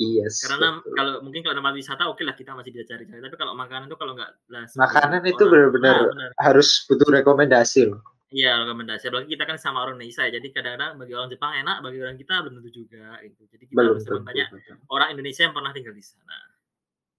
[0.00, 0.24] Iya.
[0.30, 0.94] Yes, Karena betul.
[0.94, 3.20] kalau mungkin kalau tempat wisata oke okay lah kita masih bisa cari-cari.
[3.20, 4.30] Tapi kalau makanan itu kalau nggak
[4.78, 8.00] makanan itu benar-benar nah, harus butuh rekomendasi loh.
[8.28, 9.08] Iya rekomendasi.
[9.08, 10.36] Apalagi kita kan sama orang Indonesia ya.
[10.36, 13.16] Jadi kadang-kadang bagi orang Jepang enak, bagi orang kita belum tentu juga.
[13.24, 13.42] Gitu.
[13.48, 14.46] Jadi kita belum harus bertanya
[14.92, 16.38] orang Indonesia yang pernah tinggal di sana.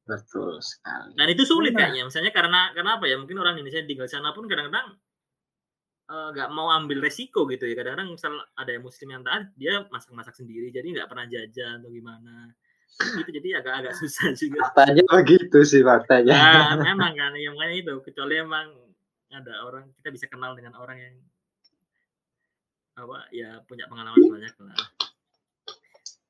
[0.05, 1.13] Betul sekali.
[1.17, 1.79] Dan itu sulit nah.
[1.81, 2.03] kayaknya.
[2.05, 3.15] Misalnya karena karena apa ya?
[3.17, 4.87] Mungkin orang Indonesia yang tinggal di sana pun kadang-kadang
[6.13, 7.73] eh, nggak uh, mau ambil resiko gitu ya.
[7.73, 11.89] Kadang-kadang misal ada yang Muslim yang taat, dia masak-masak sendiri, jadi nggak pernah jajan atau
[11.89, 12.53] gimana
[12.99, 17.95] gitu jadi agak-agak susah juga faktanya begitu sih faktanya nah, memang kan yang makanya itu
[18.03, 18.67] kecuali emang
[19.29, 21.15] ada orang kita bisa kenal dengan orang yang
[22.99, 24.79] apa ya punya pengalaman banyak lah.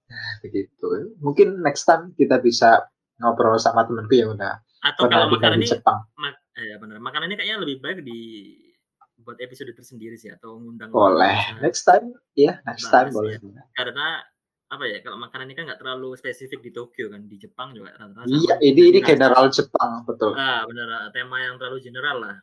[0.10, 0.88] Nah, begitu.
[1.22, 2.90] Mungkin next time kita bisa
[3.20, 6.08] ngobrol sama temanku yang udah atau kalau makanan ini Jepang.
[6.16, 8.20] Mak eh, ya benar makanan ini kayaknya lebih baik di
[9.20, 11.60] buat episode tersendiri sih atau ngundang boleh.
[11.60, 13.64] next time ya next time boleh ya.
[13.76, 14.24] karena
[14.70, 17.92] apa ya kalau makanan ini kan nggak terlalu spesifik di Tokyo kan di Jepang juga
[18.00, 20.38] rata-rata iya ini ini general Jepang betul.
[20.40, 22.36] Ah benar tema yang terlalu general lah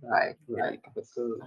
[0.00, 1.40] baik baik betul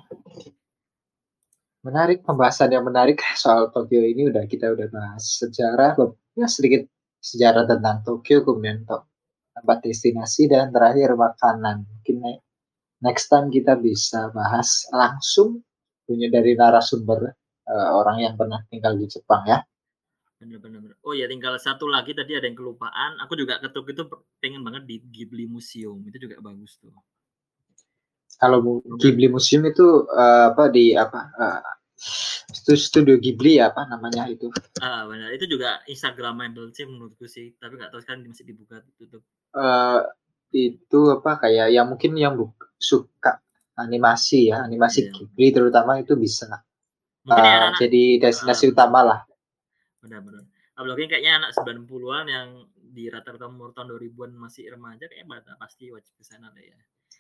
[1.85, 5.95] menarik pembahasan yang menarik soal Tokyo ini udah kita udah bahas sejarah
[6.38, 6.88] ya sedikit
[7.19, 12.39] sejarah tentang Tokyo kemudian tempat destinasi dan terakhir makanan mungkin
[13.03, 15.63] next time kita bisa bahas langsung
[16.07, 17.35] punya dari narasumber
[17.69, 19.61] uh, orang yang pernah tinggal di Jepang ya.
[20.39, 20.95] Benar-benar.
[21.03, 23.19] Oh ya tinggal satu lagi tadi ada yang kelupaan.
[23.27, 24.07] Aku juga ketuk itu
[24.39, 26.95] pengen banget di Ghibli Museum itu juga bagus tuh.
[28.40, 31.20] Kalau Ghibli Museum itu uh, apa di apa?
[31.36, 31.60] Uh,
[32.56, 34.48] itu studio Ghibli ya apa namanya itu?
[34.80, 37.52] Ah benar itu juga Instagramable sih menurutku sih.
[37.60, 39.22] Tapi nggak tahu sekarang masih dibuka tutup.
[39.52, 40.07] Uh,
[40.56, 42.40] itu apa kayak yang mungkin yang
[42.80, 43.44] suka
[43.76, 45.14] animasi ya animasi yeah.
[45.14, 46.48] Ghibli terutama itu bisa
[47.28, 49.20] Mungkin uh, anak, jadi destinasi uh, utama lah.
[49.99, 50.48] Benar-benar.
[50.80, 56.16] Apalagi kayaknya anak 90-an yang di rata-rata umur tahun 2000-an masih remaja kayaknya pasti wajib
[56.16, 56.80] ke sana deh ya.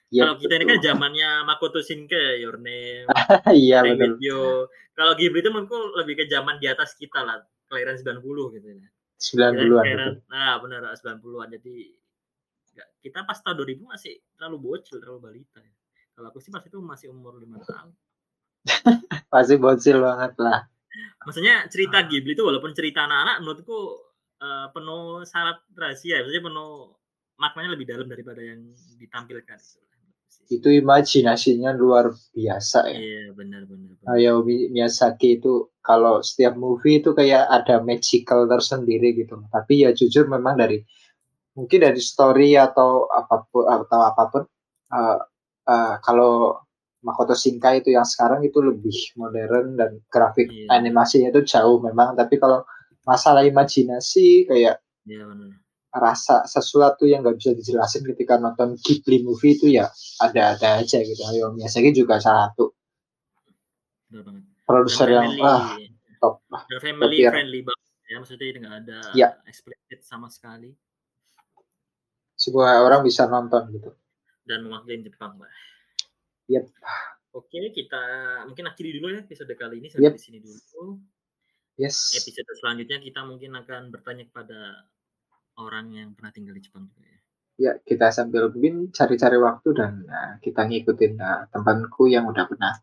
[0.09, 3.05] Ya, Kalau kita ini kan zamannya Makoto Shinkai, Your Name,
[3.53, 4.65] iya betul.
[4.97, 8.89] Kalau Ghibli itu menurutku lebih ke zaman di atas kita lah, kelahiran 90 gitu ya.
[9.21, 10.25] 90-an.
[10.25, 11.47] Nah, benar 90-an.
[11.53, 11.93] Jadi
[13.05, 15.73] kita pas tahun 2000 masih terlalu bocil, terlalu balita ya.
[16.17, 17.91] Kalau aku sih pas itu masih umur 5 tahun.
[19.31, 20.67] Pasti bocil banget lah.
[21.23, 23.79] Maksudnya cerita Ghibli itu walaupun cerita anak-anak menurutku
[24.41, 26.97] uh, penuh syarat rahasia, maksudnya penuh
[27.39, 28.67] maknanya lebih dalam daripada yang
[28.99, 29.59] ditampilkan.
[30.49, 32.97] Itu imajinasinya luar biasa ya.
[32.97, 33.93] Iya, benar benar.
[34.09, 39.45] Hayao Miyazaki itu kalau setiap movie itu kayak ada magical tersendiri gitu.
[39.53, 40.81] Tapi ya jujur memang dari
[41.53, 44.43] mungkin dari story atau apa pun atau apa pun
[44.95, 45.19] uh,
[45.69, 46.57] uh, kalau
[46.99, 50.75] Makoto Shinkai itu yang sekarang itu lebih modern dan grafik yeah.
[50.75, 52.67] animasinya itu jauh memang tapi kalau
[53.07, 55.55] masalah imajinasi kayak yeah, benar.
[55.89, 59.89] Rasa sesuatu yang nggak bisa dijelasin ketika nonton Ghibli movie itu ya
[60.21, 62.73] ada-ada aja gitu Ayo Miyazaki juga salah satu
[64.65, 65.77] produser yang ah,
[66.21, 69.31] top dan family top friendly banget ya maksudnya nggak ada yeah.
[69.49, 70.73] explicit sama sekali
[72.37, 73.89] semua orang bisa nonton gitu
[74.45, 75.49] dan mewakili Jepang mbak
[76.49, 76.65] Yep.
[77.37, 78.03] Oke, kita
[78.49, 80.17] mungkin akhiri dulu ya episode kali ini sampai yep.
[80.17, 80.97] di sini dulu.
[81.77, 82.17] Yes.
[82.17, 84.89] Episode selanjutnya kita mungkin akan bertanya kepada
[85.59, 87.19] orang yang pernah tinggal di Jepang juga ya.
[87.59, 92.79] Ya, kita sambil mungkin cari-cari waktu dan uh, kita ngikutin uh, temanku yang udah pernah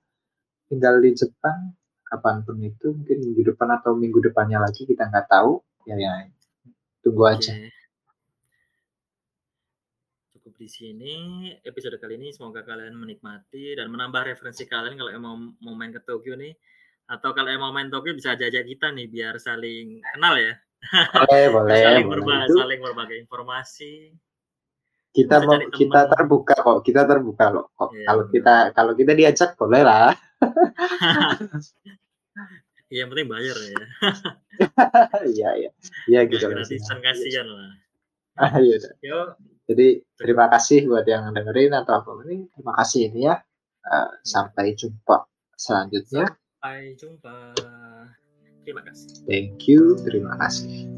[0.68, 1.72] tinggal di Jepang
[2.06, 5.58] kapan pun itu mungkin minggu depan atau minggu depannya lagi kita nggak tahu
[5.90, 6.30] ya ya
[7.02, 7.50] tunggu aja
[10.46, 11.14] cukup di sini
[11.66, 12.30] episode kali ini.
[12.30, 16.54] Semoga kalian menikmati dan menambah referensi kalian kalau mau mau main ke Tokyo nih.
[17.10, 20.54] Atau kalau mau main Tokyo bisa jajak kita nih biar saling kenal ya.
[20.92, 21.80] Boleh, boleh.
[21.82, 23.92] saling, boleh berbagi, saling berbagi informasi.
[25.16, 27.72] Kita mau kita terbuka kok, kita terbuka loh.
[27.72, 27.88] Kok.
[27.96, 30.12] Ya, kalau kita kalau kita diajak boleh lah.
[32.86, 33.82] Iya, yang penting bayar ya.
[35.34, 35.70] Iya, iya.
[36.06, 36.46] Iya gitu.
[36.46, 37.74] Gratisan kasihan lah.
[38.38, 38.78] Ah, iya.
[39.02, 39.34] Yuk,
[39.66, 42.46] jadi terima kasih buat yang dengerin atau apa ini.
[42.54, 43.42] Terima kasih ini ya.
[43.86, 45.26] Uh, sampai jumpa
[45.58, 46.30] selanjutnya.
[46.30, 47.34] Sampai jumpa.
[48.66, 49.22] Terima kasih.
[49.30, 49.94] Thank you.
[50.02, 50.90] Terima kasih.